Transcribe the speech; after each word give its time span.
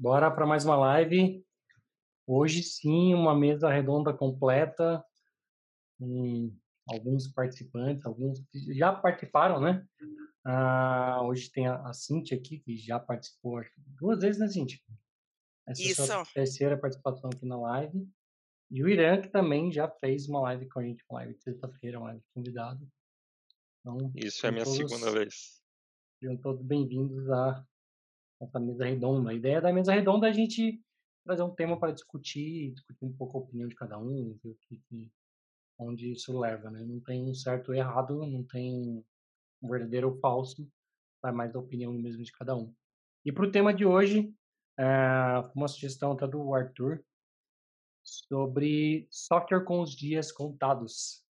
Bora 0.00 0.30
para 0.30 0.46
mais 0.46 0.64
uma 0.64 0.76
live. 0.76 1.44
Hoje 2.24 2.62
sim, 2.62 3.14
uma 3.14 3.34
mesa 3.34 3.68
redonda 3.68 4.14
completa. 4.14 5.04
Com 5.98 6.56
alguns 6.88 7.26
participantes, 7.26 8.06
alguns 8.06 8.40
já 8.68 8.92
participaram, 8.92 9.60
né? 9.60 9.84
Ah, 10.44 11.20
hoje 11.24 11.50
tem 11.50 11.66
a, 11.66 11.82
a 11.88 11.92
Cintia 11.92 12.38
aqui, 12.38 12.60
que 12.60 12.76
já 12.76 13.00
participou 13.00 13.60
duas 14.00 14.20
vezes, 14.20 14.40
né, 14.40 14.46
Cintia? 14.46 14.78
Essa 15.66 15.82
Isso. 15.82 16.12
é 16.12 16.14
a 16.14 16.24
terceira 16.26 16.78
participação 16.78 17.28
aqui 17.34 17.44
na 17.44 17.58
live. 17.58 18.08
E 18.70 18.84
o 18.84 18.88
Irã, 18.88 19.20
que 19.20 19.28
também 19.28 19.72
já 19.72 19.90
fez 19.90 20.28
uma 20.28 20.40
live 20.42 20.68
com 20.68 20.78
a 20.78 20.84
gente, 20.84 21.04
uma 21.10 21.18
live 21.18 21.34
de 21.34 21.42
sexta-feira, 21.42 21.98
uma 21.98 22.06
live 22.06 22.20
de 22.20 22.28
convidado. 22.32 22.88
Então, 23.80 24.12
Isso 24.14 24.46
é 24.46 24.50
a 24.50 24.52
minha 24.52 24.64
todos, 24.64 24.78
segunda 24.78 25.10
vez. 25.10 25.60
Sejam 26.20 26.36
todos 26.36 26.64
bem-vindos 26.64 27.28
a 27.30 27.66
essa 28.40 28.60
mesa 28.60 28.84
redonda. 28.84 29.30
A 29.30 29.34
ideia 29.34 29.60
da 29.60 29.72
mesa 29.72 29.92
redonda 29.92 30.26
é 30.26 30.30
a 30.30 30.34
gente 30.34 30.80
trazer 31.24 31.42
um 31.42 31.54
tema 31.54 31.78
para 31.78 31.92
discutir, 31.92 32.72
discutir 32.72 33.04
um 33.04 33.12
pouco 33.12 33.38
a 33.38 33.40
opinião 33.42 33.68
de 33.68 33.74
cada 33.74 33.98
um, 33.98 34.38
ver 34.42 34.50
o 34.50 34.58
que, 34.62 35.10
onde 35.78 36.12
isso 36.12 36.38
leva, 36.38 36.70
né? 36.70 36.82
Não 36.84 37.00
tem 37.00 37.22
um 37.28 37.34
certo 37.34 37.68
ou 37.68 37.74
errado, 37.74 38.26
não 38.26 38.42
tem 38.42 39.04
um 39.62 39.68
verdadeiro 39.68 40.10
ou 40.10 40.18
falso, 40.20 40.68
vai 41.22 41.32
mais 41.32 41.52
da 41.52 41.58
opinião 41.58 41.92
mesmo 41.92 42.22
de 42.22 42.32
cada 42.32 42.56
um. 42.56 42.74
E 43.24 43.32
para 43.32 43.44
o 43.44 43.50
tema 43.50 43.74
de 43.74 43.84
hoje, 43.84 44.32
é, 44.78 44.84
uma 45.54 45.68
sugestão 45.68 46.12
até 46.12 46.26
do 46.26 46.54
Arthur 46.54 47.04
sobre 48.02 49.06
software 49.10 49.64
com 49.64 49.80
os 49.80 49.94
dias 49.94 50.32
contados. 50.32 51.22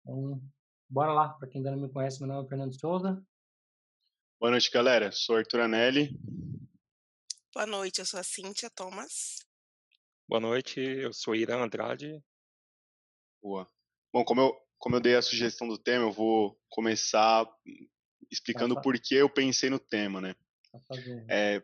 Então, 0.00 0.40
bora 0.88 1.12
lá. 1.12 1.28
Para 1.30 1.48
quem 1.48 1.58
ainda 1.58 1.72
não 1.72 1.82
me 1.82 1.92
conhece, 1.92 2.20
meu 2.20 2.28
nome 2.28 2.46
é 2.46 2.48
Fernando 2.48 2.78
Souza. 2.78 3.22
Boa 4.44 4.50
noite, 4.50 4.70
galera. 4.70 5.10
Sou 5.10 5.36
Arthur 5.36 5.60
Anelli. 5.60 6.10
Boa 7.54 7.64
noite, 7.64 8.00
eu 8.00 8.04
sou 8.04 8.20
a 8.20 8.22
Cíntia 8.22 8.68
Thomas. 8.68 9.38
Boa 10.28 10.38
noite, 10.38 10.78
eu 10.78 11.14
sou 11.14 11.34
Irã 11.34 11.64
Andrade. 11.64 12.22
Boa. 13.42 13.66
Bom, 14.12 14.22
como 14.22 14.42
eu, 14.42 14.54
como 14.76 14.96
eu 14.96 15.00
dei 15.00 15.16
a 15.16 15.22
sugestão 15.22 15.66
do 15.66 15.78
tema, 15.78 16.04
eu 16.04 16.12
vou 16.12 16.60
começar 16.68 17.48
explicando 18.30 18.78
por 18.82 19.00
que 19.00 19.14
eu 19.14 19.30
pensei 19.30 19.70
no 19.70 19.78
tema, 19.78 20.20
né? 20.20 20.36
É, 21.26 21.62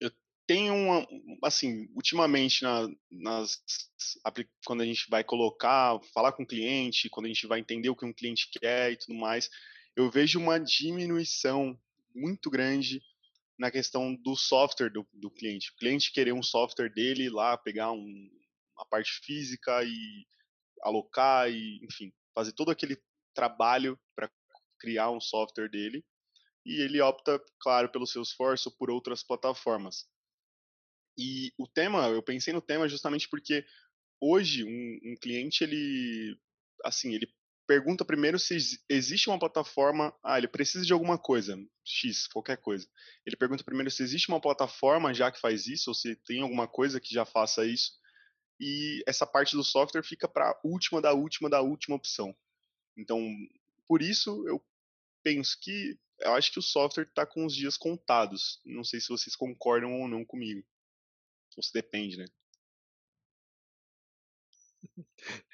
eu 0.00 0.10
tenho 0.44 0.74
uma, 0.74 1.06
assim, 1.44 1.88
ultimamente 1.94 2.64
na, 2.64 2.88
nas 3.08 3.62
quando 4.66 4.80
a 4.80 4.84
gente 4.84 5.08
vai 5.08 5.22
colocar, 5.22 6.00
falar 6.12 6.32
com 6.32 6.42
o 6.42 6.46
cliente, 6.46 7.08
quando 7.08 7.26
a 7.26 7.28
gente 7.28 7.46
vai 7.46 7.60
entender 7.60 7.88
o 7.88 7.94
que 7.94 8.04
um 8.04 8.12
cliente 8.12 8.50
quer 8.50 8.90
e 8.90 8.96
tudo 8.96 9.14
mais, 9.14 9.48
eu 9.96 10.10
vejo 10.10 10.38
uma 10.38 10.58
diminuição 10.58 11.78
muito 12.14 12.50
grande 12.50 13.02
na 13.58 13.70
questão 13.70 14.14
do 14.14 14.34
software 14.34 14.90
do, 14.90 15.06
do 15.12 15.30
cliente. 15.30 15.70
O 15.70 15.76
cliente 15.76 16.12
querer 16.12 16.32
um 16.32 16.42
software 16.42 16.88
dele 16.88 17.28
lá, 17.28 17.56
pegar 17.56 17.92
um, 17.92 18.30
uma 18.76 18.86
parte 18.86 19.20
física 19.24 19.84
e 19.84 20.26
alocar 20.82 21.50
e, 21.50 21.80
enfim, 21.84 22.12
fazer 22.34 22.52
todo 22.52 22.70
aquele 22.70 23.00
trabalho 23.34 23.98
para 24.16 24.30
criar 24.78 25.10
um 25.10 25.20
software 25.20 25.68
dele. 25.68 26.04
E 26.64 26.80
ele 26.80 27.00
opta, 27.00 27.42
claro, 27.60 27.90
pelo 27.90 28.06
seu 28.06 28.22
esforço 28.22 28.70
por 28.76 28.90
outras 28.90 29.22
plataformas. 29.22 30.06
E 31.16 31.52
o 31.58 31.66
tema, 31.66 32.08
eu 32.08 32.22
pensei 32.22 32.52
no 32.52 32.62
tema 32.62 32.88
justamente 32.88 33.28
porque 33.28 33.64
hoje 34.20 34.64
um, 34.64 35.12
um 35.12 35.16
cliente 35.20 35.64
ele 35.64 36.38
assim 36.84 37.12
ele 37.12 37.28
pergunta 37.72 38.04
primeiro 38.04 38.38
se 38.38 38.54
existe 38.86 39.30
uma 39.30 39.38
plataforma. 39.38 40.14
Ah, 40.22 40.36
ele 40.36 40.46
precisa 40.46 40.84
de 40.84 40.92
alguma 40.92 41.16
coisa, 41.16 41.56
X, 41.82 42.26
qualquer 42.26 42.58
coisa. 42.58 42.86
Ele 43.24 43.34
pergunta 43.34 43.64
primeiro 43.64 43.90
se 43.90 44.02
existe 44.02 44.28
uma 44.28 44.40
plataforma 44.40 45.14
já 45.14 45.32
que 45.32 45.40
faz 45.40 45.66
isso, 45.66 45.88
ou 45.88 45.94
se 45.94 46.14
tem 46.16 46.42
alguma 46.42 46.68
coisa 46.68 47.00
que 47.00 47.14
já 47.14 47.24
faça 47.24 47.64
isso. 47.64 47.92
E 48.60 49.02
essa 49.06 49.26
parte 49.26 49.56
do 49.56 49.64
software 49.64 50.02
fica 50.04 50.28
para 50.28 50.50
a 50.50 50.60
última 50.62 51.00
da 51.00 51.14
última 51.14 51.48
da 51.48 51.62
última 51.62 51.96
opção. 51.96 52.36
Então, 52.94 53.26
por 53.88 54.02
isso 54.02 54.46
eu 54.46 54.62
penso 55.22 55.58
que 55.58 55.98
eu 56.20 56.34
acho 56.34 56.52
que 56.52 56.58
o 56.58 56.62
software 56.62 57.04
está 57.04 57.24
com 57.24 57.46
os 57.46 57.56
dias 57.56 57.78
contados. 57.78 58.60
Não 58.66 58.84
sei 58.84 59.00
se 59.00 59.08
vocês 59.08 59.34
concordam 59.34 59.98
ou 59.98 60.08
não 60.08 60.26
comigo. 60.26 60.62
Ou 61.56 61.62
se 61.62 61.72
depende, 61.72 62.18
né? 62.18 62.26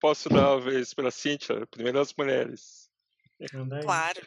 Posso 0.00 0.28
dar 0.28 0.52
uma 0.52 0.60
vez 0.60 0.94
para 0.94 1.08
a 1.08 1.12
Cíntia, 1.12 1.66
primeiro 1.66 2.00
as 2.00 2.12
mulheres. 2.14 2.90
Claro. 3.82 4.26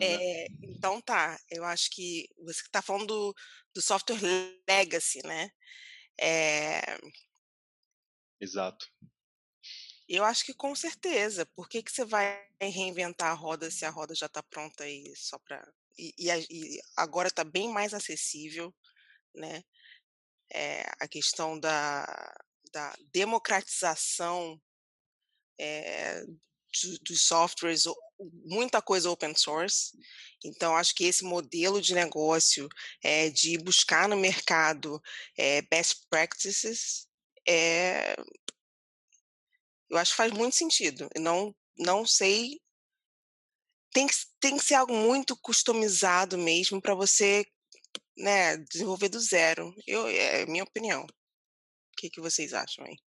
É, 0.00 0.46
então 0.62 1.00
tá, 1.00 1.38
eu 1.48 1.64
acho 1.64 1.90
que 1.90 2.28
você 2.38 2.60
está 2.60 2.82
falando 2.82 3.06
do, 3.06 3.34
do, 3.74 3.80
software 3.80 4.18
legacy, 4.68 5.20
né? 5.24 5.50
É... 6.20 6.80
Exato. 8.40 8.86
Eu 10.08 10.24
acho 10.24 10.44
que 10.44 10.54
com 10.54 10.74
certeza. 10.74 11.46
Por 11.54 11.68
que, 11.68 11.82
que 11.82 11.92
você 11.92 12.04
vai 12.04 12.46
reinventar 12.60 13.30
a 13.30 13.34
roda 13.34 13.70
se 13.70 13.84
a 13.84 13.90
roda 13.90 14.14
já 14.14 14.26
está 14.26 14.42
pronta 14.42 14.84
aí 14.84 15.12
só 15.16 15.38
para 15.38 15.66
e, 15.98 16.14
e, 16.18 16.30
e, 16.50 16.80
agora 16.96 17.28
está 17.28 17.42
bem 17.42 17.72
mais 17.72 17.94
acessível, 17.94 18.74
né? 19.34 19.62
É, 20.52 20.82
a 21.00 21.08
questão 21.08 21.58
da, 21.58 22.04
da 22.76 22.94
democratização 23.10 24.60
é, 25.58 26.22
dos 27.00 27.22
softwares, 27.22 27.84
muita 28.44 28.82
coisa 28.82 29.10
open 29.10 29.34
source. 29.34 29.96
Então, 30.44 30.76
acho 30.76 30.94
que 30.94 31.04
esse 31.04 31.24
modelo 31.24 31.80
de 31.80 31.94
negócio 31.94 32.68
é, 33.02 33.30
de 33.30 33.56
buscar 33.56 34.06
no 34.06 34.16
mercado 34.16 35.02
é, 35.38 35.62
best 35.62 36.06
practices, 36.10 37.08
é, 37.48 38.14
eu 39.88 39.96
acho 39.96 40.10
que 40.10 40.18
faz 40.18 40.32
muito 40.32 40.54
sentido. 40.54 41.08
Eu 41.14 41.22
não, 41.22 41.56
não 41.78 42.04
sei. 42.04 42.60
Tem 43.90 44.06
que, 44.06 44.14
tem 44.38 44.58
que 44.58 44.64
ser 44.64 44.74
algo 44.74 44.94
muito 44.94 45.34
customizado 45.34 46.36
mesmo 46.36 46.78
para 46.82 46.94
você 46.94 47.46
né, 48.18 48.58
desenvolver 48.58 49.08
do 49.08 49.18
zero. 49.18 49.74
Eu, 49.86 50.06
é 50.08 50.42
a 50.42 50.46
minha 50.46 50.64
opinião. 50.64 51.06
O 51.96 51.98
que, 51.98 52.10
que 52.10 52.20
vocês 52.20 52.52
acham 52.52 52.84
aí? 52.84 52.98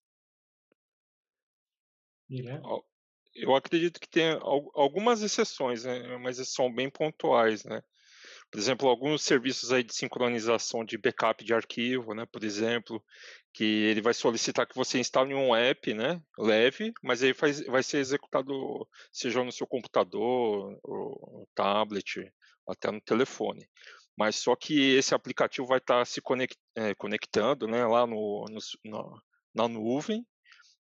Eu 3.35 3.55
acredito 3.55 3.99
que 3.99 4.09
tem 4.09 4.31
algumas 4.73 5.21
exceções, 5.21 5.83
né? 5.83 6.17
mas 6.17 6.37
são 6.49 6.73
bem 6.73 6.89
pontuais, 6.89 7.63
né? 7.63 7.83
Por 8.49 8.59
exemplo, 8.59 8.89
alguns 8.89 9.21
serviços 9.21 9.71
aí 9.71 9.83
de 9.83 9.93
sincronização 9.93 10.83
de 10.83 10.97
backup 10.97 11.45
de 11.45 11.53
arquivo, 11.53 12.15
né? 12.15 12.25
Por 12.25 12.43
exemplo, 12.43 12.99
que 13.53 13.63
ele 13.63 14.01
vai 14.01 14.15
solicitar 14.15 14.65
que 14.65 14.75
você 14.75 14.97
instale 14.97 15.35
um 15.35 15.55
app, 15.55 15.93
né? 15.93 16.19
Leve, 16.35 16.91
mas 17.03 17.21
aí 17.21 17.31
faz, 17.31 17.63
vai 17.67 17.83
ser 17.83 17.99
executado 17.99 18.51
seja 19.11 19.43
no 19.43 19.51
seu 19.51 19.67
computador, 19.67 20.79
ou 20.81 21.41
no 21.41 21.47
tablet, 21.53 22.33
até 22.67 22.89
no 22.89 22.99
telefone 22.99 23.69
mas 24.19 24.35
só 24.35 24.53
que 24.53 24.97
esse 24.97 25.15
aplicativo 25.15 25.65
vai 25.65 25.77
estar 25.77 25.99
tá 25.99 26.05
se 26.05 26.21
é, 26.75 26.93
conectando 26.95 27.69
né, 27.69 27.85
lá 27.85 28.05
no, 28.05 28.43
no, 28.83 29.21
na, 29.55 29.65
nuvem 29.69 30.27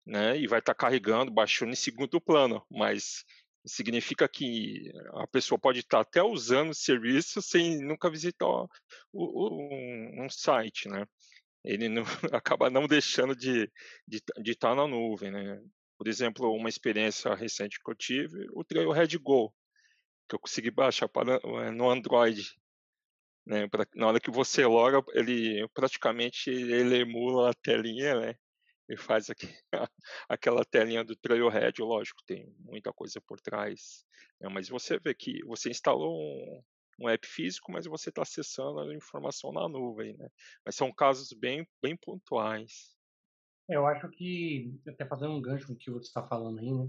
né, 0.05 0.37
e 0.37 0.47
vai 0.47 0.59
estar 0.59 0.75
tá 0.75 0.79
carregando, 0.79 1.33
baixando 1.33 1.73
em 1.73 1.77
segundo 1.77 2.21
plano, 2.21 2.63
mas 2.71 3.25
significa 3.65 4.29
que 4.29 4.93
a 5.15 5.27
pessoa 5.27 5.59
pode 5.59 5.81
estar 5.81 5.97
tá 5.99 6.03
até 6.03 6.23
usando 6.23 6.71
o 6.71 6.75
serviço 6.75 7.41
sem 7.41 7.79
nunca 7.83 8.11
visitar 8.11 8.47
o, 8.47 8.69
o, 9.15 9.49
um, 9.63 10.27
um, 10.27 10.29
site, 10.29 10.87
né? 10.91 11.07
Ele 11.65 11.89
não, 11.89 12.03
acaba 12.37 12.69
não 12.69 12.87
deixando 12.87 13.35
de 13.35 13.71
estar 14.11 14.35
de, 14.37 14.43
de 14.43 14.55
tá 14.55 14.75
na 14.75 14.87
nuvem, 14.87 15.31
né? 15.31 15.59
Por 15.97 16.07
exemplo, 16.07 16.53
uma 16.53 16.69
experiência 16.69 17.35
recente 17.35 17.81
que 17.83 17.91
eu 17.91 17.95
tive, 17.95 18.47
o 18.53 18.63
Trailhead 18.63 19.17
Go, 19.17 19.55
que 20.29 20.35
eu 20.35 20.39
consegui 20.39 20.71
baixar 20.71 21.09
para, 21.09 21.37
é, 21.37 21.71
no 21.71 21.89
Android 21.89 22.61
né? 23.47 23.69
Na 23.95 24.09
hora 24.09 24.21
que 24.21 24.31
você 24.31 24.65
loga, 24.65 25.03
ele 25.15 25.67
praticamente 25.75 26.51
ele 26.51 27.01
emula 27.01 27.51
a 27.51 27.55
telinha, 27.55 28.21
né? 28.21 28.35
E 28.89 28.97
faz 28.97 29.31
aqui, 29.31 29.49
aquela 30.29 30.65
telinha 30.65 31.05
do 31.05 31.17
Trailhead, 31.17 31.81
lógico, 31.81 32.23
tem 32.27 32.53
muita 32.59 32.93
coisa 32.93 33.21
por 33.21 33.41
trás. 33.41 34.05
Né? 34.41 34.49
Mas 34.49 34.69
você 34.69 34.99
vê 34.99 35.15
que 35.15 35.43
você 35.45 35.71
instalou 35.71 36.15
um, 36.15 36.63
um 37.01 37.09
app 37.09 37.27
físico, 37.27 37.73
mas 37.73 37.87
você 37.87 38.11
está 38.11 38.23
acessando 38.23 38.81
a 38.81 38.95
informação 38.95 39.53
na 39.53 39.69
nuvem, 39.69 40.17
né? 40.17 40.29
Mas 40.65 40.75
são 40.75 40.93
casos 40.93 41.33
bem, 41.33 41.67
bem 41.83 41.97
pontuais. 41.97 42.95
Eu 43.69 43.87
acho 43.87 44.09
que, 44.11 44.75
até 44.87 45.07
fazendo 45.07 45.33
um 45.33 45.41
gancho 45.41 45.69
com 45.69 45.73
o 45.73 45.77
que 45.77 45.91
você 45.91 46.09
está 46.09 46.27
falando 46.27 46.59
aí, 46.59 46.73
né? 46.73 46.89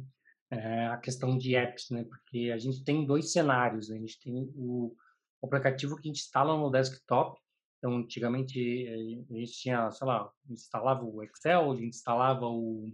É 0.52 0.88
a 0.88 0.98
questão 0.98 1.38
de 1.38 1.56
apps, 1.56 1.90
né? 1.90 2.04
Porque 2.04 2.52
a 2.54 2.58
gente 2.58 2.84
tem 2.84 3.06
dois 3.06 3.32
cenários. 3.32 3.90
Né? 3.90 3.98
A 3.98 4.00
gente 4.00 4.20
tem 4.20 4.52
o, 4.56 4.96
o 5.44 5.46
aplicativo 5.46 5.98
que 5.98 6.08
a 6.08 6.10
gente 6.10 6.22
instala 6.22 6.58
no 6.58 6.72
desktop. 6.72 7.38
Então, 7.78 7.98
antigamente, 7.98 8.88
a 9.30 9.36
gente 9.38 9.52
tinha, 9.52 9.92
sei 9.92 10.08
lá, 10.08 10.32
instalava 10.50 11.04
o 11.04 11.22
Excel, 11.22 11.70
a 11.70 11.76
gente 11.76 11.90
instalava 11.90 12.48
o, 12.48 12.90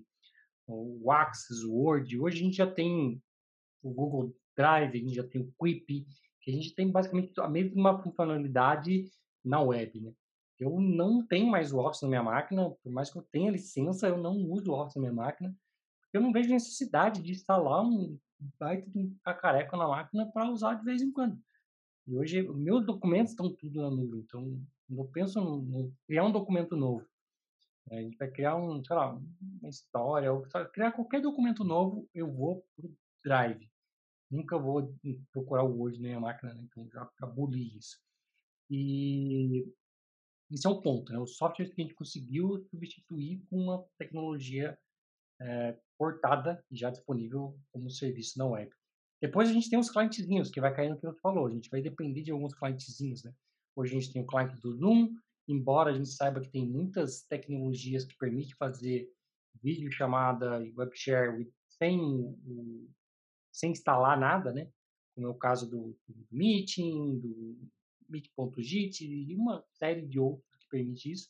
o 0.68 1.12
Access, 1.12 1.64
o 1.64 1.72
Word. 1.72 2.20
Hoje 2.20 2.38
a 2.38 2.44
gente 2.44 2.58
já 2.58 2.66
tem 2.66 3.22
o 3.84 3.94
Google 3.94 4.36
Drive, 4.58 4.96
a 4.96 4.98
gente 4.98 5.14
já 5.14 5.24
tem 5.24 5.42
o 5.42 5.54
Quip, 5.64 6.08
que 6.42 6.50
a 6.50 6.54
gente 6.54 6.74
tem 6.74 6.92
basicamente 6.92 7.40
a 7.40 7.48
mesma 7.48 8.02
funcionalidade 8.02 9.06
na 9.46 9.62
web, 9.62 10.02
né? 10.02 10.12
Eu 10.60 10.78
não 10.80 11.26
tenho 11.26 11.48
mais 11.48 11.72
o 11.72 11.78
Office 11.78 12.02
na 12.02 12.10
minha 12.10 12.24
máquina, 12.24 12.70
por 12.84 12.92
mais 12.92 13.12
que 13.12 13.18
eu 13.18 13.22
tenha 13.32 13.52
licença, 13.52 14.08
eu 14.08 14.18
não 14.18 14.36
uso 14.52 14.72
o 14.72 14.76
Office 14.76 14.96
na 14.96 15.02
minha 15.02 15.14
máquina. 15.14 15.56
Eu 16.12 16.20
não 16.20 16.34
vejo 16.34 16.50
necessidade 16.50 17.22
de 17.22 17.32
instalar 17.32 17.84
um 17.84 18.18
baita 18.60 18.90
de 18.90 18.98
um 18.98 19.16
cacareco 19.24 19.78
na 19.78 19.88
máquina 19.88 20.30
para 20.32 20.50
usar 20.50 20.74
de 20.74 20.84
vez 20.84 21.02
em 21.02 21.12
quando. 21.12 21.40
E 22.10 22.18
hoje, 22.18 22.42
meus 22.42 22.84
documentos 22.84 23.34
estão 23.34 23.54
tudo 23.54 23.84
na 23.84 23.92
nuvem, 23.92 24.22
então 24.22 24.60
eu 24.90 25.06
penso 25.06 25.40
em 25.40 25.96
criar 26.08 26.26
um 26.26 26.32
documento 26.32 26.76
novo. 26.76 27.08
A 27.92 28.02
gente 28.02 28.18
vai 28.18 28.28
criar 28.32 28.56
um, 28.56 28.84
sei 28.84 28.96
lá, 28.96 29.14
uma 29.14 29.70
história, 29.70 30.34
ou 30.34 30.42
criar 30.74 30.92
qualquer 30.92 31.22
documento 31.22 31.64
novo, 31.64 32.10
eu 32.12 32.32
vou 32.32 32.66
pro 32.76 32.92
Drive. 33.24 33.70
Nunca 34.30 34.58
vou 34.58 34.92
procurar 35.32 35.64
o 35.64 35.78
Word 35.78 36.00
na 36.00 36.08
minha 36.08 36.20
máquina, 36.20 36.52
né? 36.56 36.64
então 36.64 36.90
já 36.90 37.08
aboli 37.22 37.78
isso. 37.78 38.02
E 38.72 39.72
isso 40.50 40.68
é 40.68 40.72
um 40.72 40.82
ponto, 40.82 41.14
né? 41.14 41.20
O 41.20 41.28
software 41.28 41.70
que 41.70 41.80
a 41.80 41.84
gente 41.84 41.94
conseguiu 41.94 42.66
substituir 42.72 43.46
com 43.52 43.58
uma 43.58 43.86
tecnologia 44.00 44.76
é, 45.40 45.78
portada 45.96 46.64
já 46.72 46.90
disponível 46.90 47.56
como 47.72 47.92
serviço 47.92 48.40
na 48.40 48.48
web. 48.48 48.72
Depois 49.22 49.50
a 49.50 49.54
gente 49.54 49.70
tem 49.70 49.78
os 49.78 49.90
clientezinhos, 49.90 50.50
que 50.50 50.62
vai 50.62 50.74
cair 50.74 50.90
no 50.90 50.96
que 50.96 51.06
você 51.06 51.20
falou. 51.20 51.48
A 51.48 51.52
gente 51.52 51.70
vai 51.70 51.82
depender 51.82 52.22
de 52.22 52.32
alguns 52.32 52.54
clientezinhos, 52.54 53.24
né? 53.24 53.34
Hoje 53.76 53.96
a 53.96 54.00
gente 54.00 54.14
tem 54.14 54.22
o 54.22 54.28
cliente 54.28 54.56
do 54.62 54.74
Zoom, 54.78 55.14
embora 55.48 55.92
a 55.92 55.94
gente 55.94 56.10
saiba 56.10 56.42
que 56.42 56.50
tem 56.50 56.66
muitas 56.66 57.24
tecnologias 57.24 58.06
que 58.06 58.18
permitem 58.18 58.56
fazer 58.56 59.10
vídeo 59.62 59.92
chamada 59.92 60.64
e 60.64 60.72
web 60.76 60.92
share 60.96 61.50
sem, 61.68 62.36
sem 63.52 63.72
instalar 63.72 64.18
nada, 64.18 64.54
né? 64.54 64.70
Como 65.16 65.28
é 65.28 65.30
o 65.30 65.36
caso 65.36 65.70
do, 65.70 65.98
do 66.08 66.28
Meeting, 66.32 67.20
do 67.20 67.58
Meet.git 68.08 69.06
e 69.06 69.36
uma 69.36 69.64
série 69.74 70.06
de 70.06 70.20
outros 70.20 70.56
que 70.56 70.68
permite 70.70 71.12
isso. 71.12 71.30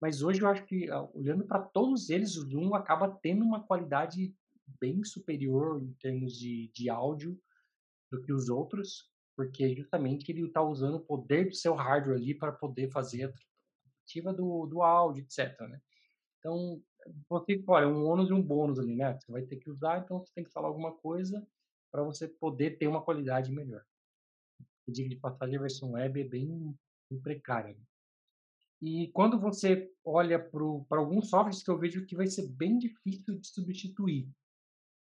Mas 0.00 0.22
hoje 0.22 0.40
eu 0.40 0.48
acho 0.48 0.64
que, 0.64 0.88
ah, 0.90 1.08
olhando 1.12 1.44
para 1.44 1.60
todos 1.60 2.08
eles, 2.10 2.36
o 2.36 2.48
Zoom 2.48 2.74
acaba 2.74 3.08
tendo 3.20 3.44
uma 3.44 3.62
qualidade 3.64 4.32
bem 4.80 5.04
superior 5.04 5.82
em 5.82 5.92
termos 5.94 6.38
de, 6.38 6.70
de 6.74 6.88
áudio 6.88 7.38
do 8.10 8.20
que 8.22 8.32
os 8.32 8.48
outros, 8.48 9.10
porque 9.36 9.74
justamente 9.74 10.30
ele 10.30 10.46
está 10.46 10.62
usando 10.62 10.96
o 10.96 11.04
poder 11.04 11.48
do 11.48 11.54
seu 11.54 11.74
hardware 11.74 12.16
ali 12.16 12.34
para 12.34 12.52
poder 12.52 12.90
fazer 12.90 13.24
a 13.24 13.32
tratativa 13.32 14.32
do, 14.32 14.66
do 14.66 14.82
áudio, 14.82 15.22
etc. 15.22 15.60
Né? 15.60 15.80
Então, 16.38 16.82
você, 17.28 17.62
olha, 17.66 17.88
um 17.88 18.06
ônus 18.06 18.30
e 18.30 18.32
um 18.32 18.42
bônus 18.42 18.78
ali, 18.78 18.94
né? 18.94 19.18
Você 19.18 19.30
vai 19.30 19.42
ter 19.42 19.56
que 19.56 19.70
usar, 19.70 19.98
então 19.98 20.18
você 20.18 20.32
tem 20.34 20.44
que 20.44 20.52
falar 20.52 20.68
alguma 20.68 20.92
coisa 20.96 21.46
para 21.90 22.02
você 22.02 22.28
poder 22.28 22.78
ter 22.78 22.86
uma 22.86 23.02
qualidade 23.02 23.52
melhor. 23.52 23.84
E 24.86 24.92
diga 24.92 25.08
de 25.08 25.16
passagem, 25.16 25.56
a 25.56 25.60
versão 25.60 25.92
web 25.92 26.20
é 26.20 26.24
bem, 26.24 26.76
bem 27.10 27.20
precária. 27.20 27.74
Né? 27.74 27.84
E 28.80 29.08
quando 29.12 29.40
você 29.40 29.92
olha 30.04 30.38
para 30.38 30.98
alguns 30.98 31.28
softwares 31.28 31.62
que 31.62 31.70
eu 31.70 31.78
vejo 31.78 32.06
que 32.06 32.16
vai 32.16 32.26
ser 32.26 32.48
bem 32.48 32.78
difícil 32.78 33.38
de 33.38 33.46
substituir. 33.46 34.28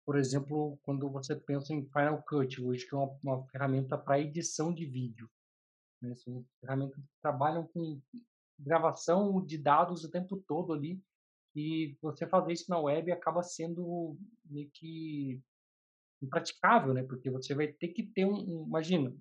Por 0.05 0.17
exemplo, 0.17 0.77
quando 0.83 1.09
você 1.09 1.35
pensa 1.35 1.73
em 1.73 1.85
Final 1.85 2.21
Cut, 2.23 2.61
hoje 2.61 2.87
que 2.87 2.93
é 2.93 2.97
uma, 2.97 3.17
uma 3.23 3.47
ferramenta 3.47 3.97
para 3.97 4.19
edição 4.19 4.73
de 4.73 4.85
vídeo. 4.85 5.29
Né? 6.01 6.13
São 6.15 6.45
ferramentas 6.59 6.97
que 6.97 7.21
trabalham 7.21 7.65
com 7.67 8.01
gravação 8.59 9.43
de 9.45 9.57
dados 9.57 10.03
o 10.03 10.11
tempo 10.11 10.37
todo 10.47 10.73
ali. 10.73 11.01
E 11.55 11.95
você 12.01 12.27
fazer 12.27 12.53
isso 12.53 12.69
na 12.69 12.79
web 12.79 13.11
acaba 13.11 13.43
sendo 13.43 14.17
meio 14.43 14.69
que 14.73 15.41
impraticável, 16.21 16.93
né? 16.93 17.03
Porque 17.03 17.29
você 17.29 17.53
vai 17.53 17.67
ter 17.67 17.89
que 17.89 18.03
ter 18.03 18.25
um, 18.25 18.33
um 18.33 18.65
imagina, 18.65 19.15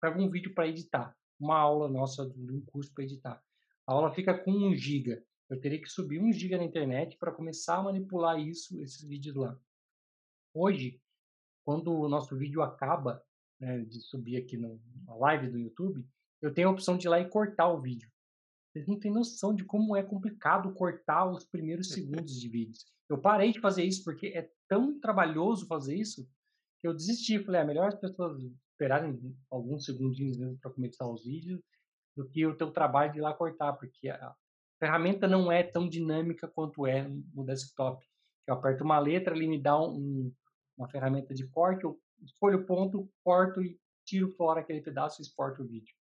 pega 0.00 0.20
um 0.20 0.30
vídeo 0.30 0.54
para 0.54 0.68
editar, 0.68 1.16
uma 1.40 1.58
aula 1.58 1.88
nossa 1.88 2.28
de 2.28 2.52
um 2.52 2.60
curso 2.60 2.92
para 2.94 3.04
editar. 3.04 3.42
A 3.86 3.92
aula 3.92 4.12
fica 4.12 4.36
com 4.36 4.52
1 4.52 4.76
giga. 4.76 5.24
Eu 5.48 5.60
teria 5.60 5.80
que 5.80 5.88
subir 5.88 6.20
1 6.20 6.32
giga 6.32 6.58
na 6.58 6.64
internet 6.64 7.16
para 7.18 7.32
começar 7.32 7.76
a 7.78 7.82
manipular 7.82 8.38
isso, 8.38 8.80
esses 8.80 9.02
vídeos 9.02 9.36
lá. 9.36 9.58
Hoje, 10.58 10.98
quando 11.66 11.92
o 11.92 12.08
nosso 12.08 12.34
vídeo 12.34 12.62
acaba 12.62 13.22
né, 13.60 13.80
de 13.80 14.00
subir 14.00 14.38
aqui 14.38 14.56
no, 14.56 14.80
na 15.04 15.14
live 15.16 15.50
do 15.50 15.58
YouTube, 15.58 16.02
eu 16.40 16.54
tenho 16.54 16.68
a 16.68 16.72
opção 16.72 16.96
de 16.96 17.06
ir 17.06 17.10
lá 17.10 17.20
e 17.20 17.28
cortar 17.28 17.68
o 17.68 17.78
vídeo. 17.78 18.10
Vocês 18.72 18.86
não 18.86 18.98
têm 18.98 19.12
noção 19.12 19.54
de 19.54 19.66
como 19.66 19.94
é 19.94 20.02
complicado 20.02 20.72
cortar 20.72 21.30
os 21.30 21.44
primeiros 21.44 21.90
segundos 21.90 22.40
de 22.40 22.48
vídeos. 22.48 22.86
Eu 23.06 23.18
parei 23.18 23.52
de 23.52 23.60
fazer 23.60 23.84
isso 23.84 24.02
porque 24.02 24.28
é 24.28 24.50
tão 24.66 24.98
trabalhoso 24.98 25.66
fazer 25.66 25.94
isso 25.94 26.26
que 26.80 26.88
eu 26.88 26.94
desisti. 26.94 27.38
Falei, 27.44 27.60
é 27.60 27.64
melhor 27.64 27.88
as 27.88 28.00
pessoas 28.00 28.42
esperarem 28.72 29.36
alguns 29.50 29.84
segundinhos 29.84 30.38
para 30.62 30.70
começar 30.70 31.06
os 31.06 31.22
vídeos 31.22 31.60
do 32.16 32.26
que 32.26 32.46
o 32.46 32.56
teu 32.56 32.70
trabalho 32.70 33.12
de 33.12 33.18
ir 33.18 33.20
lá 33.22 33.34
cortar, 33.34 33.74
porque 33.74 34.08
a 34.08 34.34
ferramenta 34.78 35.28
não 35.28 35.52
é 35.52 35.62
tão 35.62 35.86
dinâmica 35.86 36.48
quanto 36.48 36.86
é 36.86 37.06
no 37.34 37.44
desktop. 37.44 38.02
Eu 38.46 38.54
aperto 38.54 38.84
uma 38.84 38.98
letra, 38.98 39.36
ele 39.36 39.48
me 39.48 39.60
dá 39.60 39.78
um, 39.78 40.32
uma 40.76 40.88
ferramenta 40.88 41.34
de 41.34 41.46
corte, 41.48 41.84
eu 41.84 42.00
escolho 42.22 42.60
o 42.60 42.66
ponto, 42.66 43.12
corto 43.22 43.62
e 43.62 43.80
tiro 44.04 44.32
fora 44.34 44.60
aquele 44.60 44.80
pedaço 44.80 45.20
e 45.20 45.22
exporto 45.22 45.62
o 45.62 45.66
vídeo. 45.66 45.94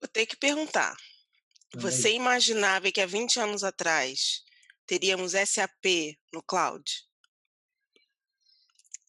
Vou 0.00 0.08
ter 0.08 0.26
que 0.26 0.36
perguntar. 0.36 0.96
Você 1.74 2.12
imaginava 2.12 2.92
que 2.92 3.00
há 3.00 3.06
20 3.06 3.40
anos 3.40 3.64
atrás 3.64 4.44
teríamos 4.86 5.32
SAP 5.32 6.18
no 6.32 6.42
cloud? 6.42 6.84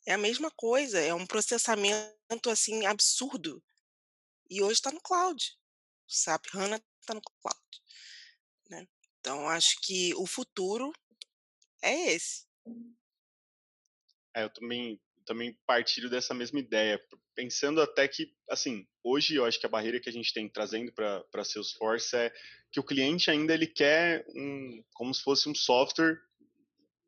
É 0.06 0.13
a 0.13 0.18
mesma 0.18 0.51
coisa, 0.51 1.00
é 1.00 1.13
um 1.13 1.25
processamento 1.25 2.50
assim 2.50 2.86
absurdo. 2.86 3.63
E 4.50 4.62
hoje 4.62 4.74
está 4.74 4.92
no 4.92 5.01
cloud. 5.01 5.57
O 6.07 6.13
SAP 6.13 6.45
HANA 6.54 6.81
está 7.01 7.13
no 7.13 7.21
cloud. 7.21 7.81
Né? 8.69 8.88
Então, 9.19 9.48
acho 9.48 9.80
que 9.81 10.13
o 10.15 10.25
futuro 10.25 10.94
é 11.81 12.13
esse. 12.13 12.45
É, 14.35 14.44
eu 14.44 14.50
também, 14.50 15.00
também 15.25 15.57
partilho 15.65 16.09
dessa 16.09 16.33
mesma 16.33 16.59
ideia, 16.59 17.01
pensando 17.35 17.81
até 17.81 18.07
que, 18.07 18.33
assim, 18.50 18.88
hoje 19.03 19.35
eu 19.35 19.45
acho 19.45 19.59
que 19.59 19.65
a 19.65 19.69
barreira 19.69 20.00
que 20.00 20.09
a 20.09 20.13
gente 20.13 20.33
tem 20.33 20.50
trazendo 20.50 20.91
para 20.91 21.44
Salesforce 21.44 22.15
é 22.15 22.33
que 22.71 22.80
o 22.80 22.83
cliente 22.83 23.30
ainda 23.30 23.53
ele 23.53 23.68
quer 23.68 24.25
um, 24.35 24.83
como 24.94 25.13
se 25.13 25.21
fosse 25.21 25.47
um 25.47 25.56
software 25.56 26.19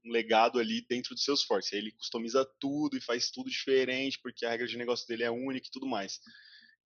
um 0.06 0.12
legado 0.12 0.60
ali 0.60 0.86
dentro 0.88 1.16
do 1.16 1.19
Salesforce. 1.19 1.75
Ele 1.75 1.92
customiza 1.92 2.45
tudo 2.60 2.95
e 2.95 3.01
faz 3.01 3.31
tudo 3.31 3.50
diferente, 3.50 4.19
porque 4.21 4.45
a 4.45 4.51
regra 4.51 4.68
de 4.68 4.78
negócio 4.78 5.07
dele 5.07 5.24
é 5.24 5.31
única 5.31 5.68
e 5.68 5.71
tudo 5.71 5.88
mais. 5.88 6.19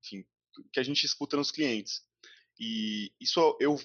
Enfim, 0.04 0.26
o 0.58 0.70
que 0.72 0.80
a 0.80 0.84
gente 0.84 1.06
escuta 1.06 1.36
nos 1.36 1.52
clientes. 1.52 2.02
E 2.60 3.12
isso 3.20 3.58
eu 3.60 3.78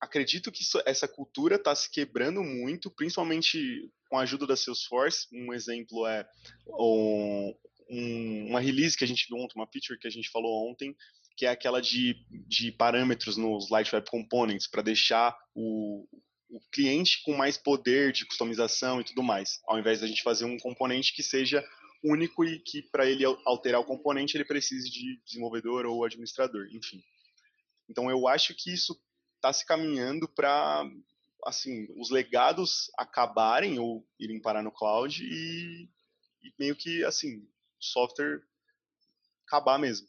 acredito 0.00 0.50
que 0.50 0.62
isso, 0.62 0.80
essa 0.86 1.06
cultura 1.06 1.56
está 1.56 1.74
se 1.74 1.90
quebrando 1.90 2.42
muito, 2.42 2.90
principalmente 2.90 3.90
com 4.08 4.18
a 4.18 4.22
ajuda 4.22 4.46
da 4.46 4.56
Salesforce. 4.56 5.26
Um 5.32 5.52
exemplo 5.52 6.06
é 6.06 6.26
um, 6.66 7.54
um, 7.90 8.46
uma 8.48 8.60
release 8.60 8.96
que 8.96 9.04
a 9.04 9.08
gente 9.08 9.26
viu 9.28 9.38
ontem, 9.38 9.54
uma 9.56 9.66
feature 9.66 9.98
que 9.98 10.08
a 10.08 10.10
gente 10.10 10.30
falou 10.30 10.70
ontem, 10.70 10.94
que 11.36 11.46
é 11.46 11.50
aquela 11.50 11.80
de, 11.80 12.16
de 12.46 12.72
parâmetros 12.72 13.36
nos 13.36 13.70
Light 13.70 13.94
Web 13.94 14.10
Components 14.10 14.66
para 14.66 14.82
deixar 14.82 15.36
o, 15.54 16.06
o 16.50 16.60
cliente 16.72 17.22
com 17.22 17.34
mais 17.34 17.56
poder 17.56 18.12
de 18.12 18.26
customização 18.26 19.00
e 19.00 19.04
tudo 19.04 19.22
mais, 19.22 19.60
ao 19.66 19.78
invés 19.78 20.00
da 20.00 20.06
gente 20.06 20.22
fazer 20.22 20.44
um 20.44 20.58
componente 20.58 21.14
que 21.14 21.22
seja 21.22 21.64
único 22.02 22.44
e 22.44 22.58
que 22.60 22.82
para 22.82 23.08
ele 23.08 23.24
alterar 23.44 23.80
o 23.80 23.84
componente 23.84 24.36
ele 24.36 24.44
precise 24.44 24.90
de 24.90 25.20
desenvolvedor 25.24 25.86
ou 25.86 26.04
administrador, 26.04 26.68
enfim. 26.72 27.02
Então 27.88 28.10
eu 28.10 28.28
acho 28.28 28.54
que 28.54 28.72
isso 28.72 28.98
está 29.36 29.52
se 29.52 29.64
caminhando 29.64 30.28
para 30.28 30.84
assim 31.48 31.88
os 31.96 32.10
legados 32.10 32.90
acabarem 32.96 33.78
ou 33.78 34.06
irem 34.18 34.40
parar 34.40 34.62
no 34.62 34.70
cloud 34.70 35.22
e, 35.24 35.88
e 36.42 36.52
meio 36.58 36.76
que 36.76 37.04
assim 37.04 37.38
o 37.38 37.48
software 37.80 38.42
acabar 39.46 39.78
mesmo. 39.78 40.06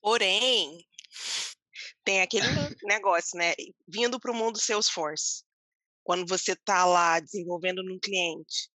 Porém, 0.00 0.84
tem 2.04 2.20
aquele 2.20 2.46
negócio, 2.82 3.38
né? 3.38 3.54
Vindo 3.88 4.20
para 4.20 4.32
o 4.32 4.34
mundo 4.34 4.58
Salesforce, 4.58 5.44
quando 6.04 6.26
você 6.26 6.52
está 6.52 6.84
lá 6.84 7.20
desenvolvendo 7.20 7.82
num 7.82 7.98
cliente, 7.98 8.70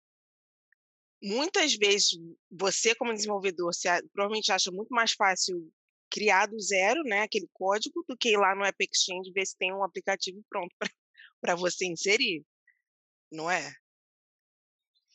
muitas 1.22 1.74
vezes 1.74 2.10
você 2.50 2.94
como 2.94 3.12
desenvolvedor 3.12 3.74
você 3.74 3.88
provavelmente 4.12 4.52
acha 4.52 4.70
muito 4.70 4.90
mais 4.90 5.12
fácil 5.12 5.70
criar 6.08 6.46
do 6.46 6.58
zero, 6.60 7.02
né, 7.02 7.22
aquele 7.22 7.48
código, 7.52 8.04
do 8.08 8.16
que 8.16 8.30
ir 8.30 8.36
lá 8.36 8.54
no 8.54 8.64
App 8.64 8.76
Exchange 8.80 9.32
ver 9.32 9.44
se 9.44 9.56
tem 9.56 9.74
um 9.74 9.82
aplicativo 9.82 10.40
pronto 10.48 10.74
para 10.78 10.88
você 11.56 11.86
inserir, 11.86 12.44
não 13.30 13.50
é? 13.50 13.72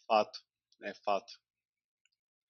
Fato, 0.08 0.40
é 0.84 0.94
fato. 0.94 1.32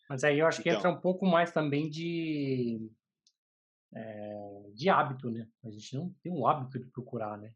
Mas 0.10 0.24
aí 0.24 0.40
eu 0.40 0.48
acho 0.48 0.62
então. 0.62 0.74
que 0.74 0.78
entra 0.78 0.92
um 0.92 1.00
pouco 1.00 1.26
mais 1.26 1.52
também 1.52 1.90
de 1.90 2.92
é, 3.94 4.70
de 4.74 4.90
hábito, 4.90 5.30
né? 5.30 5.48
A 5.64 5.70
gente 5.70 5.96
não 5.96 6.14
tem 6.22 6.32
um 6.32 6.48
hábito 6.48 6.80
de 6.80 6.90
procurar, 6.92 7.38
né? 7.38 7.54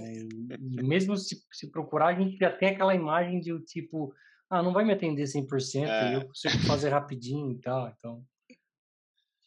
É, 0.00 0.12
e 0.14 0.82
mesmo 0.82 1.16
se, 1.16 1.42
se, 1.52 1.70
procurar, 1.70 2.08
a 2.08 2.20
gente 2.20 2.36
já 2.36 2.54
tem 2.54 2.70
aquela 2.70 2.94
imagem 2.94 3.40
de 3.40 3.58
tipo, 3.60 4.14
ah, 4.50 4.62
não 4.62 4.72
vai 4.72 4.84
me 4.84 4.92
atender 4.92 5.24
100%, 5.24 5.86
é. 5.86 6.16
eu 6.16 6.26
consigo 6.26 6.58
fazer 6.66 6.90
rapidinho 6.90 7.52
e 7.52 7.60
tal, 7.60 7.88
então... 7.88 8.24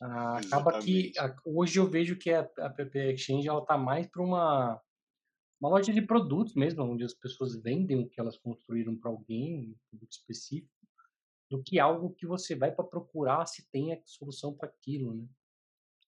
Ah, 0.03 0.39
acaba 0.39 0.79
que 0.79 1.11
hoje 1.45 1.77
eu 1.77 1.87
vejo 1.87 2.17
que 2.17 2.31
a, 2.31 2.39
a 2.57 2.69
PP 2.71 3.13
Exchange 3.13 3.47
ela 3.47 3.63
tá 3.63 3.77
mais 3.77 4.07
para 4.07 4.23
uma 4.23 4.81
uma 5.61 5.69
loja 5.69 5.93
de 5.93 6.01
produtos 6.01 6.55
mesmo, 6.55 6.83
onde 6.83 7.03
as 7.03 7.13
pessoas 7.13 7.55
vendem 7.61 7.99
o 7.99 8.09
que 8.09 8.19
elas 8.19 8.35
construíram 8.37 8.97
para 8.97 9.11
alguém, 9.11 9.69
um 9.69 9.75
produto 9.91 10.11
específico, 10.11 10.73
do 11.51 11.61
que 11.61 11.79
algo 11.79 12.15
que 12.15 12.25
você 12.25 12.55
vai 12.55 12.71
para 12.71 12.83
procurar 12.83 13.45
se 13.45 13.69
tem 13.69 13.93
a 13.93 14.01
solução 14.03 14.55
para 14.55 14.67
aquilo, 14.67 15.13
né? 15.13 15.27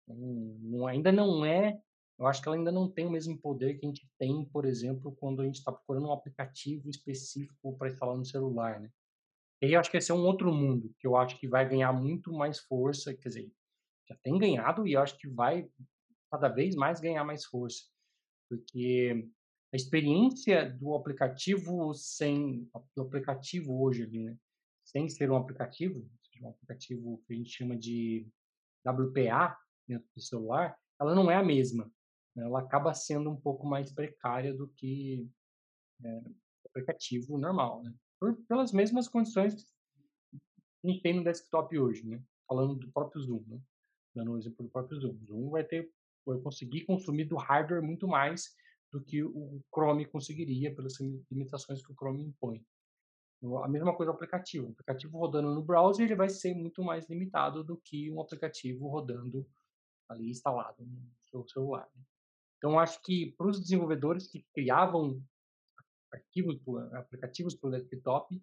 Então, 0.08 0.86
ainda 0.86 1.12
não 1.12 1.44
é, 1.44 1.78
eu 2.18 2.26
acho 2.26 2.40
que 2.40 2.48
ela 2.48 2.56
ainda 2.56 2.72
não 2.72 2.90
tem 2.90 3.06
o 3.06 3.10
mesmo 3.10 3.36
poder 3.38 3.74
que 3.74 3.84
a 3.84 3.88
gente 3.88 4.08
tem, 4.18 4.44
por 4.46 4.64
exemplo, 4.64 5.14
quando 5.16 5.42
a 5.42 5.44
gente 5.44 5.56
está 5.56 5.70
procurando 5.70 6.08
um 6.08 6.12
aplicativo 6.12 6.88
específico 6.88 7.76
para 7.76 7.88
instalar 7.88 8.16
no 8.16 8.24
celular, 8.24 8.80
né? 8.80 8.90
E 9.60 9.66
aí 9.66 9.72
eu 9.74 9.80
acho 9.80 9.90
que 9.90 9.96
esse 9.96 10.10
é 10.10 10.14
um 10.14 10.24
outro 10.24 10.52
mundo, 10.52 10.94
que 10.98 11.06
eu 11.06 11.16
acho 11.16 11.38
que 11.38 11.46
vai 11.46 11.68
ganhar 11.68 11.92
muito 11.92 12.32
mais 12.32 12.58
força, 12.58 13.14
quer 13.14 13.28
dizer, 13.28 13.52
já 14.08 14.16
tem 14.22 14.38
ganhado 14.38 14.86
e 14.86 14.94
eu 14.94 15.00
acho 15.00 15.18
que 15.18 15.28
vai 15.28 15.68
cada 16.30 16.48
vez 16.48 16.74
mais 16.74 17.00
ganhar 17.00 17.24
mais 17.24 17.44
força. 17.44 17.84
Porque 18.48 19.28
a 19.72 19.76
experiência 19.76 20.70
do 20.70 20.94
aplicativo 20.94 21.94
sem 21.94 22.68
do 22.94 23.02
aplicativo 23.02 23.82
hoje 23.82 24.02
ali, 24.02 24.24
né? 24.24 24.36
Sem 24.84 25.08
ser 25.08 25.30
um 25.30 25.36
aplicativo, 25.36 26.06
um 26.42 26.48
aplicativo 26.50 27.22
que 27.26 27.32
a 27.32 27.36
gente 27.36 27.50
chama 27.50 27.76
de 27.76 28.28
WPA 28.86 29.56
dentro 29.88 30.08
do 30.14 30.20
celular, 30.20 30.76
ela 31.00 31.14
não 31.14 31.30
é 31.30 31.36
a 31.36 31.42
mesma. 31.42 31.90
Né? 32.34 32.44
Ela 32.44 32.60
acaba 32.60 32.92
sendo 32.92 33.30
um 33.30 33.40
pouco 33.40 33.66
mais 33.66 33.92
precária 33.92 34.52
do 34.52 34.68
que 34.68 35.28
é, 36.04 36.18
o 36.18 36.68
aplicativo 36.68 37.38
normal, 37.38 37.82
né? 37.82 37.94
Por, 38.20 38.36
pelas 38.46 38.72
mesmas 38.72 39.08
condições 39.08 39.54
que 39.54 40.40
a 40.84 40.88
gente 40.88 41.02
tem 41.02 41.14
no 41.14 41.24
desktop 41.24 41.78
hoje, 41.78 42.06
né? 42.06 42.22
Falando 42.46 42.74
do 42.74 42.90
próprio 42.92 43.22
Zoom, 43.22 43.44
né? 43.46 43.60
Dando 44.14 44.32
um 44.32 44.38
exemplo 44.38 44.64
do 44.64 44.70
próprio 44.70 45.00
Zoom. 45.00 45.14
O 45.14 45.24
Zoom 45.24 45.50
vai 45.50 45.64
ter 45.64 45.90
vai 46.24 46.38
conseguir 46.38 46.84
consumir 46.84 47.24
do 47.24 47.36
hardware 47.36 47.82
muito 47.82 48.06
mais 48.06 48.54
do 48.92 49.02
que 49.02 49.22
o 49.24 49.62
Chrome 49.74 50.04
conseguiria 50.04 50.74
pelas 50.74 50.98
limitações 51.30 51.84
que 51.84 51.92
o 51.92 51.94
Chrome 51.94 52.22
impõe. 52.22 52.64
A 53.64 53.68
mesma 53.68 53.96
coisa 53.96 54.12
o 54.12 54.14
aplicativo. 54.14 54.68
O 54.68 54.72
aplicativo 54.72 55.18
rodando 55.18 55.52
no 55.52 55.62
browser 55.62 56.04
ele 56.04 56.14
vai 56.14 56.28
ser 56.28 56.54
muito 56.54 56.84
mais 56.84 57.08
limitado 57.08 57.64
do 57.64 57.76
que 57.76 58.10
um 58.12 58.20
aplicativo 58.20 58.86
rodando 58.86 59.44
ali 60.08 60.30
instalado 60.30 60.84
no 60.84 61.10
seu 61.30 61.44
celular. 61.48 61.88
Né? 61.96 62.02
Então, 62.58 62.78
acho 62.78 63.02
que 63.02 63.32
para 63.36 63.48
os 63.48 63.60
desenvolvedores 63.60 64.28
que 64.28 64.46
criavam 64.54 65.20
arquivos, 66.12 66.60
aplicativos 66.92 67.56
para 67.56 67.68
o 67.68 67.72
desktop, 67.72 68.40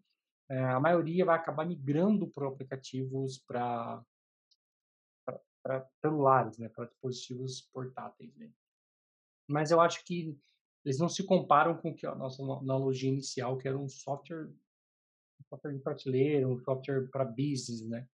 eh, 0.50 0.66
a 0.66 0.80
maioria 0.80 1.24
vai 1.24 1.38
acabar 1.38 1.66
migrando 1.66 2.28
para 2.28 2.48
aplicativos 2.48 3.38
para 3.38 4.04
celulares, 6.02 6.58
né, 6.58 6.68
para 6.68 6.86
dispositivos 6.86 7.62
portáteis. 7.72 8.36
Né? 8.36 8.52
Mas 9.50 9.72
eu 9.72 9.82
acho 9.82 10.06
que 10.06 10.38
eles 10.86 11.00
não 11.00 11.10
se 11.10 11.24
comparam 11.24 11.76
com 11.76 11.94
a 12.08 12.16
nossa 12.16 12.42
analogia 12.44 13.10
inicial, 13.10 13.58
que 13.58 13.68
era 13.68 13.78
um 13.78 13.90
software, 13.90 14.48
um 14.48 15.44
software 15.50 15.74
de 15.74 15.80
prateleira, 15.80 16.48
um 16.48 16.60
software 16.60 17.10
para 17.10 17.26
business, 17.26 17.86
né? 17.88 18.08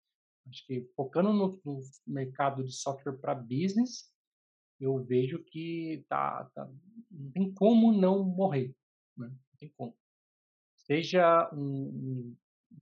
Acho 0.48 0.66
que 0.68 0.88
focando 0.96 1.34
no, 1.34 1.60
no 1.66 1.82
mercado 2.06 2.64
de 2.64 2.72
software 2.72 3.18
para 3.18 3.34
business, 3.34 4.14
eu 4.80 5.04
vejo 5.04 5.44
que 5.44 6.06
tá, 6.08 6.46
tá, 6.54 6.70
não 7.10 7.32
tem 7.32 7.54
como 7.54 7.92
não 7.92 8.24
morrer, 8.24 8.76
né? 9.18 9.28
Não 9.28 9.58
tem 9.60 9.70
como. 9.76 9.98
Seja 10.76 11.50
um, 11.54 11.88
um 11.88 12.38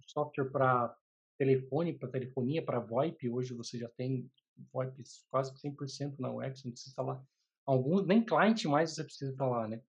software 0.07 0.49
para 0.49 0.97
telefone, 1.37 1.93
para 1.93 2.09
telefonia, 2.09 2.63
para 2.63 2.79
VoIP, 2.79 3.29
hoje 3.29 3.53
você 3.53 3.77
já 3.77 3.89
tem 3.89 4.29
VoIP 4.73 5.03
quase 5.29 5.53
100% 5.53 6.19
na 6.19 6.29
você 6.29 6.65
não 6.65 6.71
precisa 6.71 6.89
instalar 6.89 7.23
alguns 7.65 8.05
nem 8.05 8.23
client 8.23 8.65
mais 8.65 8.91
você 8.91 9.03
precisa 9.03 9.35
falar, 9.35 9.67
né? 9.67 9.81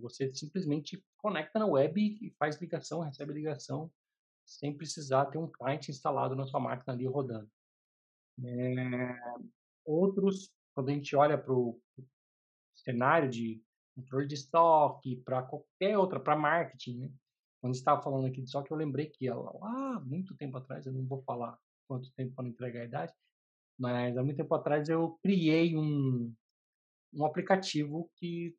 Você 0.00 0.32
simplesmente 0.32 1.04
conecta 1.18 1.58
na 1.58 1.66
web 1.66 2.00
e 2.00 2.30
faz 2.38 2.60
ligação, 2.60 3.00
recebe 3.00 3.32
ligação, 3.32 3.92
sem 4.46 4.76
precisar 4.76 5.26
ter 5.26 5.38
um 5.38 5.50
client 5.50 5.88
instalado 5.88 6.34
na 6.34 6.46
sua 6.46 6.60
máquina 6.60 6.94
ali 6.94 7.06
rodando. 7.06 7.50
É, 8.44 9.16
outros, 9.84 10.50
quando 10.74 10.88
a 10.88 10.92
gente 10.92 11.14
olha 11.14 11.36
para 11.36 11.52
o 11.52 11.78
cenário 12.74 13.28
de 13.28 13.62
controle 13.94 14.26
de 14.26 14.34
estoque, 14.34 15.16
para 15.16 15.42
qualquer 15.42 15.98
outra, 15.98 16.18
para 16.18 16.36
marketing, 16.36 16.98
né? 16.98 17.12
Quando 17.60 17.74
estava 17.74 18.02
falando 18.02 18.26
aqui 18.26 18.40
de 18.40 18.46
estoque, 18.46 18.72
eu 18.72 18.76
lembrei 18.76 19.06
que 19.06 19.28
lá, 19.30 20.00
muito 20.00 20.34
tempo 20.34 20.56
atrás, 20.56 20.86
eu 20.86 20.92
não 20.92 21.06
vou 21.06 21.22
falar 21.22 21.56
quanto 21.86 22.12
tempo 22.14 22.34
para 22.34 22.48
entregar 22.48 22.80
a 22.80 22.84
idade, 22.84 23.12
mas 23.78 24.16
há 24.16 24.22
muito 24.22 24.36
tempo 24.36 24.54
atrás 24.54 24.88
eu 24.88 25.16
criei 25.22 25.76
um, 25.76 26.34
um 27.12 27.24
aplicativo 27.24 28.10
que 28.16 28.54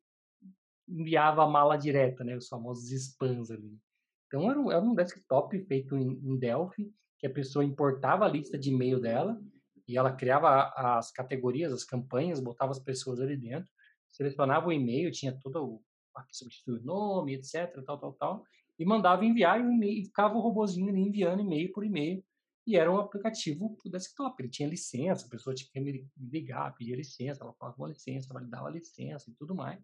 enviava 0.88 1.42
a 1.44 1.48
mala 1.48 1.76
direta, 1.76 2.22
né, 2.22 2.36
os 2.36 2.48
famosos 2.48 2.90
spams 2.90 3.50
ali. 3.50 3.78
Então 4.26 4.50
era 4.50 4.60
um, 4.60 4.70
era 4.70 4.80
um 4.80 4.94
desktop 4.94 5.58
feito 5.64 5.96
em, 5.96 6.20
em 6.22 6.38
Delphi, 6.38 6.92
que 7.18 7.26
a 7.26 7.32
pessoa 7.32 7.64
importava 7.64 8.24
a 8.24 8.28
lista 8.28 8.58
de 8.58 8.70
e-mail 8.70 9.00
dela 9.00 9.40
e 9.88 9.96
ela 9.96 10.12
criava 10.12 10.72
as 10.76 11.10
categorias, 11.10 11.72
as 11.72 11.84
campanhas, 11.84 12.40
botava 12.40 12.72
as 12.72 12.78
pessoas 12.78 13.20
ali 13.20 13.36
dentro, 13.36 13.70
selecionava 14.10 14.68
o 14.68 14.72
e-mail, 14.72 15.10
tinha 15.10 15.38
todo 15.40 15.64
o 15.64 15.82
substituir 16.30 16.80
o 16.80 16.84
nome, 16.84 17.34
etc, 17.34 17.82
tal, 17.84 17.98
tal, 17.98 18.12
tal, 18.12 18.44
e 18.78 18.84
mandava 18.84 19.24
enviar 19.24 19.60
e, 19.60 20.04
ficava 20.04 20.36
o 20.36 20.40
robozinho 20.40 20.90
ali 20.90 21.00
enviando 21.00 21.40
e-mail 21.40 21.72
por 21.72 21.84
e-mail 21.84 22.24
e 22.66 22.76
era 22.76 22.90
um 22.90 22.98
aplicativo 22.98 23.76
para 23.76 23.92
desktop. 23.92 24.42
Ele 24.42 24.48
tinha 24.48 24.68
licença, 24.68 25.26
a 25.26 25.30
pessoa 25.30 25.54
tinha 25.54 25.70
que 25.70 25.80
me 25.80 26.08
ligar, 26.16 26.74
pedir 26.74 26.96
licença, 26.96 27.42
ela 27.42 27.52
falava 27.54 27.76
uma 27.78 27.88
licença, 27.88 28.32
validava 28.32 28.68
a 28.68 28.70
licença 28.70 29.30
e 29.30 29.34
tudo 29.34 29.54
mais. 29.54 29.82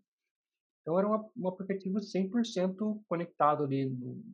Então 0.80 0.98
era 0.98 1.06
um, 1.08 1.48
aplicativo 1.48 1.98
100% 1.98 3.02
conectado 3.06 3.64
ali 3.64 3.84
no, 3.84 4.24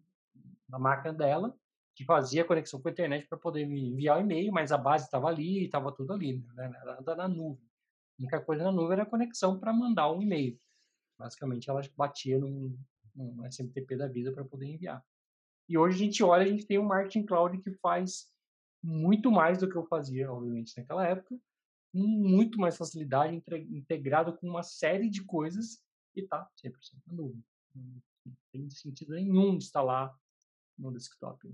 na 0.68 0.78
máquina 0.78 1.12
dela, 1.12 1.56
que 1.94 2.04
fazia 2.04 2.44
conexão 2.44 2.80
com 2.80 2.88
a 2.88 2.92
internet 2.92 3.26
para 3.26 3.38
poder 3.38 3.62
enviar 3.62 4.18
o 4.18 4.20
e-mail, 4.20 4.52
mas 4.52 4.70
a 4.70 4.78
base 4.78 5.06
estava 5.06 5.28
ali, 5.28 5.64
estava 5.64 5.90
tudo 5.90 6.12
ali, 6.12 6.44
né? 6.54 6.72
Era 6.82 7.16
na 7.16 7.26
nuvem. 7.26 7.66
A 8.18 8.22
única 8.22 8.40
coisa 8.40 8.64
na 8.64 8.72
nuvem 8.72 8.92
era 8.92 9.02
a 9.02 9.06
conexão 9.06 9.58
para 9.58 9.72
mandar 9.72 10.12
um 10.12 10.22
e-mail. 10.22 10.58
Basicamente, 11.18 11.68
ela 11.68 11.80
batia 11.96 12.38
num, 12.38 12.78
num 13.14 13.44
SMTP 13.46 13.96
da 13.96 14.06
vida 14.06 14.30
para 14.30 14.44
poder 14.44 14.66
enviar. 14.66 15.04
E 15.68 15.76
hoje 15.76 15.96
a 15.96 16.04
gente 16.04 16.22
olha, 16.22 16.44
a 16.44 16.48
gente 16.48 16.66
tem 16.66 16.78
um 16.78 16.84
marketing 16.84 17.24
cloud 17.24 17.58
que 17.58 17.72
faz 17.72 18.30
muito 18.86 19.32
mais 19.32 19.58
do 19.58 19.68
que 19.68 19.76
eu 19.76 19.84
fazia, 19.84 20.30
obviamente, 20.30 20.76
naquela 20.76 21.04
época, 21.04 21.36
com 21.92 21.98
muito 21.98 22.58
mais 22.58 22.76
facilidade, 22.76 23.34
integrado 23.68 24.36
com 24.36 24.48
uma 24.48 24.62
série 24.62 25.10
de 25.10 25.24
coisas 25.24 25.84
e 26.14 26.22
tá 26.22 26.48
100% 26.64 26.72
na 27.06 27.14
nuvem. 27.14 27.44
Não 27.74 28.36
tem 28.52 28.70
sentido 28.70 29.14
nenhum 29.14 29.54
instalar 29.54 30.16
no 30.78 30.92
desktop. 30.92 31.52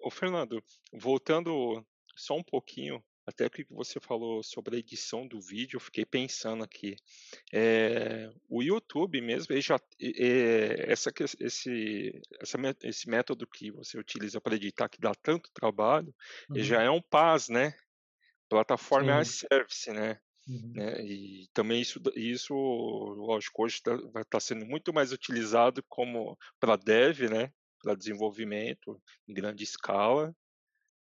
Ô, 0.00 0.10
Fernando, 0.10 0.62
voltando 0.92 1.86
só 2.16 2.36
um 2.36 2.42
pouquinho 2.42 3.02
até 3.26 3.46
o 3.46 3.50
que 3.50 3.64
você 3.70 3.98
falou 4.00 4.42
sobre 4.42 4.76
a 4.76 4.78
edição 4.78 5.26
do 5.26 5.40
vídeo, 5.40 5.76
eu 5.76 5.80
fiquei 5.80 6.04
pensando 6.04 6.62
aqui. 6.62 6.96
É, 7.52 8.30
o 8.48 8.62
YouTube 8.62 9.20
mesmo, 9.20 9.52
ele 9.52 9.62
já, 9.62 9.80
é, 10.00 10.92
essa, 10.92 11.10
esse, 11.40 12.20
essa, 12.38 12.58
esse 12.82 13.08
método 13.08 13.46
que 13.46 13.70
você 13.70 13.98
utiliza 13.98 14.40
para 14.40 14.56
editar, 14.56 14.88
que 14.88 15.00
dá 15.00 15.14
tanto 15.14 15.50
trabalho, 15.52 16.14
uhum. 16.50 16.62
já 16.62 16.82
é 16.82 16.90
um 16.90 17.00
PaaS, 17.00 17.48
né? 17.48 17.74
Plataforma 18.48 19.18
as 19.18 19.28
Service, 19.28 19.90
né? 19.90 20.20
Uhum. 20.46 20.72
né? 20.74 21.02
E 21.02 21.48
também 21.54 21.80
isso, 21.80 22.00
isso 22.14 22.54
lógico, 22.54 23.64
hoje 23.64 23.82
tá, 23.82 23.94
estar 23.94 24.24
tá 24.24 24.40
sendo 24.40 24.66
muito 24.66 24.92
mais 24.92 25.12
utilizado 25.12 25.82
como 25.88 26.38
para 26.60 26.76
dev, 26.76 27.30
né? 27.30 27.50
Para 27.82 27.94
desenvolvimento 27.94 29.00
em 29.26 29.32
grande 29.32 29.64
escala 29.64 30.34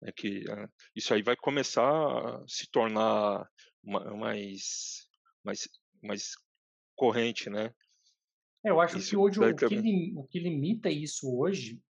é 0.04 0.12
que 0.12 0.44
uh, 0.50 0.68
isso 0.94 1.14
aí 1.14 1.22
vai 1.22 1.36
começar 1.36 1.82
a 1.82 2.44
se 2.46 2.70
tornar 2.70 3.48
mais, 3.84 5.06
mais, 5.44 5.68
mais 6.02 6.32
corrente, 6.94 7.48
né? 7.48 7.72
É, 8.64 8.70
eu 8.70 8.80
acho 8.80 8.98
isso 8.98 9.10
que 9.10 9.16
hoje 9.16 9.40
o 9.40 9.56
que, 9.56 10.12
o 10.16 10.24
que, 10.24 10.38
limita 10.38 10.88
isso 10.88 11.36
hoje, 11.36 11.80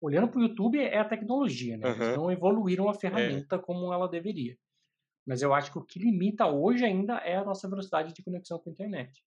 olhando 0.00 0.28
para 0.28 0.40
o 0.40 0.42
YouTube, 0.42 0.78
é 0.78 0.98
a 0.98 1.08
tecnologia, 1.08 1.76
né? 1.76 1.88
Eles 1.90 2.16
não 2.16 2.30
evoluíram 2.30 2.88
a 2.88 2.92
é. 2.92 2.98
ferramenta 2.98 3.56
é. 3.56 3.58
como 3.58 3.92
ela 3.92 4.08
deveria. 4.08 4.56
Mas 5.26 5.42
eu 5.42 5.54
acho 5.54 5.70
que 5.70 5.78
o 5.78 5.84
que 5.84 5.98
limita 5.98 6.46
hoje 6.46 6.84
ainda 6.84 7.18
é 7.18 7.36
a 7.36 7.44
nossa 7.44 7.68
velocidade 7.68 8.12
de 8.12 8.22
conexão 8.22 8.58
com 8.58 8.70
a 8.70 8.72
internet. 8.72 9.22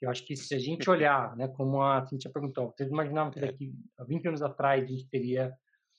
Eu 0.00 0.10
acho 0.10 0.26
que 0.26 0.34
se 0.36 0.52
a 0.52 0.58
gente 0.58 0.90
olhar, 0.90 1.36
né, 1.36 1.46
como 1.46 1.80
a 1.80 2.04
Cintia 2.04 2.30
perguntou, 2.30 2.72
vocês 2.72 2.90
imaginavam 2.90 3.32
que 3.32 3.38
é. 3.38 3.46
daqui 3.46 3.72
a 3.96 4.04
20 4.04 4.28
anos 4.28 4.42
atrás 4.42 4.82
a 4.82 4.86
gente 4.86 5.08
teria 5.08 5.56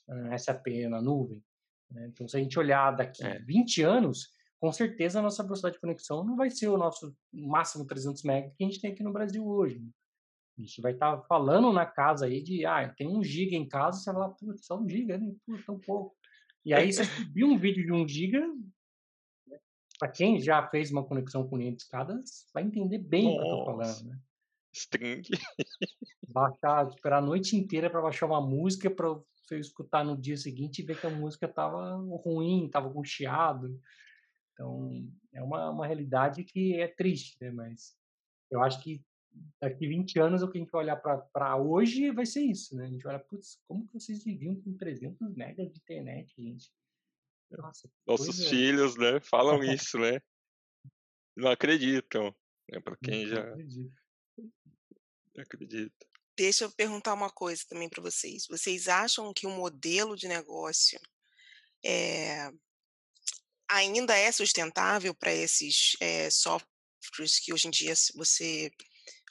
uh, 0.07 0.39
SAP 0.39 0.67
na 0.89 1.01
nuvem. 1.01 1.43
Né? 1.91 2.07
Então, 2.07 2.27
se 2.27 2.35
a 2.35 2.39
gente 2.39 2.57
olhar 2.57 2.91
daqui 2.91 3.23
é. 3.23 3.39
20 3.39 3.81
anos, 3.83 4.33
com 4.59 4.71
certeza 4.71 5.19
a 5.19 5.21
nossa 5.21 5.43
velocidade 5.43 5.75
de 5.75 5.81
conexão 5.81 6.23
não 6.23 6.35
vai 6.35 6.49
ser 6.49 6.67
o 6.69 6.77
nosso 6.77 7.15
máximo 7.31 7.85
300 7.85 8.23
MB 8.23 8.51
que 8.55 8.63
a 8.63 8.67
gente 8.67 8.81
tem 8.81 8.91
aqui 8.91 9.03
no 9.03 9.13
Brasil 9.13 9.45
hoje. 9.45 9.79
Né? 9.79 9.89
A 10.57 10.61
gente 10.61 10.81
vai 10.81 10.93
estar 10.93 11.17
tá 11.17 11.23
falando 11.23 11.71
na 11.73 11.85
casa 11.85 12.25
aí 12.25 12.41
de, 12.41 12.65
ah, 12.65 12.87
tem 12.95 13.07
um 13.07 13.23
giga 13.23 13.55
em 13.55 13.67
casa, 13.67 13.99
você 13.99 14.11
vai 14.11 14.21
lá, 14.21 14.29
putz, 14.29 14.65
só 14.65 14.79
um 14.79 14.87
giga, 14.87 15.17
né? 15.17 15.33
Putz, 15.45 15.65
tão 15.65 15.79
pouco. 15.79 16.15
E 16.63 16.73
aí 16.73 16.93
você 16.93 17.03
subir 17.03 17.43
um 17.43 17.57
vídeo 17.57 17.85
de 17.85 17.91
um 17.91 18.07
giga, 18.07 18.39
né? 19.47 19.59
para 19.99 20.09
quem 20.09 20.39
já 20.39 20.65
fez 20.69 20.91
uma 20.91 21.03
conexão 21.03 21.47
com 21.47 21.57
linha 21.57 21.71
de 21.71 21.81
escadas, 21.81 22.47
vai 22.53 22.63
entender 22.63 22.99
bem 22.99 23.27
o 23.27 23.41
que 23.41 23.47
eu 23.47 23.57
tô 23.57 23.65
falando, 23.65 24.03
né? 24.05 24.19
String. 24.73 25.21
Baixar, 26.27 26.87
esperar 26.87 27.19
a 27.19 27.25
noite 27.25 27.55
inteira 27.55 27.89
para 27.89 28.01
baixar 28.01 28.25
uma 28.25 28.41
música 28.41 28.89
para 28.89 29.07
você 29.35 29.59
escutar 29.59 30.03
no 30.03 30.19
dia 30.19 30.35
seguinte 30.35 30.79
e 30.79 30.85
ver 30.85 30.99
que 30.99 31.05
a 31.05 31.11
música 31.11 31.47
tava 31.47 31.95
ruim, 32.23 32.69
tava 32.69 32.91
com 32.91 33.03
chiado. 33.03 33.79
Então, 34.53 34.89
é 35.33 35.41
uma, 35.41 35.69
uma 35.69 35.85
realidade 35.85 36.43
que 36.43 36.79
é 36.79 36.87
triste, 36.87 37.37
né? 37.41 37.51
Mas 37.51 37.95
eu 38.49 38.61
acho 38.61 38.81
que 38.81 39.03
daqui 39.61 39.87
20 39.87 40.19
anos 40.19 40.41
o 40.41 40.49
que 40.49 40.57
a 40.57 40.61
gente 40.61 40.71
vai 40.71 40.83
olhar 40.83 40.95
para 40.97 41.57
hoje 41.57 42.11
vai 42.11 42.25
ser 42.25 42.41
isso, 42.41 42.75
né? 42.75 42.85
A 42.85 42.89
gente 42.89 43.03
vai 43.03 43.15
olhar, 43.15 43.23
putz, 43.25 43.59
como 43.67 43.87
que 43.87 43.93
vocês 43.93 44.23
viviam 44.23 44.55
com 44.61 44.75
300 44.75 45.35
megas 45.35 45.71
de 45.71 45.79
internet, 45.79 46.33
gente? 46.37 46.71
Nossa, 47.51 47.89
Nossos 48.07 48.37
coisa... 48.37 48.49
filhos, 48.49 48.97
né, 48.97 49.19
falam 49.19 49.61
isso, 49.63 49.99
né? 49.99 50.19
Não 51.35 51.49
acreditam. 51.49 52.33
Né? 52.71 52.79
Para 52.79 52.95
quem 52.97 53.27
já 53.27 53.41
acredita. 53.41 54.02
Acredita. 55.37 56.07
Deixa 56.35 56.63
eu 56.63 56.71
perguntar 56.71 57.13
uma 57.13 57.29
coisa 57.29 57.63
também 57.69 57.87
para 57.87 58.01
vocês. 58.01 58.47
Vocês 58.47 58.87
acham 58.87 59.33
que 59.33 59.45
o 59.45 59.51
modelo 59.51 60.15
de 60.15 60.27
negócio 60.27 60.99
é, 61.85 62.49
ainda 63.69 64.17
é 64.17 64.31
sustentável 64.31 65.13
para 65.13 65.33
esses 65.33 65.95
é, 65.99 66.29
softwares 66.29 67.39
que 67.43 67.53
hoje 67.53 67.67
em 67.67 67.71
dia 67.71 67.93
você 68.15 68.71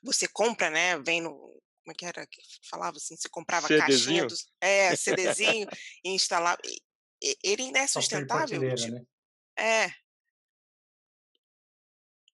você 0.03 0.27
compra, 0.27 0.69
né? 0.69 0.99
Vem 0.99 1.21
no. 1.21 1.31
Como 1.31 1.91
é 1.91 1.95
que 1.95 2.05
era 2.05 2.27
que 2.27 2.41
falava 2.69 2.97
assim? 2.97 3.17
Você 3.17 3.29
comprava 3.29 3.67
CDzinho? 3.67 3.89
caixinha 3.89 4.27
do, 4.27 4.35
é, 4.61 4.97
CDzinho 4.97 5.67
e 6.05 6.11
instalava. 6.11 6.61
Ele 7.43 7.63
ainda 7.63 7.79
é 7.81 7.87
sustentável? 7.87 8.75
Tipo, 8.75 8.93
né? 8.93 9.05
É. 9.59 9.91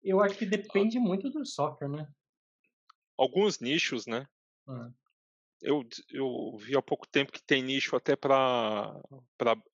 Eu 0.02 0.22
acho 0.22 0.36
que 0.36 0.46
depende 0.46 0.98
muito 0.98 1.30
do 1.30 1.44
software, 1.44 1.88
né? 1.88 2.06
Alguns 3.18 3.58
nichos, 3.58 4.06
né? 4.06 4.26
Ah. 4.66 4.90
Eu, 5.60 5.84
eu 6.10 6.56
vi 6.56 6.76
há 6.76 6.82
pouco 6.82 7.06
tempo 7.06 7.32
que 7.32 7.42
tem 7.42 7.62
nicho 7.62 7.96
até 7.96 8.14
para 8.14 8.94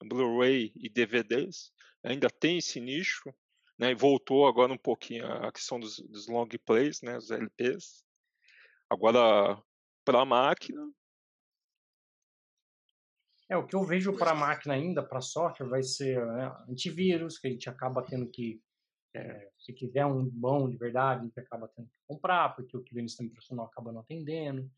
Blu-ray 0.03 0.73
e 0.75 0.89
DVDs. 0.89 1.71
Ainda 2.03 2.31
tem 2.31 2.59
esse 2.59 2.81
nicho 2.81 3.35
né, 3.79 3.91
e 3.91 3.95
voltou 3.95 4.47
agora 4.47 4.73
um 4.73 4.79
pouquinho 4.79 5.27
a 5.27 5.53
questão 5.53 5.79
dos, 5.79 5.99
dos 5.99 6.27
long 6.27 6.49
plays, 6.65 7.03
né, 7.03 7.19
os 7.19 7.31
LPs. 7.31 8.05
Agora, 8.89 9.63
para 10.05 10.21
a 10.21 10.25
máquina. 10.25 10.91
É, 13.51 13.57
o 13.57 13.67
que 13.67 13.77
eu 13.77 13.85
vejo 13.85 14.17
para 14.17 14.31
a 14.31 14.35
máquina 14.35 14.75
ainda, 14.75 15.03
para 15.03 15.21
software, 15.21 15.69
vai 15.69 15.83
ser 15.83 16.25
né, 16.27 16.51
antivírus, 16.69 17.39
que 17.39 17.47
a 17.47 17.51
gente 17.51 17.69
acaba 17.69 18.03
tendo 18.03 18.27
que, 18.31 18.63
é, 19.15 19.51
se 19.59 19.73
quiser 19.73 20.05
um 20.07 20.29
bom 20.29 20.69
de 20.69 20.77
verdade, 20.77 21.25
gente 21.25 21.39
acaba 21.39 21.69
tendo 21.69 21.89
que 21.89 21.99
comprar, 22.07 22.55
porque 22.57 22.77
o 22.77 22.85
no 22.93 23.09
sistema 23.09 23.31
profissional 23.31 23.67
acaba 23.67 23.93
não 23.93 24.01
atendendo. 24.01 24.69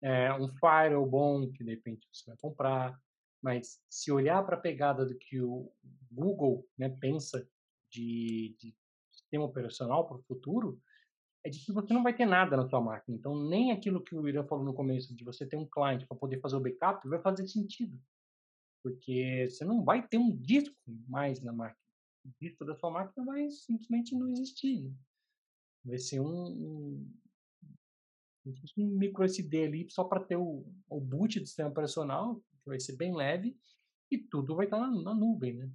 É, 0.00 0.32
um 0.34 0.48
firewall 0.48 1.06
bom, 1.06 1.50
que 1.50 1.64
de 1.64 1.70
repente 1.70 2.06
você 2.12 2.24
vai 2.26 2.36
comprar. 2.36 2.98
Mas 3.42 3.80
se 3.90 4.10
olhar 4.10 4.42
para 4.44 4.56
a 4.56 4.60
pegada 4.60 5.04
do 5.04 5.16
que 5.18 5.40
o 5.40 5.70
Google 6.10 6.66
né, 6.78 6.88
pensa 6.88 7.46
de, 7.90 8.56
de 8.58 8.74
sistema 9.12 9.44
operacional 9.44 10.06
para 10.06 10.16
o 10.16 10.22
futuro 10.22 10.80
é 11.44 11.50
de 11.50 11.58
que 11.58 11.72
você 11.72 11.92
não 11.92 12.02
vai 12.02 12.14
ter 12.14 12.24
nada 12.24 12.56
na 12.56 12.66
sua 12.68 12.80
máquina. 12.80 13.16
Então, 13.16 13.36
nem 13.36 13.70
aquilo 13.70 14.02
que 14.02 14.14
o 14.14 14.26
Irã 14.26 14.44
falou 14.44 14.64
no 14.64 14.72
começo, 14.72 15.14
de 15.14 15.24
você 15.24 15.44
ter 15.46 15.56
um 15.56 15.66
cliente 15.66 16.06
para 16.06 16.16
poder 16.16 16.40
fazer 16.40 16.56
o 16.56 16.60
backup, 16.60 17.06
vai 17.06 17.20
fazer 17.20 17.46
sentido. 17.46 18.00
Porque 18.82 19.46
você 19.50 19.64
não 19.64 19.84
vai 19.84 20.06
ter 20.06 20.16
um 20.16 20.34
disco 20.34 20.74
mais 21.06 21.42
na 21.42 21.52
máquina. 21.52 21.83
Disco 22.40 22.64
da 22.64 22.74
sua 22.76 22.90
máquina 22.90 23.24
vai 23.24 23.50
simplesmente 23.50 24.14
não 24.14 24.28
existir. 24.30 24.82
Né? 24.82 24.94
Vai 25.84 25.98
ser 25.98 26.20
um, 26.20 26.46
um, 26.46 27.12
um 28.78 28.86
micro 28.98 29.24
SD 29.24 29.64
ali 29.64 29.90
só 29.90 30.04
para 30.04 30.24
ter 30.24 30.36
o, 30.36 30.64
o 30.88 31.00
boot 31.00 31.38
do 31.40 31.46
sistema 31.46 31.70
operacional, 31.70 32.36
que 32.36 32.68
vai 32.68 32.80
ser 32.80 32.96
bem 32.96 33.14
leve, 33.14 33.56
e 34.10 34.18
tudo 34.18 34.56
vai 34.56 34.66
estar 34.66 34.78
na, 34.78 34.90
na 35.02 35.14
nuvem, 35.14 35.54
né? 35.54 35.70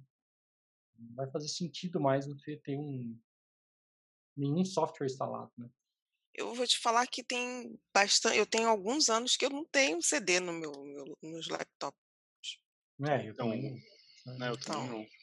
vai 1.14 1.30
fazer 1.30 1.48
sentido 1.48 2.00
mais 2.00 2.26
você 2.26 2.56
ter 2.56 2.76
um 2.76 3.18
nenhum 4.36 4.64
software 4.64 5.06
instalado, 5.06 5.52
né? 5.56 5.68
Eu 6.32 6.54
vou 6.54 6.66
te 6.66 6.78
falar 6.78 7.06
que 7.06 7.24
tem 7.24 7.78
bastante. 7.92 8.38
Eu 8.38 8.46
tenho 8.46 8.68
alguns 8.68 9.08
anos 9.10 9.36
que 9.36 9.44
eu 9.44 9.50
não 9.50 9.64
tenho 9.64 10.00
CD 10.00 10.38
no 10.38 10.52
meu, 10.52 10.72
meu 10.84 11.04
nos 11.22 11.48
laptops. 11.48 11.98
É, 13.08 13.26
eu 13.26 13.32
então, 13.32 13.50
também. 13.50 13.84
Não, 14.24 14.46
eu 14.46 14.54
então. 14.54 14.74
também 14.74 14.90
não. 14.90 15.19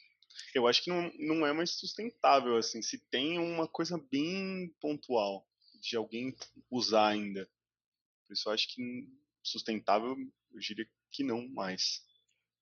Eu 0.54 0.66
acho 0.66 0.82
que 0.82 0.90
não, 0.90 1.10
não 1.18 1.46
é 1.46 1.52
mais 1.52 1.70
sustentável, 1.70 2.56
assim, 2.56 2.82
se 2.82 2.98
tem 3.10 3.38
uma 3.38 3.68
coisa 3.68 3.98
bem 4.10 4.74
pontual 4.80 5.46
de 5.80 5.96
alguém 5.96 6.36
usar 6.70 7.08
ainda. 7.08 7.48
Por 8.26 8.34
isso 8.34 8.48
eu 8.48 8.52
acho 8.52 8.68
que 8.68 9.08
sustentável, 9.42 10.16
eu 10.52 10.60
diria 10.60 10.88
que 11.10 11.22
não 11.22 11.48
mais. 11.48 12.02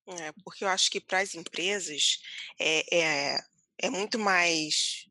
É, 0.08 0.32
porque 0.44 0.64
eu 0.64 0.68
acho 0.68 0.90
que 0.90 1.00
para 1.00 1.20
as 1.20 1.34
empresas 1.34 2.20
é, 2.60 2.96
é, 2.96 3.38
é 3.78 3.90
muito 3.90 4.18
mais 4.18 5.08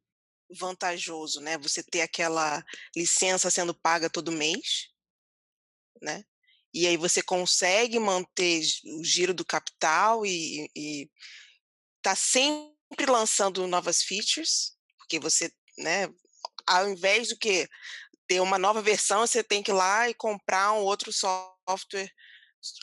vantajoso, 0.49 1.41
né? 1.41 1.57
Você 1.57 1.83
ter 1.83 2.01
aquela 2.01 2.63
licença 2.95 3.49
sendo 3.49 3.73
paga 3.73 4.09
todo 4.09 4.31
mês, 4.31 4.89
né? 6.01 6.23
E 6.73 6.87
aí 6.87 6.97
você 6.97 7.21
consegue 7.21 7.97
manter 7.99 8.61
o 8.99 9.03
giro 9.03 9.33
do 9.33 9.45
capital 9.45 10.25
e, 10.25 10.69
e 10.75 11.09
tá 12.09 12.15
sempre 12.15 13.09
lançando 13.09 13.67
novas 13.67 14.01
features, 14.01 14.75
porque 14.97 15.19
você, 15.19 15.51
né? 15.77 16.07
Ao 16.67 16.89
invés 16.89 17.29
do 17.29 17.37
que 17.37 17.67
ter 18.27 18.39
uma 18.39 18.57
nova 18.57 18.81
versão, 18.81 19.25
você 19.25 19.43
tem 19.43 19.61
que 19.61 19.71
ir 19.71 19.73
lá 19.73 20.09
e 20.09 20.13
comprar 20.13 20.73
um 20.73 20.83
outro 20.83 21.11
software 21.11 22.11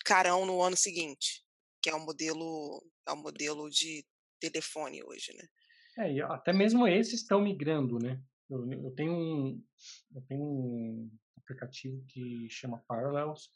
carão 0.04 0.46
no 0.46 0.62
ano 0.62 0.76
seguinte 0.76 1.42
que 1.82 1.90
é 1.90 1.94
o 1.94 2.00
modelo 2.00 2.80
é 3.06 3.12
o 3.12 3.16
modelo 3.16 3.68
de 3.68 4.06
telefone 4.40 5.02
hoje, 5.02 5.34
né? 5.36 5.44
É, 5.98 6.12
e 6.14 6.22
até 6.22 6.52
mesmo 6.52 6.86
esses 6.86 7.20
estão 7.20 7.42
migrando, 7.42 7.98
né? 7.98 8.22
Eu, 8.48 8.70
eu, 8.70 8.90
tenho 8.92 9.12
um 9.12 9.62
eu 10.14 10.22
tenho 10.22 10.42
um 10.42 11.10
aplicativo 11.36 12.02
que 12.06 12.48
chama 12.48 12.82
Parallels 12.86 13.50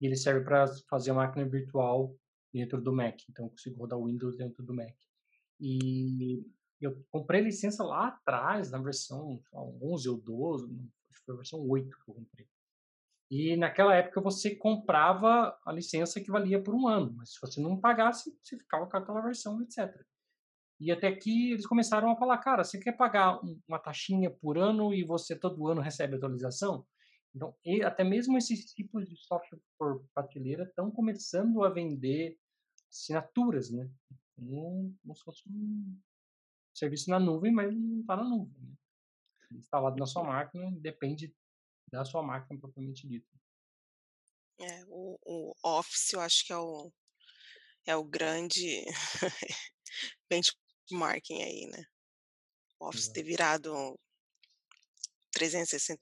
e 0.00 0.06
ele 0.06 0.16
serve 0.16 0.44
para 0.44 0.66
fazer 0.88 1.10
a 1.10 1.14
máquina 1.14 1.46
virtual 1.46 2.16
dentro 2.52 2.80
do 2.80 2.92
Mac, 2.92 3.20
então 3.28 3.44
eu 3.44 3.50
consigo 3.50 3.78
rodar 3.78 4.02
Windows 4.02 4.36
dentro 4.36 4.64
do 4.64 4.74
Mac. 4.74 4.94
E 5.60 6.44
eu 6.80 7.04
comprei 7.10 7.40
licença 7.40 7.82
lá 7.82 8.08
atrás, 8.08 8.70
na 8.70 8.78
versão 8.78 9.40
11 9.54 10.08
ou 10.08 10.18
12, 10.18 10.66
acho 11.10 11.20
que 11.20 11.24
foi 11.24 11.34
a 11.34 11.38
versão 11.38 11.60
8 11.60 11.96
que 12.04 12.10
eu 12.10 12.14
comprei. 12.14 12.48
E 13.30 13.56
naquela 13.56 13.94
época 13.94 14.20
você 14.20 14.54
comprava 14.54 15.58
a 15.64 15.72
licença 15.72 16.20
que 16.20 16.30
valia 16.30 16.62
por 16.62 16.74
um 16.74 16.86
ano, 16.86 17.12
mas 17.16 17.32
se 17.32 17.40
você 17.40 17.60
não 17.60 17.80
pagasse, 17.80 18.38
você 18.42 18.56
ficava 18.56 18.86
com 18.86 18.96
aquela 18.96 19.20
versão, 19.20 19.60
etc. 19.62 20.00
E 20.78 20.92
até 20.92 21.10
que 21.10 21.52
eles 21.52 21.66
começaram 21.66 22.10
a 22.10 22.16
falar, 22.16 22.38
cara, 22.38 22.62
você 22.62 22.78
quer 22.78 22.92
pagar 22.92 23.40
uma 23.66 23.78
taxinha 23.78 24.30
por 24.30 24.58
ano 24.58 24.92
e 24.94 25.02
você 25.02 25.34
todo 25.34 25.66
ano 25.66 25.80
recebe 25.80 26.16
atualização? 26.16 26.86
Então, 27.34 27.54
até 27.84 28.04
mesmo 28.04 28.38
esses 28.38 28.72
tipos 28.72 29.08
de 29.08 29.16
software 29.16 29.58
por 29.78 30.04
prateleira 30.14 30.64
estão 30.64 30.90
começando 30.90 31.64
a 31.64 31.70
vender 31.70 32.38
assinaturas, 32.90 33.70
né? 33.70 33.90
Como, 34.36 34.94
como 35.02 35.16
se 35.16 35.24
fosse 35.24 35.42
um 35.48 35.98
serviço 36.74 37.10
na 37.10 37.18
nuvem, 37.18 37.52
mas 37.52 37.74
não 37.74 38.00
está 38.00 38.16
na 38.16 38.24
nuvem. 38.24 38.54
Né? 38.60 38.76
Instalado 39.52 39.96
na 39.96 40.06
sua 40.06 40.22
máquina, 40.22 40.70
depende 40.78 41.34
da 41.90 42.04
sua 42.04 42.22
máquina 42.22 42.60
propriamente 42.60 43.08
dita. 43.08 43.28
É, 44.58 44.84
o, 44.86 45.18
o 45.22 45.54
Office 45.62 46.12
eu 46.12 46.20
acho 46.20 46.46
que 46.46 46.52
é 46.52 46.56
o, 46.56 46.92
é 47.86 47.96
o 47.96 48.04
grande 48.04 48.84
benchmarking 50.28 51.42
aí, 51.42 51.66
né? 51.66 51.84
O 52.78 52.88
Office 52.88 53.08
ter 53.08 53.22
virado 53.22 53.98
360, 55.32 56.00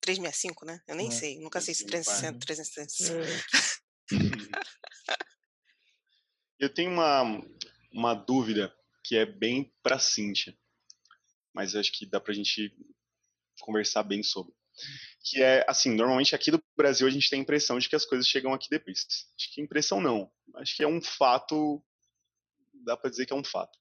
365, 0.00 0.64
né? 0.64 0.80
Eu 0.86 0.94
nem 0.94 1.08
é. 1.08 1.10
sei, 1.10 1.38
nunca 1.38 1.60
sei 1.60 1.74
se 1.74 1.84
360, 1.86 2.38
365. 2.38 3.18
É. 3.18 3.70
Eu 6.60 6.72
tenho 6.72 6.92
uma, 6.92 7.22
uma 7.90 8.14
dúvida 8.14 8.72
que 9.02 9.16
é 9.16 9.26
bem 9.26 9.72
para 9.82 9.98
Cíntia, 9.98 10.56
mas 11.52 11.74
acho 11.74 11.90
que 11.90 12.06
dá 12.06 12.20
para 12.20 12.32
a 12.32 12.36
gente 12.36 12.72
conversar 13.60 14.04
bem 14.04 14.22
sobre 14.22 14.54
que 15.22 15.42
é 15.42 15.64
assim, 15.68 15.94
normalmente 15.94 16.34
aqui 16.34 16.50
do 16.50 16.62
Brasil 16.76 17.06
a 17.06 17.10
gente 17.10 17.28
tem 17.28 17.40
a 17.40 17.42
impressão 17.42 17.78
de 17.78 17.88
que 17.88 17.96
as 17.96 18.04
coisas 18.04 18.26
chegam 18.26 18.52
aqui 18.52 18.68
depois. 18.70 19.06
Acho 19.38 19.52
que 19.52 19.60
impressão 19.60 20.00
não, 20.00 20.30
acho 20.56 20.76
que 20.76 20.82
é 20.82 20.88
um 20.88 21.00
fato, 21.00 21.82
dá 22.84 22.96
para 22.96 23.10
dizer 23.10 23.26
que 23.26 23.32
é 23.32 23.36
um 23.36 23.44
fato. 23.44 23.78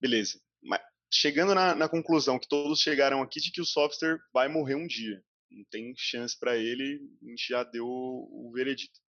Beleza, 0.00 0.40
mas 0.62 0.80
chegando 1.12 1.54
na, 1.54 1.74
na, 1.74 1.88
conclusão 1.88 2.38
que 2.38 2.48
todos 2.48 2.80
chegaram 2.80 3.22
aqui 3.22 3.40
de 3.40 3.50
que 3.50 3.60
o 3.60 3.66
software 3.66 4.18
vai 4.32 4.48
morrer 4.48 4.74
um 4.74 4.86
dia, 4.86 5.22
não 5.50 5.64
tem 5.70 5.94
chance 5.96 6.38
para 6.38 6.56
ele, 6.56 7.00
a 7.22 7.28
gente 7.28 7.46
já 7.48 7.62
deu 7.62 7.86
o, 7.86 8.50
veredito. 8.52 8.98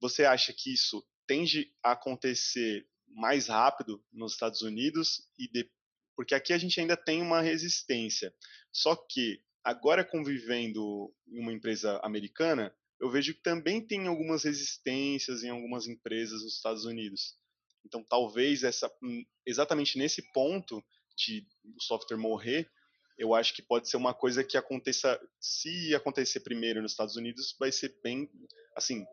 Você 0.00 0.24
acha 0.24 0.52
que 0.56 0.72
isso 0.72 1.04
tende 1.28 1.70
a 1.82 1.92
acontecer 1.92 2.88
mais 3.06 3.46
rápido 3.48 4.02
nos 4.12 4.32
Estados 4.32 4.62
Unidos 4.62 5.28
e 5.38 5.46
de, 5.48 5.70
porque 6.16 6.34
aqui 6.34 6.52
a 6.52 6.58
gente 6.58 6.80
ainda 6.80 6.96
tem 6.96 7.22
uma 7.22 7.40
resistência. 7.40 8.34
Só 8.72 8.96
que 8.96 9.40
agora 9.62 10.04
convivendo 10.04 11.14
em 11.28 11.38
uma 11.38 11.52
empresa 11.52 12.00
americana, 12.02 12.74
eu 12.98 13.10
vejo 13.10 13.34
que 13.34 13.42
também 13.42 13.86
tem 13.86 14.06
algumas 14.06 14.42
resistências 14.42 15.44
em 15.44 15.50
algumas 15.50 15.86
empresas 15.86 16.42
nos 16.42 16.56
Estados 16.56 16.84
Unidos. 16.84 17.36
Então, 17.84 18.02
talvez 18.02 18.64
essa 18.64 18.90
hum, 19.02 19.24
exatamente 19.46 19.98
nesse 19.98 20.22
ponto 20.32 20.84
de 21.16 21.46
o 21.64 21.80
software 21.80 22.16
morrer, 22.16 22.68
eu 23.16 23.34
acho 23.34 23.54
que 23.54 23.62
pode 23.62 23.88
ser 23.88 23.96
uma 23.96 24.14
coisa 24.14 24.44
que 24.44 24.56
aconteça, 24.56 25.20
se 25.40 25.94
acontecer 25.94 26.40
primeiro 26.40 26.80
nos 26.80 26.92
Estados 26.92 27.16
Unidos, 27.16 27.54
vai 27.58 27.72
ser 27.72 27.96
bem, 28.02 28.30
assim, 28.76 29.04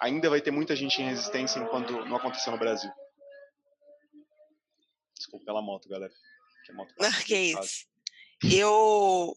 ainda 0.00 0.30
vai 0.30 0.40
ter 0.40 0.50
muita 0.50 0.74
gente 0.74 1.00
em 1.00 1.04
resistência 1.04 1.60
enquanto 1.60 1.92
não 2.06 2.16
aconteceu 2.16 2.52
no 2.52 2.58
Brasil. 2.58 2.90
Desculpa 5.16 5.44
pela 5.44 5.62
moto, 5.62 5.88
galera. 5.88 6.12
Que, 6.64 6.72
moto 6.72 6.94
não, 6.98 7.10
que 7.24 7.36
isso. 7.36 7.86
Eu 8.42 9.36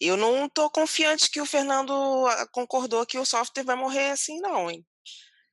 eu 0.00 0.16
não 0.16 0.48
tô 0.48 0.68
confiante 0.68 1.30
que 1.30 1.40
o 1.40 1.46
Fernando 1.46 1.92
ah, 2.26 2.46
concordou 2.52 3.06
que 3.06 3.18
o 3.18 3.24
software 3.24 3.64
vai 3.64 3.76
morrer 3.76 4.10
assim, 4.10 4.38
não, 4.40 4.70
hein? 4.70 4.84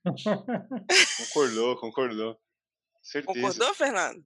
concordou, 1.17 1.77
concordou. 1.77 2.37
Certeza. 3.01 3.33
Concordou, 3.33 3.73
Fernando? 3.73 4.25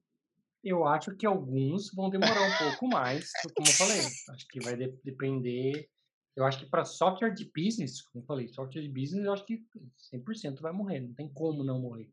Eu 0.64 0.84
acho 0.84 1.14
que 1.16 1.26
alguns 1.26 1.94
vão 1.94 2.10
demorar 2.10 2.42
um 2.42 2.58
pouco 2.58 2.88
mais, 2.88 3.30
como 3.54 3.68
eu 3.68 3.72
falei. 3.72 4.00
Acho 4.00 4.48
que 4.50 4.60
vai 4.60 4.74
depender. 4.76 5.88
Eu 6.36 6.44
acho 6.44 6.58
que 6.58 6.66
para 6.66 6.84
software 6.84 7.32
de 7.32 7.44
business, 7.46 8.02
como 8.02 8.22
eu 8.22 8.26
falei, 8.26 8.46
software 8.48 8.82
de 8.82 8.88
business, 8.88 9.24
eu 9.24 9.32
acho 9.32 9.46
que 9.46 9.66
100% 10.12 10.60
vai 10.60 10.70
morrer. 10.70 11.00
Não 11.00 11.14
tem 11.14 11.32
como 11.32 11.64
não 11.64 11.80
morrer. 11.80 12.12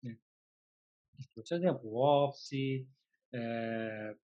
Né? 0.00 0.16
Por 1.34 1.42
exemplo, 1.50 1.96
Office, 1.96 2.86
é, 3.32 4.16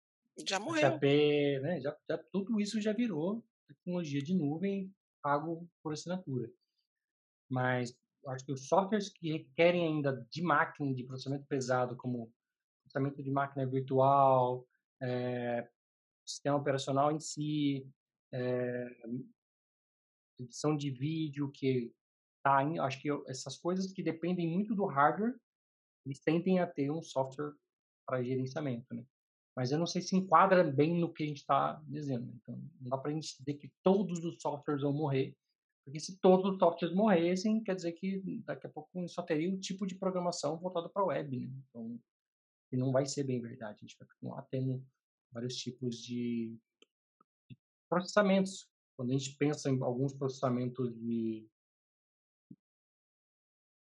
já 0.47 0.61
morreu. 0.61 0.81
SAP, 0.81 1.03
né? 1.03 1.81
Já, 1.81 1.97
já, 2.09 2.19
tudo 2.33 2.61
isso 2.61 2.81
já 2.81 2.93
virou 2.93 3.45
tecnologia 3.67 4.23
de 4.23 4.35
nuvem 4.35 4.95
pago 5.21 5.69
por 5.83 5.93
assinatura. 5.93 6.49
Mas 7.49 7.99
acho 8.29 8.45
que 8.45 8.53
os 8.53 8.69
softwares 8.69 9.09
que 9.09 9.33
requerem 9.33 9.87
ainda 9.87 10.27
de 10.31 10.43
máquina, 10.43 10.95
de 10.95 11.03
processamento 11.05 11.47
pesado, 11.47 11.97
como 11.97 12.33
processamento 12.83 13.21
de 13.21 13.31
máquina 13.31 13.67
virtual, 13.67 14.65
é, 15.03 15.69
sistema 16.25 16.57
operacional 16.57 17.11
em 17.11 17.19
si, 17.19 17.85
é, 18.33 18.89
edição 20.43 20.77
de 20.77 20.91
vídeo, 20.91 21.51
que 21.51 21.93
tá 22.43 22.59
acho 22.83 23.01
que 23.01 23.09
essas 23.27 23.57
coisas 23.57 23.93
que 23.93 24.03
dependem 24.03 24.49
muito 24.49 24.75
do 24.75 24.87
hardware, 24.87 25.37
eles 26.05 26.21
tendem 26.21 26.59
a 26.59 26.67
ter 26.67 26.91
um 26.91 27.03
software 27.03 27.53
para 28.07 28.23
gerenciamento, 28.23 28.95
né? 28.95 29.05
Mas 29.55 29.73
eu 29.73 29.79
não 29.79 29.87
sei 29.87 30.01
se 30.01 30.17
enquadra 30.17 30.65
bem 30.65 30.99
no 30.99 31.13
que 31.13 31.23
a 31.23 31.27
gente 31.27 31.39
está 31.39 31.83
dizendo. 31.87 32.33
Então, 32.37 32.57
não 32.81 32.89
dá 32.89 32.97
para 32.97 33.11
a 33.11 33.15
gente 33.15 33.37
dizer 33.39 33.55
que 33.55 33.71
todos 33.83 34.25
os 34.25 34.41
softwares 34.41 34.83
vão 34.83 34.93
morrer, 34.93 35.37
porque 35.85 36.01
se 36.01 36.19
todos 36.19 36.53
os 36.53 36.59
softwares 36.59 36.97
morressem, 36.97 37.63
quer 37.63 37.75
dizer 37.75 37.93
que 37.93 38.41
daqui 38.45 38.67
a 38.67 38.71
pouco 38.71 39.09
só 39.09 39.23
teria 39.23 39.51
um 39.51 39.59
tipo 39.59 39.87
de 39.87 39.97
programação 39.97 40.59
voltado 40.59 40.89
para 40.89 41.03
a 41.03 41.07
web, 41.07 41.39
né? 41.39 41.53
Então, 41.69 42.01
e 42.73 42.77
não 42.77 42.93
vai 42.93 43.07
ser 43.07 43.25
bem 43.25 43.41
verdade. 43.41 43.79
A 43.79 43.87
gente 43.87 43.99
vai 43.99 44.07
continuar 44.07 44.43
tendo 44.43 44.85
vários 45.33 45.57
tipos 45.57 45.97
de 45.97 46.57
processamentos. 47.89 48.70
Quando 49.01 49.13
a 49.13 49.17
gente 49.17 49.35
pensa 49.39 49.71
em 49.71 49.83
alguns 49.83 50.13
processamentos 50.13 50.95
de 50.95 51.49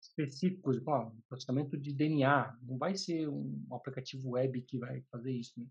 específicos, 0.02 0.80
como 0.80 1.12
um 1.12 1.20
processamento 1.28 1.78
de 1.78 1.94
DNA, 1.94 2.58
não 2.62 2.76
vai 2.76 2.96
ser 2.96 3.28
um 3.28 3.68
aplicativo 3.70 4.30
web 4.30 4.60
que 4.62 4.76
vai 4.76 5.00
fazer 5.02 5.30
isso. 5.30 5.60
Né? 5.60 5.68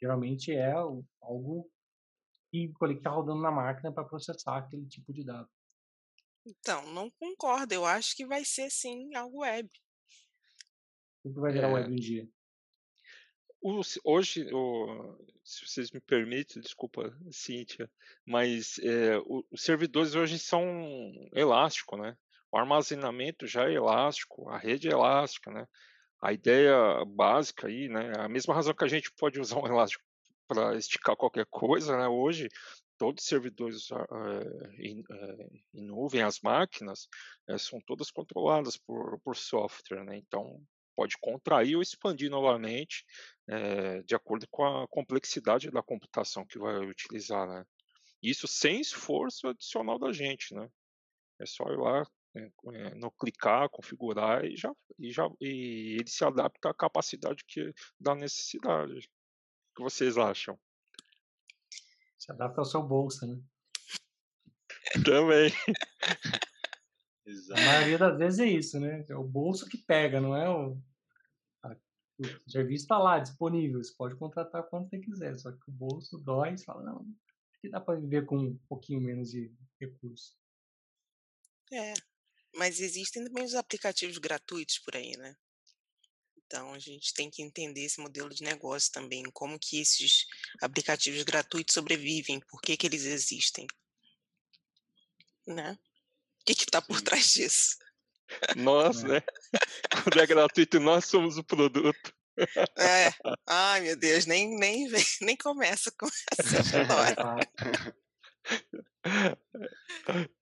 Geralmente 0.00 0.52
é 0.52 0.70
algo 0.70 1.68
que 2.52 2.72
está 2.92 3.10
rodando 3.10 3.42
na 3.42 3.50
máquina 3.50 3.92
para 3.92 4.06
processar 4.06 4.58
aquele 4.58 4.86
tipo 4.86 5.12
de 5.12 5.24
dado. 5.24 5.50
Então, 6.46 6.86
não 6.92 7.10
concordo. 7.10 7.74
Eu 7.74 7.84
acho 7.84 8.14
que 8.14 8.24
vai 8.24 8.44
ser 8.44 8.70
sim 8.70 9.12
algo 9.16 9.40
web. 9.40 9.68
O 11.24 11.32
que 11.32 11.40
vai 11.40 11.52
virar 11.52 11.70
é... 11.70 11.72
web 11.72 11.92
um 11.92 11.96
dia? 11.96 12.30
O, 13.62 13.80
hoje, 14.04 14.48
o, 14.52 15.16
se 15.44 15.66
vocês 15.66 15.90
me 15.90 16.00
permitem, 16.00 16.62
desculpa, 16.62 17.14
Cíntia, 17.30 17.90
mas 18.24 18.78
é, 18.78 19.18
o, 19.18 19.44
os 19.50 19.62
servidores 19.62 20.14
hoje 20.14 20.38
são 20.38 20.64
elásticos, 21.34 21.98
né? 22.00 22.16
O 22.50 22.56
armazenamento 22.56 23.46
já 23.46 23.68
é 23.68 23.74
elástico, 23.74 24.48
a 24.48 24.58
rede 24.58 24.88
é 24.88 24.92
elástica, 24.92 25.50
né? 25.50 25.66
A 26.22 26.32
ideia 26.32 27.04
básica 27.06 27.66
aí, 27.68 27.88
né? 27.88 28.12
A 28.18 28.28
mesma 28.28 28.54
razão 28.54 28.74
que 28.74 28.84
a 28.84 28.88
gente 28.88 29.12
pode 29.12 29.38
usar 29.38 29.58
um 29.58 29.66
elástico 29.66 30.02
para 30.48 30.76
esticar 30.76 31.16
qualquer 31.16 31.46
coisa, 31.46 31.96
né? 31.96 32.08
Hoje, 32.08 32.48
todos 32.98 33.22
os 33.22 33.28
servidores 33.28 33.88
é, 33.90 34.82
em, 34.82 35.04
é, 35.10 35.48
em, 35.74 35.86
nuvem, 35.86 36.22
as 36.22 36.40
máquinas, 36.40 37.08
é, 37.48 37.56
são 37.56 37.80
todas 37.80 38.10
controladas 38.10 38.76
por, 38.76 39.20
por 39.20 39.36
software, 39.36 40.04
né? 40.04 40.16
Então, 40.16 40.60
pode 41.00 41.16
contrair 41.18 41.76
ou 41.76 41.82
expandir 41.82 42.28
novamente, 42.28 43.06
é, 43.48 44.02
de 44.02 44.14
acordo 44.14 44.46
com 44.50 44.62
a 44.62 44.86
complexidade 44.86 45.70
da 45.70 45.82
computação 45.82 46.44
que 46.44 46.58
vai 46.58 46.76
utilizar, 46.84 47.48
né? 47.48 47.64
Isso 48.22 48.46
sem 48.46 48.82
esforço 48.82 49.48
adicional 49.48 49.98
da 49.98 50.12
gente, 50.12 50.54
né? 50.54 50.68
É 51.38 51.46
só 51.46 51.64
ir 51.72 51.78
lá 51.78 52.06
é, 52.36 52.94
no 52.96 53.10
clicar, 53.12 53.70
configurar 53.70 54.44
e 54.44 54.54
já, 54.54 54.70
e 54.98 55.10
já 55.10 55.26
e 55.40 55.96
ele 55.98 56.10
se 56.10 56.22
adapta 56.22 56.68
à 56.68 56.74
capacidade 56.74 57.42
que 57.46 57.72
da 57.98 58.14
necessidade. 58.14 58.98
O 58.98 59.76
que 59.76 59.82
vocês 59.82 60.18
acham? 60.18 60.60
Se 62.18 62.30
adapta 62.30 62.60
ao 62.60 62.66
seu 62.66 62.82
bolso, 62.82 63.26
né? 63.26 63.40
Também. 65.02 65.50
A 67.52 67.60
maioria 67.60 67.96
das 67.96 68.18
vezes 68.18 68.40
é 68.40 68.46
isso, 68.46 68.78
né? 68.78 69.02
É 69.08 69.16
o 69.16 69.24
bolso 69.24 69.66
que 69.66 69.78
pega, 69.78 70.20
não 70.20 70.36
é 70.36 70.48
o, 70.50 70.76
o 72.20 72.50
serviço 72.50 72.84
está 72.84 72.98
lá 72.98 73.18
disponível, 73.18 73.82
você 73.82 73.94
pode 73.94 74.16
contratar 74.16 74.62
quando 74.64 74.88
você 74.88 74.98
quiser, 74.98 75.38
só 75.38 75.50
que 75.50 75.68
o 75.68 75.72
bolso 75.72 76.18
dói 76.18 76.52
e 76.52 76.58
você 76.58 76.64
fala, 76.64 76.82
não, 76.82 77.06
que 77.60 77.68
dá 77.68 77.80
para 77.80 77.98
viver 77.98 78.26
com 78.26 78.36
um 78.36 78.58
pouquinho 78.68 79.00
menos 79.00 79.30
de 79.30 79.52
recurso. 79.80 80.36
É, 81.72 81.94
mas 82.54 82.80
existem 82.80 83.24
também 83.24 83.44
os 83.44 83.54
aplicativos 83.54 84.18
gratuitos 84.18 84.78
por 84.78 84.96
aí, 84.96 85.16
né? 85.16 85.36
Então 86.36 86.74
a 86.74 86.78
gente 86.78 87.14
tem 87.14 87.30
que 87.30 87.42
entender 87.42 87.84
esse 87.84 88.00
modelo 88.00 88.28
de 88.30 88.42
negócio 88.42 88.90
também, 88.90 89.22
como 89.32 89.58
que 89.58 89.80
esses 89.80 90.26
aplicativos 90.60 91.22
gratuitos 91.22 91.74
sobrevivem, 91.74 92.40
por 92.40 92.60
que, 92.60 92.76
que 92.76 92.86
eles 92.86 93.04
existem, 93.04 93.66
né? 95.46 95.78
O 96.40 96.44
que 96.44 96.52
está 96.52 96.82
por 96.82 97.00
trás 97.00 97.32
disso? 97.32 97.78
Nós, 98.56 99.04
é. 99.04 99.08
né? 99.08 99.22
Quando 100.04 100.20
é 100.20 100.26
gratuito, 100.26 100.80
nós 100.80 101.04
somos 101.04 101.38
o 101.38 101.44
produto. 101.44 102.14
É. 102.78 103.12
Ai, 103.46 103.80
meu 103.82 103.96
Deus, 103.96 104.26
nem, 104.26 104.56
nem, 104.56 104.88
nem 105.20 105.36
começa 105.36 105.92
com 105.98 106.06
essa 106.06 106.60
história. 106.60 107.16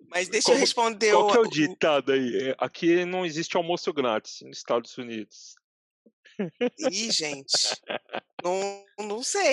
Mas 0.08 0.28
deixa 0.28 0.46
Como, 0.46 0.56
eu 0.56 0.60
responder 0.60 1.12
qual 1.12 1.24
o. 1.24 1.32
Qual 1.32 1.44
é 1.44 1.46
o 1.46 1.50
ditado 1.50 2.12
aí? 2.12 2.50
É, 2.50 2.56
aqui 2.58 3.04
não 3.04 3.26
existe 3.26 3.56
almoço 3.56 3.92
grátis 3.92 4.40
nos 4.42 4.58
Estados 4.58 4.96
Unidos. 4.96 5.54
Ih, 6.90 7.10
gente. 7.10 7.52
Não, 8.44 8.86
não 9.00 9.20
sei. 9.20 9.52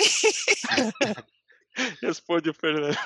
Responde 2.00 2.50
o 2.50 2.54
Fernando. 2.54 2.96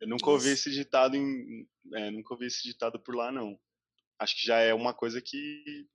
Eu 0.00 0.08
nunca 0.08 0.30
ouvi 0.30 0.50
esse 0.50 0.70
ditado 0.70 1.16
em, 1.16 1.66
é, 1.94 2.12
nunca 2.12 2.32
ouvi 2.32 2.46
esse 2.46 2.62
ditado 2.62 3.00
por 3.00 3.16
lá 3.16 3.32
não. 3.32 3.58
Acho 4.22 4.36
que 4.36 4.46
já 4.46 4.58
é 4.58 4.72
uma 4.72 4.94
coisa 4.94 5.20
que 5.20 5.88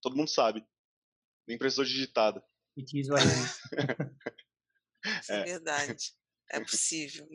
todo 0.00 0.16
mundo 0.16 0.30
sabe. 0.30 0.66
Nem 1.46 1.58
precisou 1.58 1.84
de 1.84 1.92
ditado. 1.92 2.42
Isso 2.76 3.12
é 5.28 5.44
verdade. 5.44 6.14
É 6.50 6.60
possível. 6.64 7.28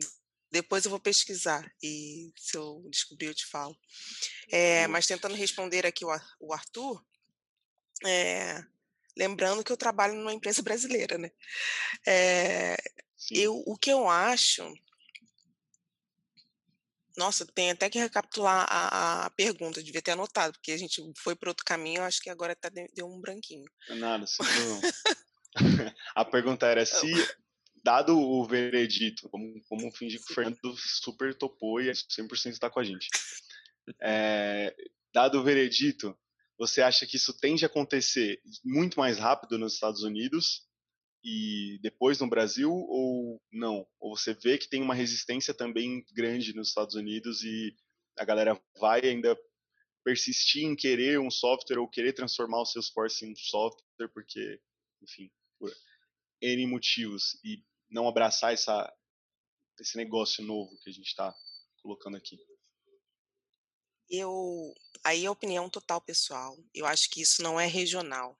Depois 0.50 0.84
eu 0.84 0.90
vou 0.90 0.98
pesquisar 0.98 1.70
e 1.82 2.32
se 2.36 2.56
eu 2.56 2.84
descobrir 2.90 3.26
eu 3.26 3.34
te 3.34 3.46
falo. 3.46 3.78
É, 4.50 4.88
mas 4.88 5.06
tentando 5.06 5.34
responder 5.34 5.86
aqui 5.86 6.04
o 6.04 6.52
Arthur, 6.52 7.04
é, 8.04 8.64
lembrando 9.16 9.62
que 9.62 9.70
eu 9.70 9.76
trabalho 9.76 10.14
numa 10.14 10.34
empresa 10.34 10.62
brasileira, 10.62 11.16
né? 11.16 11.30
É, 12.06 12.76
eu, 13.30 13.62
o 13.66 13.76
que 13.76 13.90
eu 13.90 14.08
acho. 14.08 14.62
Nossa, 17.16 17.46
tem 17.46 17.70
até 17.70 17.88
que 17.88 17.98
recapitular 17.98 18.66
a, 18.68 19.26
a, 19.26 19.30
pergunta, 19.30 19.82
devia 19.82 20.02
ter 20.02 20.10
anotado, 20.10 20.52
porque 20.52 20.72
a 20.72 20.76
gente 20.76 21.02
foi 21.16 21.34
para 21.34 21.50
outro 21.50 21.64
caminho, 21.64 22.02
acho 22.02 22.20
que 22.20 22.28
agora 22.28 22.54
tá, 22.54 22.68
deu 22.68 23.06
um 23.06 23.20
branquinho. 23.20 23.64
É 23.88 23.94
nada, 23.94 24.26
sim, 24.26 24.42
a 26.14 26.24
pergunta 26.24 26.66
era 26.66 26.84
se, 26.84 27.10
dado 27.82 28.18
o 28.18 28.44
veredito, 28.44 29.28
como, 29.30 29.62
como 29.68 29.90
fingir 29.92 30.22
que 30.22 30.30
o 30.30 30.34
Fernando 30.34 30.76
super 30.76 31.34
topou 31.34 31.80
e 31.80 31.90
100% 31.90 32.50
está 32.50 32.68
com 32.68 32.80
a 32.80 32.84
gente. 32.84 33.08
É, 34.02 34.74
dado 35.14 35.38
o 35.38 35.42
veredito, 35.42 36.14
você 36.58 36.82
acha 36.82 37.06
que 37.06 37.16
isso 37.16 37.32
tende 37.32 37.64
a 37.64 37.68
acontecer 37.68 38.42
muito 38.62 38.98
mais 38.98 39.18
rápido 39.18 39.58
nos 39.58 39.74
Estados 39.74 40.02
Unidos 40.02 40.65
e 41.22 41.78
depois 41.82 42.20
no 42.20 42.28
Brasil 42.28 42.70
ou 42.70 43.40
não? 43.50 43.86
Ou 43.98 44.16
você 44.16 44.34
vê 44.34 44.58
que 44.58 44.68
tem 44.68 44.82
uma 44.82 44.94
resistência 44.94 45.52
também 45.52 46.04
grande 46.12 46.54
nos 46.54 46.68
Estados 46.68 46.94
Unidos 46.94 47.42
e 47.42 47.74
a 48.16 48.24
galera 48.24 48.60
vai 48.78 49.00
ainda 49.00 49.36
persistir 50.04 50.64
em 50.64 50.76
querer 50.76 51.18
um 51.18 51.30
software 51.30 51.78
ou 51.78 51.88
querer 51.88 52.12
transformar 52.12 52.60
o 52.60 52.64
Salesforce 52.64 53.24
em 53.24 53.32
um 53.32 53.36
software 53.36 54.08
porque, 54.14 54.60
enfim, 55.02 55.30
por 55.58 55.74
N 56.40 56.66
motivos 56.66 57.38
e 57.44 57.64
não 57.90 58.06
abraçar 58.06 58.52
essa, 58.52 58.92
esse 59.80 59.96
negócio 59.96 60.44
novo 60.44 60.78
que 60.78 60.90
a 60.90 60.92
gente 60.92 61.08
está 61.08 61.34
colocando 61.82 62.16
aqui? 62.16 62.38
Eu, 64.08 64.72
aí 65.02 65.24
é 65.24 65.30
opinião 65.30 65.68
total 65.68 66.00
pessoal. 66.00 66.56
Eu 66.72 66.86
acho 66.86 67.10
que 67.10 67.20
isso 67.20 67.42
não 67.42 67.58
é 67.58 67.66
regional, 67.66 68.38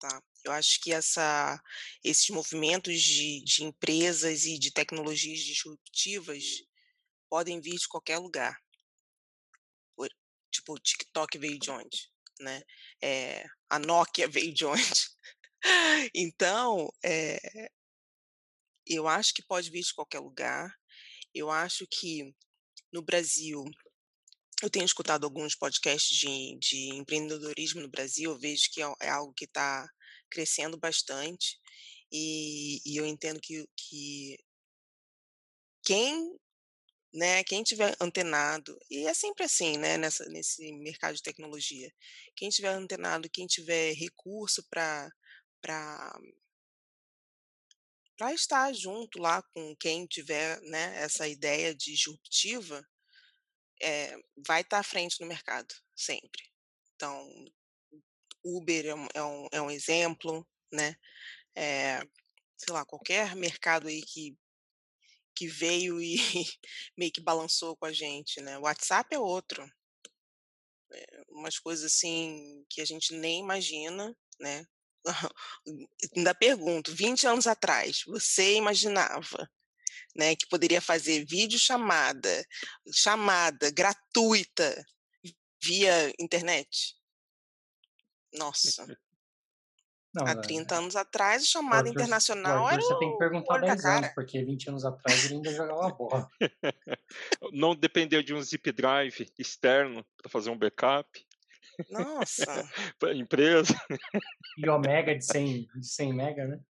tá? 0.00 0.22
Eu 0.44 0.52
acho 0.52 0.80
que 0.80 0.92
essa, 0.92 1.60
esses 2.02 2.28
movimentos 2.30 3.00
de, 3.00 3.42
de 3.42 3.64
empresas 3.64 4.44
e 4.44 4.58
de 4.58 4.70
tecnologias 4.70 5.40
disruptivas 5.40 6.44
podem 7.28 7.60
vir 7.60 7.76
de 7.76 7.88
qualquer 7.88 8.18
lugar. 8.18 8.58
Por, 9.96 10.08
tipo, 10.50 10.74
o 10.74 10.78
TikTok 10.78 11.38
veio 11.38 11.58
de 11.58 11.70
onde? 11.70 12.10
Né? 12.40 12.62
É, 13.02 13.44
a 13.68 13.78
Nokia 13.78 14.28
veio 14.28 14.54
de 14.54 14.64
onde? 14.64 15.08
então, 16.14 16.88
é, 17.04 17.70
eu 18.86 19.06
acho 19.06 19.34
que 19.34 19.42
pode 19.42 19.70
vir 19.70 19.82
de 19.82 19.94
qualquer 19.94 20.20
lugar. 20.20 20.72
Eu 21.34 21.50
acho 21.50 21.86
que 21.86 22.34
no 22.92 23.02
Brasil 23.02 23.64
eu 24.62 24.70
tenho 24.70 24.84
escutado 24.84 25.24
alguns 25.24 25.54
podcasts 25.54 26.18
de, 26.18 26.58
de 26.58 26.88
empreendedorismo 26.96 27.80
no 27.80 27.88
Brasil, 27.88 28.32
eu 28.32 28.38
vejo 28.38 28.68
que 28.72 28.82
é, 28.82 28.92
é 29.02 29.08
algo 29.08 29.32
que 29.32 29.44
está 29.44 29.88
crescendo 30.28 30.78
bastante, 30.78 31.58
e, 32.12 32.80
e, 32.86 32.96
eu 32.96 33.06
entendo 33.06 33.40
que, 33.40 33.66
que 33.76 34.38
quem 35.82 36.38
né, 37.12 37.42
quem 37.44 37.62
tiver 37.62 37.96
antenado, 38.00 38.78
e 38.90 39.06
é 39.06 39.14
sempre 39.14 39.44
assim, 39.44 39.78
né, 39.78 39.96
nessa, 39.96 40.24
nesse 40.26 40.72
mercado 40.74 41.16
de 41.16 41.22
tecnologia, 41.22 41.90
quem 42.36 42.50
tiver 42.50 42.68
antenado, 42.68 43.30
quem 43.30 43.46
tiver 43.46 43.94
recurso 43.94 44.62
para 44.70 45.10
para 48.16 48.34
estar 48.34 48.72
junto 48.74 49.18
lá 49.20 49.42
com 49.54 49.76
quem 49.76 50.06
tiver 50.06 50.60
né, 50.62 51.02
essa 51.02 51.28
ideia 51.28 51.74
disruptiva, 51.74 52.86
é, 53.80 54.16
vai 54.46 54.62
estar 54.62 54.78
à 54.78 54.82
frente 54.82 55.20
no 55.20 55.26
mercado, 55.26 55.74
sempre. 55.94 56.42
Então, 56.94 57.28
Uber 58.56 58.86
é 58.86 58.94
um, 58.94 59.06
é 59.14 59.22
um, 59.22 59.48
é 59.52 59.62
um 59.62 59.70
exemplo, 59.70 60.46
né? 60.72 60.96
É, 61.56 62.00
sei 62.56 62.72
lá, 62.72 62.84
qualquer 62.84 63.34
mercado 63.36 63.88
aí 63.88 64.02
que, 64.02 64.36
que 65.34 65.46
veio 65.46 66.00
e 66.00 66.16
meio 66.96 67.12
que 67.12 67.20
balançou 67.20 67.76
com 67.76 67.86
a 67.86 67.92
gente, 67.92 68.40
né? 68.40 68.58
WhatsApp 68.58 69.14
é 69.14 69.18
outro. 69.18 69.64
É, 70.92 71.22
umas 71.28 71.58
coisas 71.58 71.92
assim 71.92 72.64
que 72.70 72.80
a 72.80 72.84
gente 72.84 73.14
nem 73.14 73.40
imagina, 73.40 74.16
né? 74.40 74.64
Ainda 76.16 76.34
pergunto, 76.34 76.94
20 76.94 77.26
anos 77.26 77.46
atrás, 77.46 78.02
você 78.06 78.54
imaginava 78.56 79.48
né, 80.16 80.34
que 80.34 80.48
poderia 80.48 80.80
fazer 80.80 81.24
vídeo 81.24 81.58
chamada, 81.58 82.44
chamada 82.92 83.70
gratuita 83.70 84.84
via 85.62 86.12
internet. 86.18 86.96
Nossa. 88.32 88.86
Não, 90.14 90.26
Há 90.26 90.34
30 90.34 90.74
é, 90.74 90.78
anos 90.78 90.96
atrás, 90.96 91.46
chamada 91.46 91.88
Arthur, 91.88 91.90
internacional 91.90 92.66
Arthur, 92.66 92.72
era. 92.72 92.82
Você 92.82 92.98
tem 92.98 93.12
que 93.12 93.18
perguntar 93.18 93.58
10 93.58 93.84
anos, 93.84 94.08
porque 94.14 94.42
20 94.42 94.68
anos 94.70 94.84
atrás 94.84 95.24
ele 95.26 95.34
ainda 95.34 95.52
jogava 95.52 95.90
bola. 95.94 96.28
Não 97.52 97.76
dependeu 97.76 98.22
de 98.22 98.34
um 98.34 98.42
zip 98.42 98.72
drive 98.72 99.30
externo 99.38 100.04
para 100.16 100.30
fazer 100.30 100.50
um 100.50 100.58
backup. 100.58 101.26
Nossa. 101.90 102.46
empresa. 103.14 103.74
E 104.56 104.68
Omega 104.68 105.14
de 105.14 105.24
100, 105.24 105.68
de 105.76 105.86
100 105.86 106.14
mega, 106.14 106.46
né? 106.46 106.60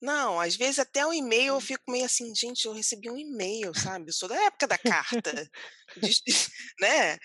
Não, 0.00 0.40
às 0.40 0.56
vezes 0.56 0.78
até 0.78 1.06
o 1.06 1.12
e-mail 1.12 1.54
eu 1.54 1.60
fico 1.60 1.90
meio 1.90 2.06
assim, 2.06 2.34
gente, 2.34 2.64
eu 2.64 2.72
recebi 2.72 3.10
um 3.10 3.18
e-mail, 3.18 3.74
sabe? 3.74 4.08
Eu 4.08 4.14
sou 4.14 4.28
da 4.28 4.42
época 4.44 4.66
da 4.66 4.78
carta, 4.78 5.50
de, 5.96 6.22
né? 6.80 7.18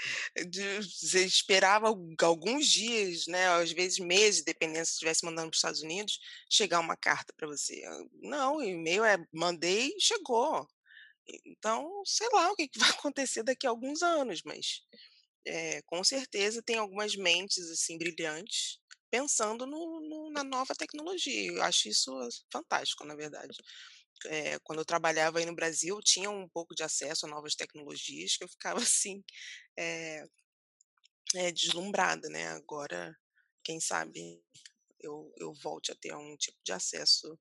De, 0.50 0.80
esperava 1.26 1.88
alguns 2.22 2.68
dias, 2.68 3.28
né? 3.28 3.48
Às 3.48 3.72
vezes 3.72 4.00
meses, 4.00 4.44
dependendo 4.44 4.86
se 4.86 4.94
estivesse 4.94 5.24
mandando 5.24 5.50
para 5.50 5.56
os 5.56 5.58
Estados 5.60 5.82
Unidos, 5.82 6.20
chegar 6.50 6.82
uma 6.82 6.98
carta 6.98 7.34
para 7.38 7.48
você. 7.48 7.82
Não, 8.22 8.58
o 8.58 8.64
e-mail 8.64 9.06
é 9.06 9.18
mandei, 9.34 9.94
chegou. 10.00 10.68
Então, 11.46 11.90
sei 12.06 12.28
lá 12.34 12.52
o 12.52 12.56
que 12.56 12.70
vai 12.78 12.90
acontecer 12.90 13.44
daqui 13.44 13.66
a 13.66 13.70
alguns 13.70 14.04
anos, 14.04 14.42
mas 14.44 14.82
é, 15.46 15.82
com 15.84 16.04
certeza 16.04 16.62
tem 16.62 16.78
algumas 16.78 17.16
mentes 17.16 17.70
assim 17.70 17.98
brilhantes 17.98 18.80
pensando 19.16 19.66
no, 19.66 20.02
no, 20.02 20.30
na 20.30 20.44
nova 20.44 20.76
tecnologia. 20.76 21.48
Eu 21.54 21.64
acho 21.64 21.88
isso 21.88 22.12
fantástico, 22.52 23.06
na 23.06 23.16
verdade. 23.16 23.58
É, 24.26 24.60
quando 24.60 24.80
eu 24.80 24.86
trabalhava 24.86 25.40
aí 25.40 25.46
no 25.46 25.56
Brasil, 25.56 25.98
tinha 26.02 26.30
um 26.30 26.50
pouco 26.50 26.76
de 26.76 26.84
acesso 26.84 27.26
a 27.26 27.30
novas 27.30 27.56
tecnologias 27.56 28.36
que 28.36 28.44
eu 28.44 28.50
ficava 28.50 28.80
assim 28.84 29.24
é, 29.78 30.26
é, 31.36 31.52
deslumbrada, 31.52 32.28
né? 32.28 32.48
Agora, 32.50 33.16
quem 33.64 33.80
sabe 33.80 34.44
eu, 35.00 35.32
eu 35.38 35.54
volte 35.64 35.94
a 35.94 35.96
ter 35.96 36.14
um 36.14 36.36
tipo 36.36 36.58
de 36.66 36.74
acesso 36.74 37.40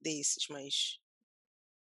desses, 0.00 0.48
mas 0.48 0.98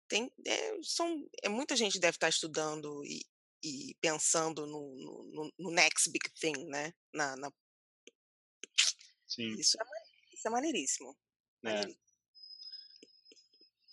tem 0.08 0.30
é, 0.46 0.82
são 0.82 1.26
é, 1.42 1.48
muita 1.48 1.74
gente 1.74 1.98
deve 1.98 2.16
estar 2.16 2.28
estudando 2.28 3.04
e, 3.04 3.24
e 3.64 3.96
pensando 4.00 4.66
no, 4.66 4.94
no, 5.32 5.52
no, 5.58 5.70
next 5.72 6.10
big 6.12 6.30
thing, 6.38 6.64
né? 6.66 6.92
Na, 7.12 7.36
na 7.36 7.50
Sim. 9.36 9.52
Isso 9.52 9.76
é, 9.78 9.84
isso 10.32 10.48
é 10.48 10.50
maneiríssimo. 10.50 11.14
É. 11.62 11.82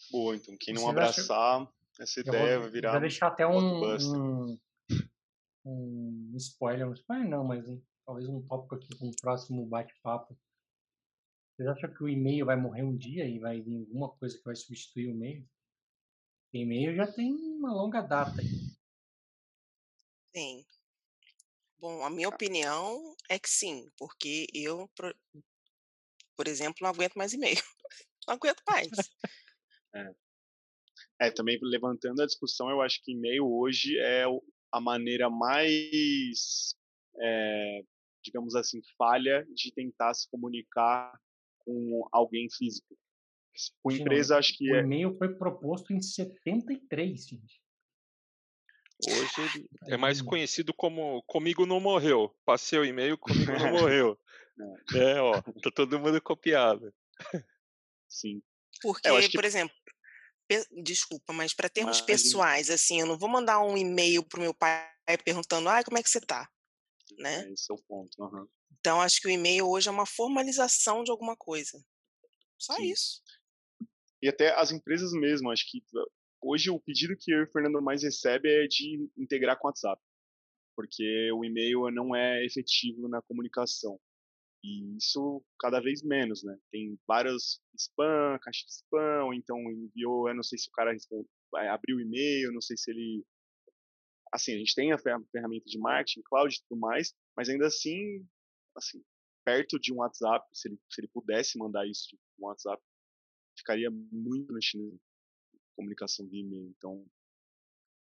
Boa, 0.10 0.38
então 0.38 0.56
quem 0.58 0.74
não 0.74 0.84
Você 0.84 0.90
abraçar 0.90 1.62
acha... 1.62 1.74
essa 2.00 2.20
ideia 2.22 2.54
vou, 2.54 2.62
vai 2.62 2.72
virar. 2.72 2.92
Vai 2.92 3.02
deixar 3.02 3.28
até 3.28 3.46
um, 3.46 3.84
um, 3.84 4.58
um, 5.66 6.34
spoiler, 6.38 6.88
um 6.88 6.94
spoiler 6.94 7.28
não, 7.28 7.44
mas 7.44 7.68
um, 7.68 7.82
talvez 8.06 8.30
um 8.30 8.42
tópico 8.42 8.76
aqui 8.76 8.96
com 8.98 9.10
o 9.10 9.16
próximo 9.20 9.66
bate-papo. 9.66 10.38
Vocês 11.52 11.68
acham 11.68 11.94
que 11.94 12.04
o 12.04 12.10
e-mail 12.10 12.46
vai 12.46 12.56
morrer 12.56 12.84
um 12.84 12.96
dia 12.96 13.28
e 13.28 13.38
vai 13.38 13.62
vir 13.62 13.80
alguma 13.80 14.10
coisa 14.16 14.38
que 14.38 14.46
vai 14.46 14.56
substituir 14.56 15.08
o 15.08 15.12
e-mail? 15.12 15.46
E-mail 16.54 16.96
já 16.96 17.12
tem 17.12 17.34
uma 17.34 17.74
longa 17.74 18.02
data. 18.02 18.42
Sim. 20.34 20.66
Bom, 21.84 22.02
a 22.02 22.10
minha 22.10 22.30
opinião 22.30 23.14
é 23.30 23.38
que 23.38 23.50
sim, 23.50 23.92
porque 23.98 24.48
eu, 24.54 24.90
por, 26.38 26.48
exemplo, 26.48 26.78
não 26.80 26.90
aguento 26.90 27.16
mais 27.16 27.34
e-mail. 27.34 27.58
Não 28.26 28.36
aguento 28.36 28.64
mais. 28.66 28.90
É. 29.96 31.28
é, 31.28 31.30
também 31.30 31.60
levantando 31.62 32.24
a 32.24 32.26
discussão, 32.26 32.68
eu 32.68 32.82
acho 32.82 33.00
que 33.04 33.12
e-mail 33.12 33.46
hoje 33.46 33.96
é 34.00 34.24
a 34.72 34.82
maneira 34.82 35.30
mais, 35.30 36.74
é, 37.20 37.84
digamos 38.24 38.56
assim, 38.56 38.82
falha 38.98 39.46
de 39.54 39.72
tentar 39.72 40.16
se 40.16 40.28
comunicar 40.32 41.16
com 41.60 42.08
alguém 42.12 42.50
físico. 42.50 42.98
Com 43.84 43.92
empresa, 43.92 44.38
acho 44.38 44.58
que 44.58 44.72
o 44.72 44.76
é. 44.76 44.82
O 44.82 44.84
e-mail 44.84 45.16
foi 45.16 45.36
proposto 45.36 45.94
em 45.94 46.02
73, 46.02 47.28
gente. 47.28 47.63
Hoje 49.08 49.68
é 49.88 49.98
mais 49.98 50.22
conhecido 50.22 50.74
como 50.74 51.24
Comigo 51.24 51.66
Não 51.66 51.80
Morreu. 51.80 52.36
Passei 52.46 52.80
o 52.80 52.86
e-mail, 52.86 53.18
Comigo 53.18 53.52
Não 53.52 53.72
Morreu. 53.82 54.20
É, 54.96 55.20
ó, 55.20 55.42
tá 55.64 55.72
todo 55.72 56.00
mundo 56.00 56.22
copiado. 56.22 56.94
Sim. 58.08 58.42
Porque, 58.82 59.08
é, 59.08 59.28
que... 59.28 59.36
por 59.36 59.46
exemplo, 59.46 59.76
desculpa, 60.84 61.34
mas 61.34 61.54
para 61.54 61.70
termos 61.70 62.00
mas... 62.00 62.06
pessoais, 62.06 62.70
assim, 62.70 63.00
eu 63.00 63.08
não 63.08 63.18
vou 63.18 63.30
mandar 63.30 63.60
um 63.60 63.78
e-mail 63.78 64.24
pro 64.24 64.42
meu 64.42 64.54
pai 64.54 64.88
perguntando, 65.24 65.70
ah, 65.70 65.84
como 65.84 65.98
é 65.98 66.04
que 66.04 66.10
você 66.10 66.22
tá? 66.22 66.50
Né? 67.18 67.46
É, 67.46 67.52
esse 67.52 67.72
é 67.72 67.74
o 67.74 67.82
ponto. 67.84 68.22
Uhum. 68.22 68.48
Então, 68.80 69.02
acho 69.02 69.22
que 69.22 69.28
o 69.28 69.32
e-mail 69.32 69.68
hoje 69.70 69.88
é 69.88 69.92
uma 69.92 70.06
formalização 70.06 71.04
de 71.04 71.12
alguma 71.12 71.36
coisa. 71.38 71.84
Só 72.58 72.76
Sim. 72.76 72.92
isso. 72.92 73.22
E 74.22 74.28
até 74.28 74.54
as 74.58 74.72
empresas 74.72 75.12
mesmo, 75.12 75.52
acho 75.52 75.70
que 75.70 75.84
hoje 76.44 76.70
o 76.70 76.80
pedido 76.80 77.16
que 77.18 77.32
eu 77.32 77.40
e 77.40 77.44
o 77.44 77.52
Fernando 77.52 77.82
mais 77.82 78.04
recebe 78.04 78.50
é 78.50 78.68
de 78.68 79.10
integrar 79.18 79.58
com 79.58 79.68
o 79.68 79.70
WhatsApp, 79.70 80.02
porque 80.76 81.32
o 81.32 81.44
e-mail 81.44 81.90
não 81.92 82.16
é 82.16 82.46
efetivo 82.46 83.08
na 83.08 83.22
comunicação. 83.22 84.00
E 84.64 84.96
isso 84.98 85.44
cada 85.60 85.82
vez 85.82 86.02
menos, 86.04 86.44
né? 86.44 86.58
Tem 86.72 86.98
vários 87.08 87.62
spam, 87.78 88.40
caixa 88.42 88.66
de 88.66 88.72
spam, 88.72 89.26
ou 89.26 89.34
então 89.34 89.58
enviou, 89.72 90.30
eu 90.30 90.36
não 90.36 90.44
sei 90.44 90.58
se 90.58 90.70
o 90.70 90.72
cara 90.72 90.96
abriu 91.70 91.98
o 91.98 92.02
e-mail, 92.02 92.54
não 92.54 92.62
sei 92.62 92.78
se 92.78 92.92
ele 92.92 93.26
assim, 94.34 94.56
a 94.56 94.58
gente 94.58 94.74
tem 94.74 94.92
a 94.92 94.98
ferramenta 94.98 95.66
de 95.66 95.78
marketing, 95.78 96.24
cloud 96.24 96.56
e 96.56 96.62
tudo 96.68 96.80
mais, 96.80 97.14
mas 97.38 97.50
ainda 97.50 97.68
assim, 97.68 98.26
assim, 98.76 99.04
perto 99.46 99.80
de 99.80 99.94
um 99.94 99.98
WhatsApp, 99.98 100.44
se 100.52 100.70
ele, 100.70 100.80
se 100.90 101.02
ele 101.02 101.08
pudesse 101.10 101.58
mandar 101.58 101.88
isso 101.88 102.08
de 102.10 102.18
um 102.40 102.48
WhatsApp, 102.48 102.82
ficaria 103.56 103.92
muito 103.92 104.52
na 104.52 104.60
China 104.60 104.92
comunicação 105.76 106.28
via 106.28 106.42
e-mail. 106.42 106.74
Então, 106.78 107.06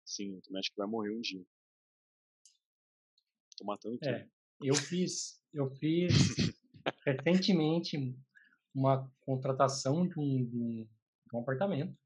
sim, 0.04 0.34
eu 0.34 0.42
também 0.42 0.60
acho 0.60 0.70
que 0.70 0.76
vai 0.76 0.86
morrer 0.86 1.10
um 1.10 1.20
dia. 1.20 1.44
Tô 3.56 3.64
matando 3.64 3.98
tudo. 3.98 4.08
É, 4.08 4.28
eu 4.60 4.74
fiz, 4.74 5.40
eu 5.52 5.70
fiz 5.76 6.12
recentemente 7.04 8.16
uma 8.74 9.10
contratação 9.20 10.06
de 10.06 10.18
um, 10.18 10.44
de 10.44 10.56
um, 10.56 10.84
de 10.84 11.36
um 11.36 11.40
apartamento, 11.40 11.96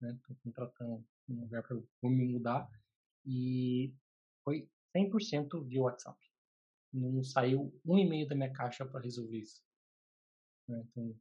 né? 0.00 0.18
Tô 0.26 0.34
contratando 0.36 1.06
um 1.28 1.40
lugar 1.40 1.62
para 1.62 1.76
eu 1.76 1.86
me 2.02 2.26
mudar 2.26 2.68
e 3.26 3.94
foi 4.42 4.68
100% 4.96 5.64
via 5.66 5.82
WhatsApp. 5.82 6.18
Não 6.92 7.22
saiu 7.24 7.78
um 7.84 7.98
e-mail 7.98 8.26
da 8.26 8.34
minha 8.34 8.52
caixa 8.52 8.86
para 8.86 9.00
resolver 9.00 9.38
isso. 9.38 9.62
Né? 10.68 10.82
Então, 10.90 11.16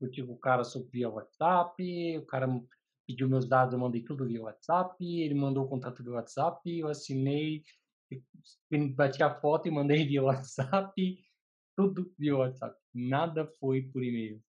eu 0.00 0.10
tive 0.10 0.30
o 0.30 0.36
cara 0.36 0.62
via 0.90 1.08
WhatsApp, 1.08 2.18
o 2.18 2.26
cara 2.26 2.48
pediu 3.06 3.28
meus 3.28 3.48
dados, 3.48 3.74
eu 3.74 3.80
mandei 3.80 4.02
tudo 4.02 4.26
via 4.26 4.42
WhatsApp, 4.42 4.96
ele 5.04 5.34
mandou 5.34 5.64
o 5.64 5.68
contato 5.68 6.02
via 6.02 6.12
WhatsApp, 6.12 6.78
eu 6.78 6.88
assinei, 6.88 7.64
bati 8.94 9.22
a 9.22 9.34
foto 9.40 9.68
e 9.68 9.70
mandei 9.70 10.04
via 10.06 10.22
WhatsApp, 10.22 11.24
tudo 11.76 12.12
via 12.18 12.36
WhatsApp. 12.36 12.78
Nada 12.94 13.46
foi 13.58 13.82
por 13.82 14.02
e-mail. 14.02 14.42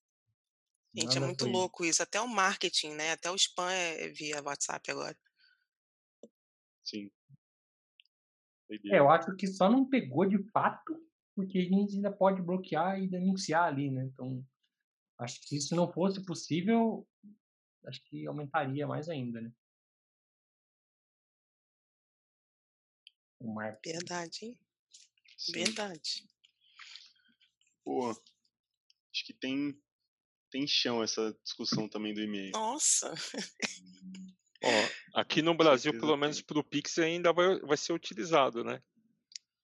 Gente, 0.95 1.05
é 1.05 1.15
Nada 1.15 1.19
é 1.19 1.27
muito 1.27 1.45
foi... 1.45 1.53
louco 1.53 1.85
isso. 1.85 2.03
Até 2.03 2.21
o 2.21 2.29
marketing, 2.29 2.95
né? 2.95 3.13
Até 3.13 3.31
o 3.31 3.35
spam 3.37 3.71
é 3.71 4.09
via 4.09 4.43
WhatsApp 4.43 4.91
agora. 4.91 5.17
Sim. 6.85 7.11
É, 8.71 8.99
eu 8.99 9.09
acho 9.11 9.35
que 9.37 9.47
só 9.47 9.71
não 9.71 9.89
pegou 9.89 10.27
de 10.27 10.43
fato 10.51 10.99
porque 11.35 11.59
a 11.59 11.63
gente 11.63 11.95
ainda 11.95 12.11
pode 12.11 12.43
bloquear 12.43 13.01
e 13.01 13.07
denunciar 13.07 13.65
ali, 13.65 13.91
né? 13.91 14.05
Então, 14.05 14.45
acho 15.19 15.41
que 15.41 15.49
se 15.49 15.57
isso 15.57 15.75
não 15.75 15.93
fosse 15.93 16.25
possível, 16.25 17.07
acho 17.87 18.03
que 18.05 18.27
aumentaria 18.27 18.87
mais 18.87 19.09
ainda, 19.09 19.41
né? 19.41 19.53
O 23.41 23.53
marketing. 23.53 23.99
Verdade, 23.99 24.39
hein? 24.43 24.59
Sim. 25.37 25.53
Verdade. 25.53 26.29
Pô, 27.85 28.11
acho 28.11 29.25
que 29.25 29.33
tem, 29.33 29.81
tem 30.51 30.67
chão 30.67 31.03
essa 31.03 31.37
discussão 31.43 31.89
também 31.89 32.13
do 32.13 32.21
e-mail. 32.21 32.51
Nossa! 32.53 33.15
Ó, 34.63 35.21
aqui 35.21 35.41
no 35.41 35.57
Brasil, 35.57 35.93
pelo 35.93 36.17
menos 36.17 36.43
para 36.43 36.59
o 36.59 36.65
Pix, 36.65 36.99
ainda 36.99 37.33
vai, 37.33 37.61
vai 37.61 37.77
ser 37.77 37.93
utilizado, 37.93 38.65
né? 38.65 38.83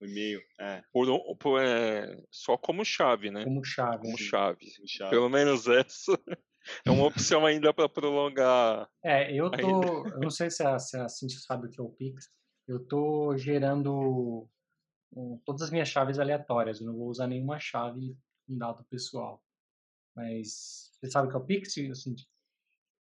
O 0.04 0.06
e-mail, 0.06 0.42
é. 0.60 0.82
Por, 0.92 1.36
por, 1.38 1.62
é. 1.62 2.22
Só 2.30 2.58
como 2.58 2.84
chave, 2.84 3.30
né? 3.30 3.42
Como 3.42 3.64
chave. 3.64 4.02
Como 4.02 4.18
chave. 4.18 4.66
chave. 4.86 5.10
Pelo 5.10 5.30
menos 5.30 5.66
essa 5.66 6.12
é 6.84 6.90
uma 6.90 7.06
opção 7.06 7.46
ainda 7.46 7.72
para 7.72 7.88
prolongar. 7.88 8.86
É, 9.02 9.32
eu 9.32 9.50
tô. 9.50 9.56
Ainda. 9.56 10.08
Eu 10.10 10.20
não 10.20 10.30
sei 10.30 10.50
se 10.50 10.62
a, 10.62 10.78
se 10.78 10.98
a 10.98 11.08
Cintia 11.08 11.38
sabe 11.38 11.66
o 11.66 11.70
que 11.70 11.80
é 11.80 11.82
o 11.82 11.88
Pix. 11.88 12.30
Eu 12.68 12.86
tô 12.86 13.34
gerando 13.38 14.46
um, 15.16 15.40
todas 15.44 15.62
as 15.62 15.70
minhas 15.70 15.88
chaves 15.88 16.18
aleatórias. 16.18 16.80
Eu 16.80 16.86
não 16.86 16.96
vou 16.96 17.08
usar 17.08 17.26
nenhuma 17.26 17.58
chave 17.58 18.14
em 18.46 18.58
dado 18.58 18.84
pessoal. 18.84 19.42
Mas 20.14 20.90
você 20.92 21.10
sabe 21.10 21.28
o 21.28 21.30
que 21.30 21.36
é 21.36 21.40
o 21.40 21.46
Pix, 21.46 21.72
Cintia? 21.72 22.26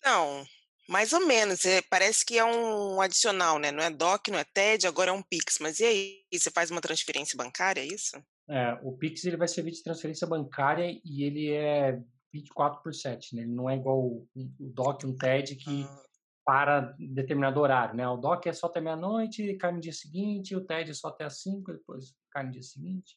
Não, 0.04 0.44
mais 0.92 1.14
ou 1.14 1.26
menos, 1.26 1.64
é, 1.64 1.80
parece 1.80 2.22
que 2.22 2.38
é 2.38 2.44
um 2.44 3.00
adicional, 3.00 3.58
né? 3.58 3.72
Não 3.72 3.82
é 3.82 3.88
DOC, 3.88 4.28
não 4.28 4.38
é 4.38 4.44
TED, 4.44 4.86
agora 4.86 5.10
é 5.10 5.12
um 5.14 5.22
Pix. 5.22 5.56
Mas 5.58 5.80
e 5.80 5.84
aí, 5.84 6.22
você 6.30 6.50
faz 6.50 6.70
uma 6.70 6.82
transferência 6.82 7.34
bancária, 7.34 7.80
é 7.80 7.86
isso? 7.86 8.22
É, 8.46 8.78
o 8.82 8.92
Pix 8.92 9.24
ele 9.24 9.38
vai 9.38 9.48
servir 9.48 9.70
de 9.70 9.82
transferência 9.82 10.26
bancária 10.26 10.86
e 11.02 11.24
ele 11.24 11.50
é 11.50 11.98
24 12.30 12.82
por 12.82 12.94
7, 12.94 13.34
né? 13.34 13.42
Ele 13.42 13.52
não 13.52 13.70
é 13.70 13.76
igual 13.76 14.00
o, 14.00 14.28
o 14.36 14.68
DOC, 14.68 15.06
um 15.06 15.16
TED 15.16 15.56
que 15.56 15.84
ah. 15.84 16.04
para 16.44 16.94
determinado 16.98 17.58
horário, 17.58 17.96
né? 17.96 18.06
O 18.06 18.18
DOC 18.18 18.48
é 18.48 18.52
só 18.52 18.66
até 18.66 18.78
meia-noite, 18.78 19.56
cai 19.56 19.72
no 19.72 19.80
dia 19.80 19.94
seguinte, 19.94 20.54
o 20.54 20.62
TED 20.62 20.90
é 20.90 20.94
só 20.94 21.08
até 21.08 21.24
as 21.24 21.40
5, 21.40 21.72
depois 21.72 22.14
cai 22.30 22.44
no 22.44 22.52
dia 22.52 22.62
seguinte. 22.62 23.16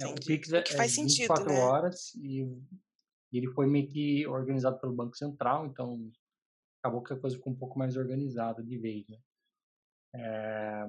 É, 0.00 0.06
o 0.06 0.14
Pix 0.14 0.52
é, 0.52 0.64
faz 0.64 0.96
é 0.96 1.02
24 1.02 1.42
sentido, 1.44 1.58
né? 1.58 1.60
horas 1.60 2.14
e, 2.14 2.42
e 3.32 3.38
ele 3.38 3.48
foi 3.48 3.66
meio 3.66 3.88
que 3.88 4.24
organizado 4.28 4.78
pelo 4.78 4.94
Banco 4.94 5.16
Central, 5.16 5.66
então 5.66 6.08
acabou 6.80 7.02
que 7.02 7.12
a 7.12 7.16
coisa 7.16 7.36
ficou 7.36 7.52
um 7.52 7.56
pouco 7.56 7.78
mais 7.78 7.96
organizada 7.96 8.62
de 8.62 8.78
vez, 8.78 9.06
né? 9.08 9.18
É, 10.14 10.86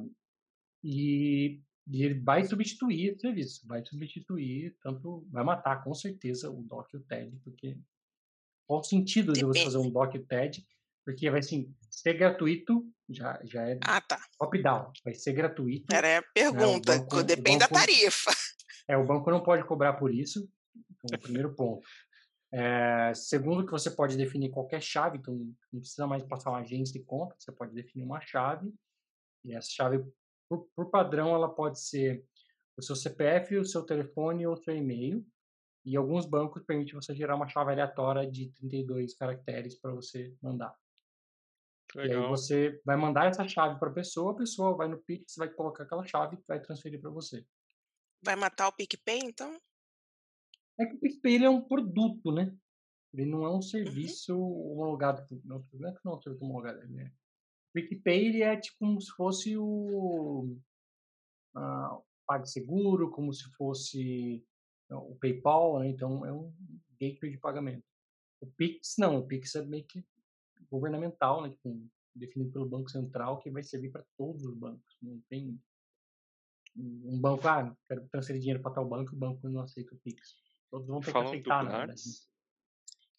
e, 0.84 1.62
e, 1.88 2.04
ele 2.04 2.19
vai 2.19 2.43
substituir 2.43 3.10
esse 3.10 3.19
serviço, 3.19 3.67
vai 3.67 3.86
substituir, 3.86 4.75
tanto 4.82 5.27
vai 5.30 5.43
matar 5.43 5.84
com 5.84 5.93
certeza 5.93 6.49
o 6.49 6.63
DOC 6.63 6.93
e 6.93 6.97
o 6.97 7.04
TED, 7.04 7.38
porque 7.43 7.77
qual 8.65 8.80
o 8.80 8.84
sentido 8.84 9.34
de 9.34 9.45
você 9.45 9.63
fazer 9.63 9.77
um 9.77 9.91
DOC 9.91 10.15
e 10.15 10.19
o 10.19 10.25
TED? 10.25 10.65
Porque 11.06 11.30
vai 11.30 11.39
assim, 11.39 11.75
ser 11.89 12.13
gratuito 12.13 12.88
já, 13.10 13.39
já 13.43 13.67
é 13.67 13.80
ah, 13.84 14.01
tá. 14.01 14.19
top-down, 14.39 14.91
vai 15.04 15.13
ser 15.13 15.34
gratuito. 15.34 15.93
Era 15.93 16.19
a 16.19 16.21
pergunta, 16.21 16.93
né? 16.93 16.99
banco, 16.99 17.23
depende 17.23 17.60
banco, 17.60 17.73
da 17.73 17.80
tarifa. 17.80 18.32
É, 18.88 18.97
o 18.97 19.06
banco 19.06 19.30
não 19.30 19.43
pode 19.43 19.63
cobrar 19.65 19.93
por 19.93 20.13
isso, 20.13 20.49
então, 20.75 21.17
o 21.17 21.21
primeiro 21.21 21.54
ponto. 21.56 21.88
É, 22.53 23.13
segundo, 23.13 23.65
que 23.65 23.71
você 23.71 23.89
pode 23.89 24.17
definir 24.17 24.49
qualquer 24.49 24.81
chave, 24.81 25.17
então 25.17 25.33
não 25.71 25.79
precisa 25.79 26.05
mais 26.05 26.23
passar 26.23 26.49
uma 26.49 26.59
agência 26.59 26.99
de 26.99 27.05
conta, 27.05 27.35
você 27.39 27.51
pode 27.51 27.73
definir 27.73 28.03
uma 28.03 28.19
chave, 28.19 28.73
e 29.45 29.55
essa 29.55 29.69
chave, 29.69 30.03
por, 30.49 30.67
por 30.75 30.89
padrão, 30.89 31.33
ela 31.33 31.49
pode 31.49 31.79
ser 31.79 32.25
o 32.77 32.81
seu 32.81 32.95
CPF, 32.95 33.57
o 33.57 33.65
seu 33.65 33.83
telefone 33.83 34.45
ou 34.45 34.53
o 34.53 34.57
seu 34.57 34.75
e-mail, 34.75 35.25
e 35.85 35.95
alguns 35.95 36.25
bancos 36.25 36.63
permitem 36.63 36.95
você 36.95 37.15
gerar 37.15 37.35
uma 37.35 37.47
chave 37.47 37.71
aleatória 37.71 38.29
de 38.29 38.51
32 38.51 39.15
caracteres 39.15 39.79
para 39.79 39.91
você 39.91 40.35
mandar. 40.41 40.75
Legal. 41.95 42.21
E 42.21 42.23
aí 42.23 42.29
você 42.29 42.81
vai 42.85 42.95
mandar 42.95 43.27
essa 43.27 43.47
chave 43.47 43.79
para 43.79 43.89
a 43.89 43.93
pessoa, 43.93 44.33
a 44.33 44.35
pessoa 44.35 44.75
vai 44.75 44.87
no 44.87 44.97
Pix, 44.99 45.35
vai 45.37 45.49
colocar 45.49 45.83
aquela 45.83 46.05
chave 46.05 46.35
e 46.35 46.43
vai 46.47 46.59
transferir 46.59 47.01
para 47.01 47.09
você. 47.09 47.45
Vai 48.21 48.35
matar 48.35 48.67
o 48.67 48.73
PicPay, 48.73 49.19
então? 49.23 49.59
É 50.81 50.85
que 50.85 50.95
o 50.95 50.99
PicPay 50.99 51.43
é 51.43 51.49
um 51.49 51.61
produto, 51.61 52.31
né? 52.31 52.55
Ele 53.13 53.25
não 53.25 53.43
é 53.45 53.49
um 53.49 53.55
uhum. 53.55 53.61
serviço 53.61 54.35
uhum. 54.37 54.71
homologado. 54.71 55.25
Não, 55.43 55.65
não 55.73 55.89
é 55.89 55.93
que 55.93 55.99
não 56.03 56.13
é 56.13 56.15
um 56.15 56.21
serviço 56.21 56.43
homologado. 56.43 56.81
Ele 56.83 57.01
é. 57.01 57.05
O 57.05 57.73
PicPay 57.73 58.25
ele 58.25 58.41
é 58.41 58.57
tipo 58.57 58.77
como 58.79 58.99
se 58.99 59.11
fosse 59.11 59.57
o 59.57 60.57
uh, 61.55 62.03
PagSeguro, 62.25 63.11
como 63.11 63.33
se 63.33 63.49
fosse 63.51 64.43
o 64.89 65.15
PayPal, 65.15 65.79
né? 65.79 65.89
Então 65.89 66.25
é 66.25 66.33
um 66.33 66.53
gateway 66.99 67.31
de 67.31 67.37
pagamento. 67.37 67.83
O 68.41 68.47
Pix 68.47 68.95
não, 68.97 69.17
o 69.17 69.27
Pix 69.27 69.55
é 69.55 69.63
meio 69.63 69.85
que 69.85 70.03
governamental, 70.69 71.41
né? 71.41 71.49
Tipo, 71.49 71.81
definido 72.15 72.51
pelo 72.51 72.67
Banco 72.67 72.89
Central, 72.89 73.39
que 73.39 73.49
vai 73.49 73.63
servir 73.63 73.91
para 73.91 74.05
todos 74.17 74.43
os 74.43 74.55
bancos. 74.55 74.97
Não 75.01 75.21
tem 75.29 75.59
um 76.75 77.19
banco, 77.19 77.47
ah, 77.47 77.75
quero 77.87 78.07
transferir 78.09 78.41
dinheiro 78.41 78.61
para 78.61 78.73
tal 78.73 78.87
banco, 78.87 79.13
o 79.13 79.17
banco 79.17 79.47
não 79.49 79.61
aceita 79.61 79.93
o 79.93 79.99
Pix. 79.99 80.35
Todos 80.71 80.88
vão 80.88 81.01
ter 81.01 81.12
falando 81.12 81.31
que 81.31 81.36
aceitar, 81.36 81.60
do 81.60 81.69
né, 81.69 81.71
grátis, 81.71 82.05
né? 82.05 82.31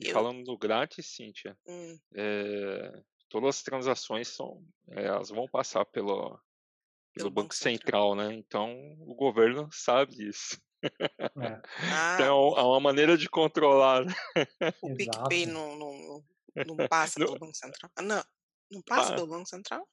Eu... 0.01 0.13
Falando 0.15 0.43
do 0.43 0.59
grátis, 0.59 1.07
Cíntia, 1.07 1.57
hum. 1.67 1.99
é, 2.15 3.03
todas 3.29 3.57
as 3.57 3.63
transações 3.63 4.29
são, 4.29 4.65
é, 4.91 5.05
elas 5.05 5.29
vão 5.29 5.47
passar 5.47 5.85
pelo, 5.85 6.41
pelo 7.15 7.31
Banco, 7.31 7.55
Central, 7.55 8.15
né? 8.15 8.33
Então 8.33 8.73
o 9.01 9.15
governo 9.15 9.69
sabe 9.71 10.17
disso. 10.17 10.61
É. 10.83 10.83
Ah, 11.95 12.15
então 12.15 12.57
é 12.57 12.63
uma 12.63 12.81
maneira 12.81 13.17
de 13.17 13.29
controlar. 13.29 14.05
Né? 14.05 14.15
O 14.83 14.97
PicPay 14.97 15.47
não, 15.47 15.77
não, 15.77 16.25
não 16.67 16.77
passa 16.89 17.21
pelo 17.21 17.39
Banco 17.39 17.55
Central? 17.55 17.91
Ah, 17.95 18.03
não, 18.03 18.25
não 18.71 18.83
passa 18.83 19.13
ah, 19.13 19.15
pelo 19.15 19.29
Banco 19.29 19.49
Central? 19.49 19.87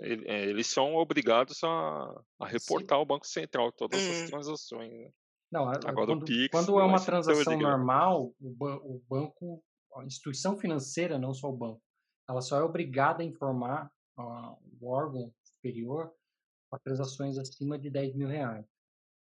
É, 0.00 0.42
eles 0.42 0.66
são 0.66 0.94
obrigados 0.96 1.62
a, 1.62 2.22
a 2.40 2.46
reportar 2.46 2.96
Sim. 2.96 3.00
ao 3.00 3.06
Banco 3.06 3.26
Central 3.26 3.72
todas 3.72 4.02
hum. 4.02 4.10
as 4.10 4.28
transações. 4.28 4.92
Né? 4.92 5.10
Não, 5.50 5.68
Agora, 5.68 5.94
quando, 5.94 6.24
Pix, 6.24 6.50
quando 6.50 6.78
é 6.78 6.84
uma 6.84 7.00
transação 7.00 7.58
normal, 7.58 8.34
o, 8.38 8.50
ba 8.54 8.76
o, 8.76 9.02
banco, 9.08 9.62
a 9.96 10.04
instituição 10.04 10.58
financeira, 10.58 11.18
não 11.18 11.32
só 11.32 11.48
o 11.48 11.56
banco, 11.56 11.82
ela 12.28 12.42
só 12.42 12.58
é 12.58 12.62
obrigada 12.62 13.22
a 13.22 13.26
informar 13.26 13.90
uh, 14.18 14.58
o 14.80 14.88
órgão 14.88 15.32
superior 15.42 16.12
para 16.70 16.78
transações 16.80 17.38
acima 17.38 17.78
de 17.78 17.88
10 17.88 18.14
mil 18.14 18.28
reais. 18.28 18.66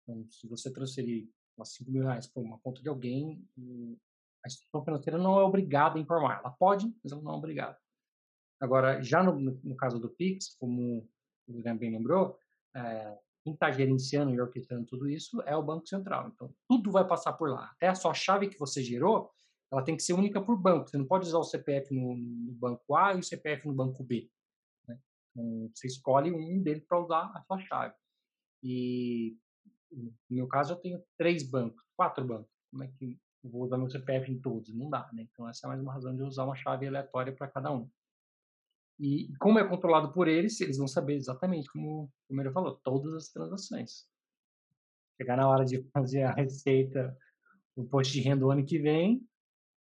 Então, 0.03 0.25
se 0.29 0.47
você 0.47 0.71
transferir 0.71 1.29
5 1.61 1.91
mil 1.91 2.03
reais 2.03 2.25
para 2.27 2.41
uma 2.41 2.57
conta 2.59 2.81
de 2.81 2.87
alguém, 2.87 3.45
a 4.43 4.47
instituição 4.47 4.83
financeira 4.83 5.17
não 5.17 5.39
é 5.39 5.43
obrigada 5.43 5.97
a 5.97 6.01
informar. 6.01 6.39
Ela 6.39 6.51
pode, 6.51 6.87
mas 7.03 7.11
ela 7.11 7.21
não 7.21 7.33
é 7.33 7.35
obrigada. 7.35 7.77
Agora, 8.61 9.01
já 9.01 9.21
no, 9.21 9.33
no 9.61 9.75
caso 9.75 9.99
do 9.99 10.09
Pix, 10.09 10.55
como 10.57 11.07
o 11.47 11.53
Guilherme 11.53 11.79
bem 11.79 11.91
lembrou, 11.91 12.37
é, 12.75 13.17
quem 13.43 13.53
está 13.53 13.69
gerenciando 13.71 14.33
e 14.33 14.39
orquestrando 14.39 14.85
tudo 14.85 15.09
isso 15.09 15.41
é 15.41 15.55
o 15.55 15.63
Banco 15.63 15.87
Central. 15.87 16.31
Então, 16.33 16.53
tudo 16.67 16.91
vai 16.91 17.05
passar 17.05 17.33
por 17.33 17.49
lá. 17.49 17.71
Até 17.75 17.89
a 17.89 17.95
sua 17.95 18.13
chave 18.13 18.47
que 18.47 18.57
você 18.57 18.81
gerou, 18.81 19.29
ela 19.71 19.83
tem 19.83 19.97
que 19.97 20.03
ser 20.03 20.13
única 20.13 20.41
por 20.41 20.57
banco. 20.57 20.89
Você 20.89 20.97
não 20.97 21.05
pode 21.05 21.27
usar 21.27 21.39
o 21.39 21.43
CPF 21.43 21.93
no, 21.93 22.15
no 22.15 22.53
banco 22.53 22.95
A 22.95 23.13
e 23.13 23.19
o 23.19 23.23
CPF 23.23 23.67
no 23.67 23.73
banco 23.73 24.03
B. 24.03 24.29
Né? 24.87 24.97
Então, 25.31 25.69
você 25.73 25.87
escolhe 25.87 26.31
um 26.31 26.61
deles 26.61 26.85
para 26.85 27.01
usar 27.01 27.31
a 27.35 27.41
sua 27.41 27.59
chave. 27.59 27.95
E 28.63 29.37
no 29.91 30.13
meu 30.29 30.47
caso, 30.47 30.73
eu 30.73 30.77
tenho 30.77 31.03
três 31.17 31.43
bancos, 31.43 31.83
quatro 31.95 32.25
bancos. 32.25 32.51
Como 32.71 32.83
é 32.83 32.87
que 32.87 33.19
eu 33.43 33.49
vou 33.49 33.63
usar 33.63 33.77
meu 33.77 33.89
CPF 33.89 34.31
em 34.31 34.39
todos? 34.39 34.73
Não 34.73 34.89
dá, 34.89 35.09
né? 35.11 35.27
Então, 35.31 35.47
essa 35.49 35.67
é 35.67 35.69
mais 35.69 35.81
uma 35.81 35.93
razão 35.93 36.15
de 36.15 36.23
usar 36.23 36.45
uma 36.45 36.55
chave 36.55 36.87
aleatória 36.87 37.33
para 37.33 37.47
cada 37.47 37.71
um. 37.71 37.89
E 38.99 39.33
como 39.39 39.59
é 39.59 39.67
controlado 39.67 40.11
por 40.13 40.27
eles, 40.27 40.59
eles 40.61 40.77
vão 40.77 40.87
saber 40.87 41.15
exatamente, 41.15 41.71
como, 41.71 42.11
como 42.27 42.41
ele 42.41 42.51
falou, 42.51 42.75
todas 42.83 43.13
as 43.13 43.29
transações. 43.29 44.07
Chegar 45.17 45.37
na 45.37 45.49
hora 45.49 45.65
de 45.65 45.83
fazer 45.91 46.23
a 46.23 46.31
receita, 46.31 47.17
o 47.75 47.83
post 47.83 48.13
de 48.13 48.21
renda 48.21 48.41
do 48.41 48.51
ano 48.51 48.65
que 48.65 48.77
vem, 48.77 49.19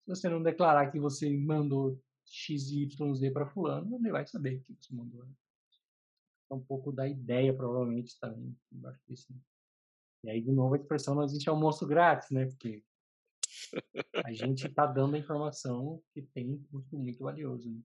se 0.03 0.09
você 0.09 0.29
não 0.29 0.41
declarar 0.41 0.91
que 0.91 0.99
você 0.99 1.29
mandou 1.29 2.01
XYZ 2.25 2.97
para 3.33 3.47
fulano, 3.47 3.97
ele 3.97 4.11
vai 4.11 4.25
saber 4.25 4.61
que 4.61 4.73
você 4.73 4.93
mandou. 4.93 5.25
É 6.49 6.53
um 6.53 6.61
pouco 6.61 6.91
da 6.91 7.07
ideia, 7.07 7.53
provavelmente, 7.53 8.17
também, 8.19 8.55
embaixo 8.71 9.01
disso. 9.07 9.33
Né? 9.33 9.39
E 10.23 10.29
aí, 10.29 10.41
de 10.41 10.51
novo, 10.51 10.73
a 10.73 10.77
expressão 10.77 11.15
não 11.15 11.23
existe 11.23 11.49
almoço 11.49 11.85
grátis, 11.85 12.29
né? 12.31 12.45
Porque 12.45 12.83
a 14.23 14.31
gente 14.31 14.67
está 14.67 14.85
dando 14.85 15.15
a 15.15 15.19
informação 15.19 16.01
que 16.13 16.21
tem 16.21 16.51
um 16.51 16.63
custo 16.71 16.97
muito 16.97 17.19
valioso. 17.19 17.69
Né? 17.69 17.81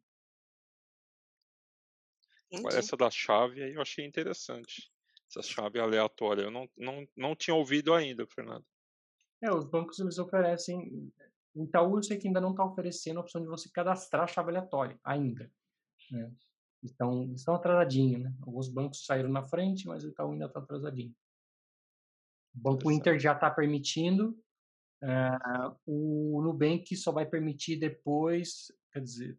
Essa 2.73 2.97
da 2.97 3.11
chave 3.11 3.63
aí 3.63 3.75
eu 3.75 3.83
achei 3.83 4.05
interessante. 4.05 4.91
Essa 5.31 5.43
chave 5.43 5.79
aleatória. 5.79 6.43
Eu 6.43 6.51
não, 6.51 6.69
não, 6.77 7.09
não 7.17 7.35
tinha 7.35 7.55
ouvido 7.55 7.95
ainda, 7.95 8.27
Fernando. 8.27 8.65
É, 9.43 9.51
os 9.51 9.65
bancos 9.65 9.99
eles 9.99 10.19
oferecem. 10.19 11.11
O 11.55 11.65
Itaú 11.65 11.97
eu 11.97 12.03
sei 12.03 12.19
que 12.19 12.27
ainda 12.27 12.41
não 12.41 12.51
está 12.51 12.65
oferecendo 12.65 13.19
a 13.19 13.23
opção 13.23 13.41
de 13.41 13.49
você 13.49 13.69
cadastrar 13.71 14.25
a 14.25 14.27
chave 14.27 14.51
aleatória, 14.51 14.99
ainda. 15.03 15.51
Né? 16.11 16.31
Então, 16.83 17.33
estão 17.33 17.55
atrasadinhos, 17.55 18.23
né? 18.23 18.35
Alguns 18.43 18.69
bancos 18.69 19.05
saíram 19.05 19.31
na 19.31 19.43
frente, 19.43 19.87
mas 19.87 20.05
o 20.05 20.09
Itaú 20.09 20.33
ainda 20.33 20.47
está 20.47 20.61
atrasadinho. 20.61 21.15
O 22.55 22.59
Banco 22.59 22.91
Inter 22.91 23.19
já 23.19 23.33
está 23.33 23.51
permitindo. 23.51 24.37
Uh, 25.03 25.77
o 25.87 26.43
Nubank 26.43 26.95
só 26.97 27.11
vai 27.11 27.27
permitir 27.27 27.77
depois, 27.77 28.71
quer 28.93 29.01
dizer, 29.01 29.39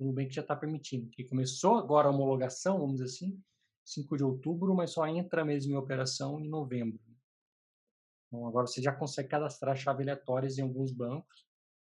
o 0.00 0.06
Nubank 0.06 0.32
já 0.32 0.40
está 0.40 0.56
permitindo, 0.56 1.10
que 1.10 1.24
começou 1.24 1.76
agora 1.76 2.08
a 2.08 2.10
homologação, 2.10 2.78
vamos 2.78 2.96
dizer 2.96 3.04
assim, 3.04 3.42
5 3.84 4.16
de 4.16 4.24
outubro, 4.24 4.74
mas 4.74 4.92
só 4.92 5.06
entra 5.06 5.44
mesmo 5.44 5.74
em 5.74 5.76
operação 5.76 6.40
em 6.40 6.48
novembro. 6.48 6.98
Então, 8.26 8.46
agora 8.46 8.66
você 8.66 8.80
já 8.80 8.92
consegue 8.92 9.28
cadastrar 9.28 9.76
chave 9.76 10.02
aleatórias 10.02 10.56
em 10.56 10.62
alguns 10.62 10.90
bancos, 10.92 11.46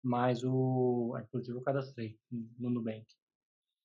mas 0.01 0.43
o, 0.43 1.15
inclusive 1.21 1.57
eu 1.57 1.61
cadastrei 1.61 2.19
no 2.31 2.69
Nubank. 2.71 3.05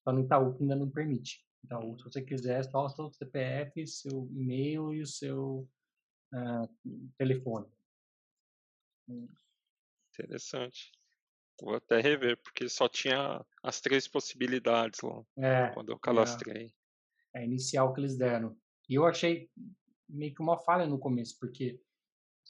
Só 0.02 0.12
no 0.12 0.20
Itaú 0.20 0.54
que 0.54 0.62
ainda 0.62 0.76
não 0.76 0.90
permite. 0.90 1.44
Então, 1.62 1.98
se 1.98 2.04
você 2.04 2.22
quiser, 2.22 2.62
só 2.64 2.86
o 2.86 2.88
seu 2.88 3.10
CPF, 3.10 3.86
seu 3.86 4.28
e-mail 4.32 4.94
e 4.94 5.02
o 5.02 5.06
seu 5.06 5.68
uh, 6.32 7.08
telefone. 7.18 7.66
Interessante. 10.14 10.92
Vou 11.60 11.74
até 11.74 12.00
rever, 12.00 12.36
porque 12.42 12.68
só 12.68 12.88
tinha 12.88 13.44
as 13.62 13.80
três 13.80 14.06
possibilidades 14.06 15.00
lá 15.00 15.22
é, 15.38 15.70
quando 15.72 15.90
eu 15.90 15.98
cadastrei. 15.98 16.72
É, 17.34 17.42
é 17.42 17.44
inicial 17.44 17.92
que 17.94 18.00
eles 18.00 18.16
deram. 18.16 18.56
E 18.88 18.94
eu 18.94 19.06
achei 19.06 19.50
meio 20.08 20.34
que 20.34 20.42
uma 20.42 20.58
falha 20.58 20.86
no 20.86 20.98
começo, 20.98 21.36
porque 21.40 21.80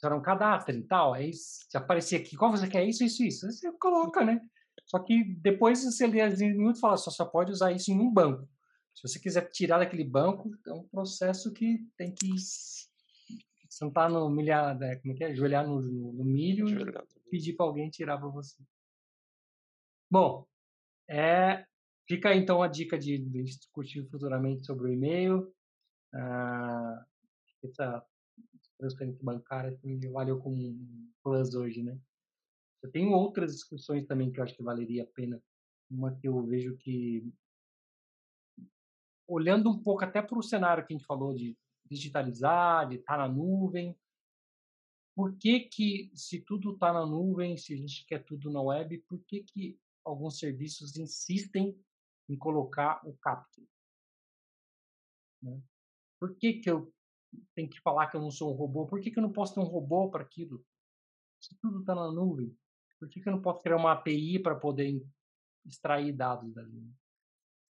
era 0.03 0.15
um 0.15 0.21
cadastro 0.21 0.75
e 0.75 0.83
tal, 0.83 1.13
aí 1.13 1.33
se 1.33 1.75
aparecia 1.75 2.19
aqui, 2.19 2.35
qual 2.35 2.51
você 2.51 2.67
quer 2.67 2.85
isso, 2.85 3.03
isso, 3.03 3.23
isso, 3.23 3.51
você 3.51 3.71
coloca, 3.79 4.23
né? 4.23 4.39
Só 4.85 4.99
que 4.99 5.23
depois 5.23 5.83
você 5.83 6.05
lê 6.05 6.21
as 6.21 6.39
minutos 6.39 6.77
e 6.77 6.81
fala, 6.81 6.97
só, 6.97 7.09
só 7.09 7.25
pode 7.25 7.51
usar 7.51 7.71
isso 7.71 7.91
em 7.91 7.99
um 7.99 8.11
banco. 8.13 8.47
Se 8.93 9.07
você 9.07 9.19
quiser 9.19 9.49
tirar 9.49 9.79
daquele 9.79 10.03
banco, 10.03 10.51
é 10.67 10.73
um 10.73 10.87
processo 10.87 11.51
que 11.51 11.79
tem 11.97 12.13
que 12.13 12.29
sentar 13.69 14.09
no 14.09 14.29
milhar, 14.29 14.77
né, 14.77 14.95
como 14.97 15.13
é 15.13 15.17
que 15.17 15.23
é? 15.23 15.27
Ajoelhar 15.27 15.67
no, 15.67 15.81
no, 15.81 16.13
no 16.13 16.23
milho 16.23 16.67
e 16.69 17.29
pedir 17.29 17.53
para 17.53 17.65
alguém 17.65 17.89
tirar 17.89 18.17
para 18.17 18.27
você. 18.27 18.55
Bom, 20.09 20.47
é, 21.09 21.65
fica 22.07 22.29
aí 22.29 22.39
então 22.39 22.63
a 22.63 22.67
dica 22.67 22.97
de, 22.97 23.17
de 23.17 23.43
discutir 23.43 24.07
futuramente 24.09 24.65
sobre 24.65 24.89
o 24.89 24.93
e-mail. 24.93 25.53
Ah, 26.13 27.05
essa 27.63 28.05
transferência 28.77 29.23
bancária 29.23 29.77
me 29.83 30.07
valeu 30.07 30.39
como 30.39 30.55
um 30.55 31.11
plus 31.21 31.55
hoje, 31.55 31.83
né? 31.83 31.99
Eu 32.81 32.89
tenho 32.89 33.11
outras 33.11 33.53
discussões 33.53 34.05
também 34.05 34.31
que 34.31 34.39
eu 34.39 34.43
acho 34.43 34.55
que 34.55 34.63
valeria 34.63 35.03
a 35.03 35.07
pena. 35.07 35.41
Uma 35.89 36.15
que 36.15 36.27
eu 36.27 36.41
vejo 36.45 36.77
que, 36.77 37.29
olhando 39.27 39.69
um 39.69 39.81
pouco 39.81 40.05
até 40.05 40.21
para 40.21 40.37
o 40.37 40.43
cenário 40.43 40.85
que 40.85 40.93
a 40.93 40.97
gente 40.97 41.05
falou 41.05 41.33
de 41.33 41.57
digitalizar, 41.89 42.87
de 42.87 42.95
estar 42.95 43.17
tá 43.17 43.27
na 43.27 43.33
nuvem, 43.33 43.97
por 45.15 45.35
que 45.37 45.61
que, 45.61 46.11
se 46.13 46.39
tudo 46.41 46.73
está 46.73 46.93
na 46.93 47.05
nuvem, 47.05 47.57
se 47.57 47.73
a 47.73 47.77
gente 47.77 48.05
quer 48.05 48.23
tudo 48.23 48.51
na 48.51 48.61
web, 48.61 48.99
por 49.09 49.19
que 49.25 49.41
que 49.41 49.77
alguns 50.07 50.39
serviços 50.39 50.95
insistem 50.95 51.77
em 52.29 52.37
colocar 52.37 53.01
o 53.05 53.15
capture. 53.17 53.67
Né? 55.41 55.61
Por 56.19 56.35
que, 56.35 56.53
que 56.53 56.69
eu 56.69 56.93
tenho 57.53 57.69
que 57.69 57.79
falar 57.81 58.07
que 58.07 58.17
eu 58.17 58.21
não 58.21 58.31
sou 58.31 58.51
um 58.51 58.55
robô? 58.55 58.87
Por 58.87 58.99
que, 58.99 59.11
que 59.11 59.19
eu 59.19 59.23
não 59.23 59.31
posso 59.31 59.53
ter 59.53 59.59
um 59.59 59.65
robô 59.65 60.09
para 60.09 60.23
aquilo? 60.23 60.65
Se 61.39 61.55
tudo 61.59 61.81
está 61.81 61.93
na 61.93 62.11
nuvem, 62.11 62.55
por 62.99 63.09
que, 63.09 63.21
que 63.21 63.29
eu 63.29 63.33
não 63.33 63.41
posso 63.41 63.61
criar 63.61 63.77
uma 63.77 63.91
API 63.91 64.39
para 64.39 64.55
poder 64.55 64.99
extrair 65.65 66.11
dados 66.11 66.51
dali? 66.53 66.89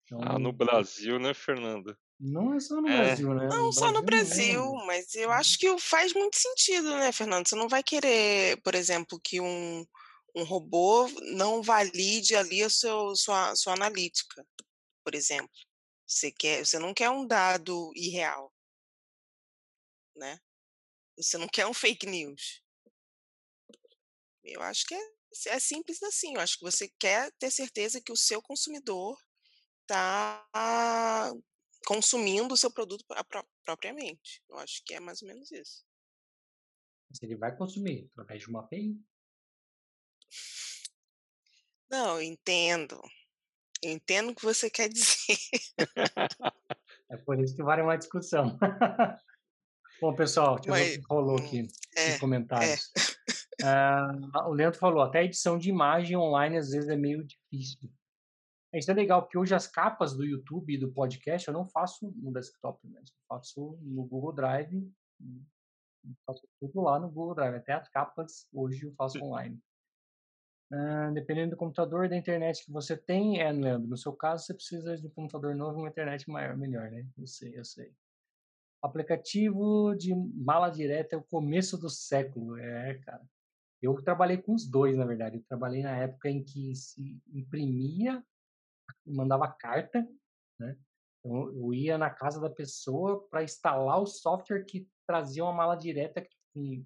Então, 0.03 0.19
ah, 0.21 0.39
no 0.39 0.53
Brasil, 0.53 1.19
né, 1.19 1.33
Fernanda? 1.33 1.97
Não 2.17 2.53
é 2.53 2.59
só 2.59 2.81
no 2.81 2.87
é. 2.87 2.97
Brasil, 2.97 3.33
né? 3.33 3.47
Não, 3.47 3.65
no 3.65 3.73
só 3.73 3.91
no 3.91 4.01
Brasil, 4.01 4.61
mesmo. 4.63 4.85
mas 4.85 5.13
eu 5.15 5.31
acho 5.31 5.59
que 5.59 5.77
faz 5.77 6.13
muito 6.13 6.37
sentido, 6.37 6.89
né, 6.95 7.11
Fernando? 7.11 7.47
Você 7.47 7.55
não 7.55 7.67
vai 7.67 7.83
querer, 7.83 8.59
por 8.61 8.73
exemplo, 8.73 9.19
que 9.21 9.41
um, 9.41 9.85
um 10.35 10.43
robô 10.43 11.07
não 11.33 11.61
valide 11.61 12.35
ali 12.35 12.63
a 12.63 12.69
seu, 12.69 13.15
sua, 13.15 13.55
sua 13.55 13.73
analítica, 13.73 14.45
por 15.03 15.15
exemplo. 15.15 15.49
Você, 16.05 16.31
quer, 16.31 16.65
você 16.65 16.79
não 16.79 16.93
quer 16.93 17.09
um 17.09 17.25
dado 17.25 17.91
irreal, 17.95 18.53
né? 20.15 20.39
Você 21.17 21.37
não 21.37 21.47
quer 21.47 21.65
um 21.65 21.73
fake 21.73 22.05
news. 22.05 22.63
Eu 24.43 24.61
acho 24.61 24.85
que 24.85 24.95
é, 24.95 25.01
é 25.47 25.59
simples 25.59 26.01
assim. 26.03 26.35
Eu 26.35 26.41
acho 26.41 26.57
que 26.57 26.63
você 26.63 26.87
quer 26.99 27.31
ter 27.33 27.51
certeza 27.51 28.01
que 28.01 28.11
o 28.11 28.17
seu 28.17 28.41
consumidor 28.41 29.19
está 29.81 30.45
consumindo 31.85 32.53
o 32.53 32.57
seu 32.57 32.71
produto 32.71 33.03
propriamente. 33.65 34.43
Eu 34.49 34.57
acho 34.57 34.83
que 34.85 34.93
é 34.93 34.99
mais 34.99 35.21
ou 35.21 35.27
menos 35.27 35.51
isso. 35.51 35.85
Mas 37.09 37.21
ele 37.23 37.35
vai 37.35 37.55
consumir 37.55 38.09
através 38.11 38.41
de 38.41 38.49
uma 38.49 38.59
API. 38.61 38.99
Não, 41.89 42.21
entendo. 42.21 43.01
Eu 43.81 43.91
entendo 43.91 44.31
o 44.31 44.35
que 44.35 44.43
você 44.43 44.69
quer 44.69 44.89
dizer. 44.89 45.37
é 47.09 47.17
por 47.17 47.39
isso 47.39 47.55
que 47.55 47.63
vale 47.63 47.81
uma 47.81 47.97
discussão. 47.97 48.57
Bom, 50.01 50.15
pessoal, 50.15 50.55
deixa 50.55 50.69
Mas, 50.69 50.81
eu 50.81 50.87
ver 50.87 50.97
o 50.97 51.01
que 51.01 51.13
rolou 51.13 51.37
aqui 51.37 51.61
hum, 51.61 51.67
é, 51.95 52.05
nos 52.05 52.15
é. 52.15 52.19
comentários. 52.19 52.91
É. 52.95 53.17
Uh, 53.59 54.49
o 54.49 54.53
Leandro 54.53 54.77
falou, 54.77 55.01
até 55.01 55.17
a 55.17 55.23
edição 55.23 55.57
de 55.57 55.67
imagem 55.67 56.15
online 56.15 56.57
às 56.57 56.69
vezes 56.69 56.87
é 56.89 56.95
meio 56.95 57.25
difícil. 57.25 57.89
Isso 58.71 58.91
é 58.91 58.93
legal, 58.93 59.23
porque 59.23 59.35
hoje 59.35 59.55
as 59.55 59.65
capas 59.65 60.15
do 60.15 60.23
YouTube 60.23 60.71
e 60.71 60.77
do 60.77 60.91
podcast 60.91 61.47
eu 61.47 61.53
não 61.55 61.67
faço 61.67 62.13
no 62.17 62.31
desktop 62.31 62.85
mesmo. 62.87 63.15
Eu 63.17 63.25
faço 63.27 63.79
no 63.81 64.03
Google 64.03 64.31
Drive. 64.31 64.73
Eu 65.19 66.15
faço 66.23 66.47
tudo 66.59 66.81
lá 66.81 66.99
no 66.99 67.09
Google 67.09 67.33
Drive. 67.33 67.55
Até 67.55 67.73
as 67.73 67.89
capas 67.89 68.47
hoje 68.53 68.85
eu 68.85 68.93
faço 68.93 69.17
online. 69.23 69.59
Uh, 70.69 71.13
dependendo 71.13 71.51
do 71.51 71.57
computador 71.57 72.09
da 72.09 72.17
internet 72.17 72.65
que 72.65 72.71
você 72.71 72.97
tem, 72.97 73.39
é, 73.39 73.49
Leandro, 73.51 73.87
no 73.87 73.97
seu 73.97 74.11
caso 74.11 74.45
você 74.45 74.53
precisa 74.53 74.97
de 74.97 75.07
um 75.07 75.09
computador 75.09 75.55
novo 75.55 75.77
e 75.77 75.81
uma 75.81 75.89
internet 75.89 76.29
maior, 76.29 76.57
melhor, 76.57 76.91
né? 76.91 77.07
Eu 77.17 77.25
sei, 77.25 77.57
eu 77.57 77.63
sei. 77.63 77.93
Aplicativo 78.81 79.95
de 79.95 80.13
mala 80.13 80.69
direta 80.69 81.15
é 81.15 81.17
o 81.17 81.23
começo 81.23 81.77
do 81.77 81.89
século, 81.89 82.57
é, 82.57 82.95
cara. 82.95 83.25
Eu 83.81 83.93
trabalhei 84.01 84.37
com 84.37 84.53
os 84.53 84.67
dois, 84.67 84.97
na 84.97 85.05
verdade. 85.05 85.37
Eu 85.37 85.43
trabalhei 85.47 85.83
na 85.83 85.95
época 85.95 86.29
em 86.29 86.43
que 86.43 86.75
se 86.75 87.17
imprimia, 87.33 88.21
mandava 89.05 89.47
carta, 89.47 90.05
né? 90.59 90.77
Então, 91.19 91.49
eu 91.49 91.73
ia 91.73 91.97
na 91.97 92.09
casa 92.09 92.39
da 92.39 92.49
pessoa 92.49 93.25
para 93.29 93.43
instalar 93.43 94.01
o 94.01 94.05
software 94.05 94.63
que 94.65 94.87
trazia 95.05 95.43
uma 95.43 95.53
mala 95.53 95.75
direta 95.75 96.25
com 96.53 96.85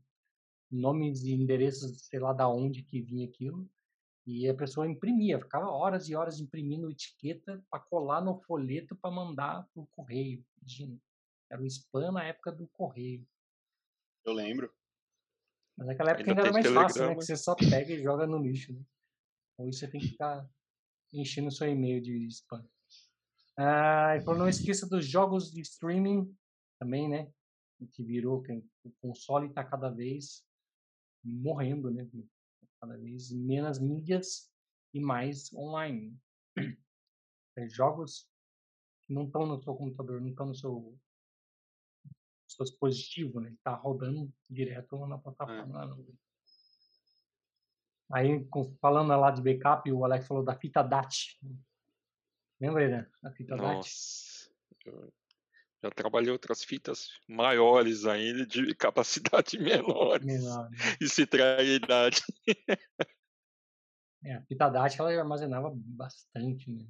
nomes 0.72 1.24
e 1.24 1.34
endereços, 1.34 2.06
sei 2.08 2.20
lá 2.20 2.34
da 2.34 2.48
onde 2.48 2.84
que 2.84 3.02
vinha 3.02 3.28
aquilo. 3.28 3.70
E 4.26 4.48
a 4.48 4.54
pessoa 4.54 4.88
imprimia, 4.88 5.40
ficava 5.40 5.70
horas 5.70 6.08
e 6.08 6.16
horas 6.16 6.40
imprimindo 6.40 6.90
etiqueta 6.90 7.64
para 7.70 7.80
colar 7.80 8.22
no 8.22 8.40
folheto 8.42 8.96
para 8.96 9.12
mandar 9.12 9.68
pro 9.74 9.88
correio. 9.88 10.46
Imagina. 10.62 10.98
Era 11.50 11.62
o 11.62 11.66
spam 11.66 12.12
na 12.12 12.24
época 12.24 12.52
do 12.52 12.68
correio. 12.68 13.28
Eu 14.24 14.34
lembro. 14.34 14.72
Mas 15.76 15.88
naquela 15.88 16.12
época 16.12 16.30
ainda, 16.30 16.42
ainda 16.44 16.50
era 16.50 16.54
mais 16.54 16.66
telegrama. 16.66 16.88
fácil, 16.88 17.08
né? 17.08 17.16
Que 17.16 17.26
você 17.26 17.36
só 17.36 17.56
pega 17.56 17.92
e 17.92 18.04
joga 18.04 18.28
no 18.28 18.38
lixo. 18.38 18.72
Né? 18.72 18.82
Hoje 19.58 19.78
você 19.78 19.88
tem 19.88 20.00
que 20.00 20.10
ficar 20.10 20.48
enchendo 21.12 21.48
o 21.48 21.52
seu 21.52 21.68
e-mail 21.68 22.02
de 22.02 22.28
spam. 22.28 22.66
Ah, 23.58 24.16
e 24.16 24.24
não 24.24 24.48
esqueça 24.48 24.88
dos 24.88 25.06
jogos 25.06 25.52
de 25.52 25.62
streaming 25.62 26.34
também, 26.80 27.10
né? 27.10 27.32
Que 27.94 28.04
virou, 28.04 28.42
que 28.42 28.54
o 28.84 28.92
console 29.02 29.48
está 29.48 29.64
cada 29.64 29.90
vez 29.90 30.46
morrendo, 31.24 31.92
né? 31.92 32.08
Cada 32.80 32.98
vez 32.98 33.32
menos 33.32 33.80
mídias 33.80 34.52
e 34.94 35.00
mais 35.00 35.54
online. 35.54 36.18
É, 37.58 37.68
jogos 37.68 38.30
que 39.02 39.14
não 39.14 39.26
estão 39.26 39.46
no 39.46 39.62
seu 39.62 39.76
computador, 39.76 40.22
não 40.22 40.30
estão 40.30 40.46
no 40.46 40.56
seu, 40.56 40.98
seu 42.48 42.64
dispositivo, 42.64 43.42
né? 43.42 43.52
Está 43.52 43.76
rodando 43.76 44.34
direto 44.50 45.06
na 45.06 45.18
plataforma. 45.18 45.84
É. 45.84 46.14
Aí, 48.14 48.48
falando 48.80 49.10
lá 49.10 49.32
de 49.32 49.42
backup, 49.42 49.92
o 49.92 50.06
Alex 50.06 50.28
falou 50.28 50.44
da 50.44 50.56
fita 50.56 50.82
DAT. 50.82 51.40
Lembra, 52.60 52.88
né? 52.88 53.12
A 53.24 53.32
fita 53.32 53.56
Nossa. 53.56 54.50
DAT. 54.86 55.12
Já 55.84 55.90
trabalhei 55.90 56.32
outras 56.32 56.64
fitas 56.64 57.10
maiores 57.28 58.06
ainda, 58.06 58.46
de 58.46 58.74
capacidade 58.76 59.58
menor. 59.58 60.24
Menor. 60.24 60.70
Né? 60.70 60.78
E 61.02 61.10
se 61.10 61.26
trai 61.26 61.66
idade. 61.68 62.22
É, 64.24 64.36
a 64.36 64.42
fita 64.44 64.70
DAT 64.70 65.00
ela 65.00 65.12
armazenava 65.12 65.72
bastante, 65.74 66.70
né? 66.70 66.86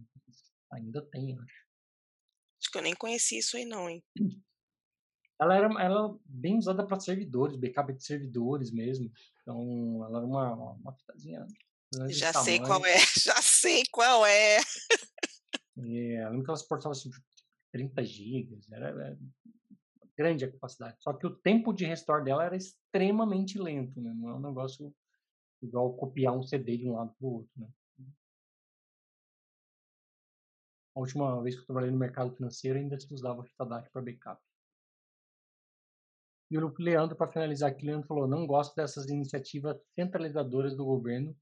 Ainda 0.73 1.01
tem, 1.01 1.31
eu 1.31 1.41
acho. 1.41 1.71
Acho 2.61 2.71
que 2.71 2.77
eu 2.77 2.81
nem 2.81 2.95
conheci 2.95 3.37
isso 3.37 3.57
aí 3.57 3.65
não, 3.65 3.89
hein? 3.89 4.03
Ela 5.39 5.55
era, 5.55 5.67
ela 5.81 6.15
bem 6.25 6.57
usada 6.57 6.85
para 6.85 6.99
servidores, 6.99 7.55
backup 7.55 7.91
de 7.93 8.05
servidores 8.05 8.71
mesmo. 8.71 9.11
Então, 9.41 10.03
ela 10.05 10.19
era 10.19 10.27
uma, 10.27 10.53
uma 10.73 10.93
fitazinha. 10.93 11.47
Já 12.09 12.31
sei 12.31 12.59
qual 12.59 12.85
é, 12.85 12.97
já 13.19 13.41
sei 13.41 13.83
qual 13.91 14.25
é. 14.25 14.57
É, 15.77 16.23
eu 16.23 16.29
lembro 16.29 16.43
que 16.43 16.49
ela 16.51 16.57
suportava 16.57 16.91
assim, 16.91 17.09
30 17.71 18.03
gigas, 18.03 18.71
era, 18.71 18.89
era, 18.89 19.17
grande 20.17 20.45
a 20.45 20.51
capacidade. 20.51 20.97
Só 20.99 21.13
que 21.13 21.25
o 21.25 21.35
tempo 21.35 21.73
de 21.73 21.85
restore 21.85 22.23
dela 22.23 22.45
era 22.45 22.55
extremamente 22.55 23.57
lento, 23.57 23.99
né? 24.01 24.13
Não 24.13 24.29
é 24.29 24.35
um 24.35 24.41
negócio 24.41 24.93
igual 25.61 25.93
copiar 25.95 26.37
um 26.37 26.43
CD 26.43 26.77
de 26.77 26.89
um 26.89 26.95
lado 26.95 27.13
para 27.17 27.27
o 27.27 27.33
outro, 27.33 27.51
né? 27.55 27.67
A 30.93 30.99
última 30.99 31.41
vez 31.41 31.55
que 31.55 31.61
eu 31.61 31.65
trabalhei 31.65 31.89
no 31.89 31.97
mercado 31.97 32.35
financeiro 32.35 32.77
ainda 32.77 32.99
se 32.99 33.11
usava 33.13 33.43
fita 33.43 33.65
DAC 33.65 33.89
para 33.91 34.01
backup. 34.01 34.41
E 36.51 36.57
o 36.57 36.73
Leandro, 36.77 37.15
para 37.15 37.31
finalizar 37.31 37.71
aqui, 37.71 37.85
Leandro 37.85 38.07
falou: 38.07 38.27
não 38.27 38.45
gosto 38.45 38.75
dessas 38.75 39.07
iniciativas 39.07 39.77
centralizadoras 39.95 40.75
do 40.75 40.83
governo, 40.83 41.33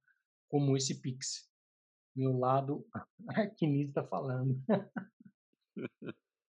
como 0.47 0.77
esse 0.77 1.01
Pix. 1.01 1.49
Meu 2.15 2.38
lado 2.38 2.86
arquinista 3.27 4.03
falando. 4.03 4.61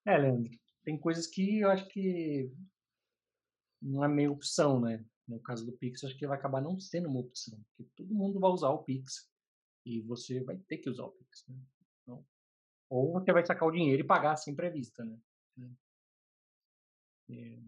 é, 0.06 0.16
Leandro, 0.16 0.50
tem 0.84 0.98
coisas 0.98 1.26
que 1.26 1.60
eu 1.60 1.70
acho 1.70 1.86
que 1.88 2.50
não 3.80 4.04
é 4.04 4.08
meio 4.08 4.32
opção, 4.32 4.80
né? 4.80 5.04
No 5.26 5.40
caso 5.40 5.64
do 5.64 5.72
Pix, 5.72 6.02
eu 6.02 6.08
acho 6.08 6.18
que 6.18 6.26
vai 6.26 6.36
acabar 6.36 6.60
não 6.60 6.78
sendo 6.80 7.08
uma 7.08 7.20
opção, 7.20 7.62
porque 7.76 7.90
todo 7.96 8.14
mundo 8.14 8.40
vai 8.40 8.50
usar 8.50 8.70
o 8.70 8.82
Pix 8.82 9.30
e 9.86 10.00
você 10.02 10.42
vai 10.42 10.58
ter 10.58 10.78
que 10.78 10.90
usar 10.90 11.04
o 11.04 11.12
Pix. 11.12 11.46
Né? 11.48 11.56
Então, 12.02 12.26
ou 12.88 13.12
você 13.12 13.32
vai 13.32 13.46
sacar 13.46 13.68
o 13.68 13.72
dinheiro 13.72 14.02
e 14.02 14.06
pagar 14.06 14.36
sem 14.36 14.54
prevista, 14.54 15.04
né? 15.04 15.18
É, 17.30 17.58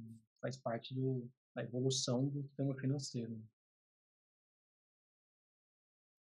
faz 0.40 0.56
parte 0.56 0.92
do, 0.92 1.30
da 1.54 1.62
evolução 1.62 2.28
do 2.28 2.42
sistema 2.42 2.74
financeiro. 2.74 3.40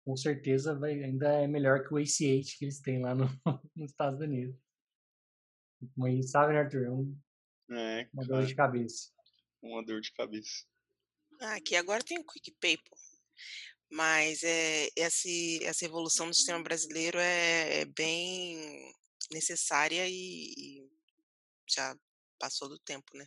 Com 0.05 0.17
certeza 0.17 0.75
vai, 0.75 1.05
ainda 1.05 1.29
é 1.29 1.47
melhor 1.47 1.87
que 1.87 1.95
o 1.95 1.99
ACH 1.99 2.59
que 2.59 2.65
eles 2.65 2.81
têm 2.81 3.01
lá 3.01 3.15
no, 3.15 3.27
nos 3.77 3.91
Estados 3.91 4.21
Unidos. 4.21 4.59
Como 5.95 6.07
a 6.07 6.11
gente 6.11 6.29
sabe, 6.29 6.53
né, 6.53 6.61
Arthur? 6.61 6.85
É, 6.85 6.91
um, 6.91 7.19
é 7.71 8.09
uma 8.13 8.25
dor 8.25 8.47
de 8.47 8.55
cabeça. 8.55 9.11
Uma 9.63 9.85
dor 9.85 10.01
de 10.01 10.13
cabeça. 10.13 10.65
Ah, 11.41 11.57
aqui 11.57 11.77
agora 11.77 12.03
tem 12.03 12.19
o 12.19 12.25
QuickPay, 12.25 12.79
pô. 12.79 12.97
Mas 13.91 14.43
é, 14.43 14.89
essa, 14.97 15.29
essa 15.63 15.85
evolução 15.85 16.29
do 16.29 16.35
sistema 16.35 16.63
brasileiro 16.63 17.19
é, 17.19 17.81
é 17.81 17.85
bem 17.85 18.93
necessária 19.33 20.07
e, 20.09 20.53
e 20.57 20.91
já 21.69 21.97
passou 22.39 22.69
do 22.69 22.79
tempo, 22.79 23.17
né? 23.17 23.27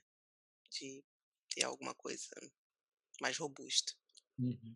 de 0.72 1.04
ter 1.54 1.66
alguma 1.66 1.94
coisa 1.94 2.30
mais 3.22 3.38
robusta. 3.38 3.94
Uhum. 4.40 4.76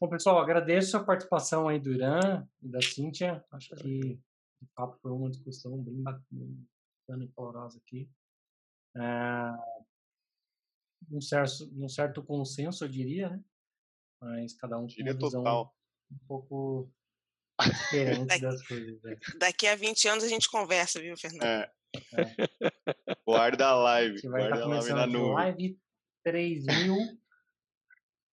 Bom, 0.00 0.08
pessoal, 0.08 0.38
agradeço 0.38 0.96
a 0.96 1.04
participação 1.04 1.68
aí 1.68 1.78
do 1.78 1.92
Irã 1.92 2.46
e 2.62 2.68
da 2.68 2.80
Cíntia. 2.80 3.44
Acho 3.50 3.74
que, 3.76 4.20
de 4.60 4.68
fato, 4.74 4.98
foi 5.00 5.12
uma 5.12 5.30
discussão 5.30 5.82
bem 5.82 6.02
bacana 6.02 7.24
e 7.24 7.28
calorosa 7.28 7.78
aqui. 7.78 8.10
É, 8.96 9.00
um, 11.10 11.20
certo, 11.20 11.70
um 11.76 11.88
certo 11.88 12.22
consenso, 12.22 12.84
eu 12.84 12.88
diria, 12.88 13.30
né? 13.30 13.42
Mas 14.20 14.54
cada 14.54 14.78
um 14.78 14.86
com 14.86 15.00
uma 15.00 15.12
visão 15.14 15.30
total. 15.30 15.76
um 16.10 16.18
pouco 16.26 16.92
diferente 17.60 18.26
daqui, 18.26 18.42
das 18.42 18.66
coisas. 18.66 19.02
Né? 19.02 19.16
Daqui 19.38 19.66
a 19.66 19.76
20 19.76 20.08
anos 20.08 20.24
a 20.24 20.28
gente 20.28 20.50
conversa, 20.50 21.00
viu, 21.00 21.16
Fernando? 21.16 21.44
É. 21.44 21.72
É. 22.14 23.14
Guarda 23.26 23.66
a 23.66 23.74
live. 23.74 24.20
vai 24.22 24.40
guarda 24.42 24.56
estar 24.56 24.58
tá 24.58 24.62
começando 24.62 24.98
a 24.98 25.06
nuvem. 25.06 25.34
live 25.34 25.80
3000. 26.24 26.94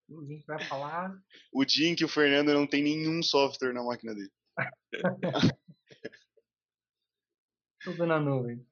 A 0.08 0.26
gente 0.26 0.46
vai 0.46 0.64
falar. 0.66 1.18
O 1.54 1.66
dia 1.66 1.90
em 1.90 1.96
que 1.96 2.06
o 2.06 2.10
Fernando 2.10 2.54
não 2.54 2.68
tem 2.68 2.84
nenhum 2.84 3.24
software 3.24 3.74
na 3.74 3.84
máquina 3.84 4.14
dele. 4.14 4.32
Tudo 7.86 8.08
na 8.08 8.20
nuvem. 8.20 8.68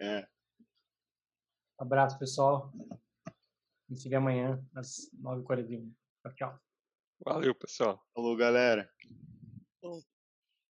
É. 0.00 0.26
Abraço, 1.78 2.18
pessoal. 2.18 2.72
Me 3.86 3.94
siga 3.94 4.16
amanhã 4.16 4.66
às 4.74 5.10
9h41. 5.22 5.92
Tchau, 6.22 6.34
tchau. 6.34 6.60
Valeu, 7.22 7.54
pessoal. 7.54 8.02
Falou, 8.14 8.34
galera. 8.34 8.90
Bom. 9.82 10.00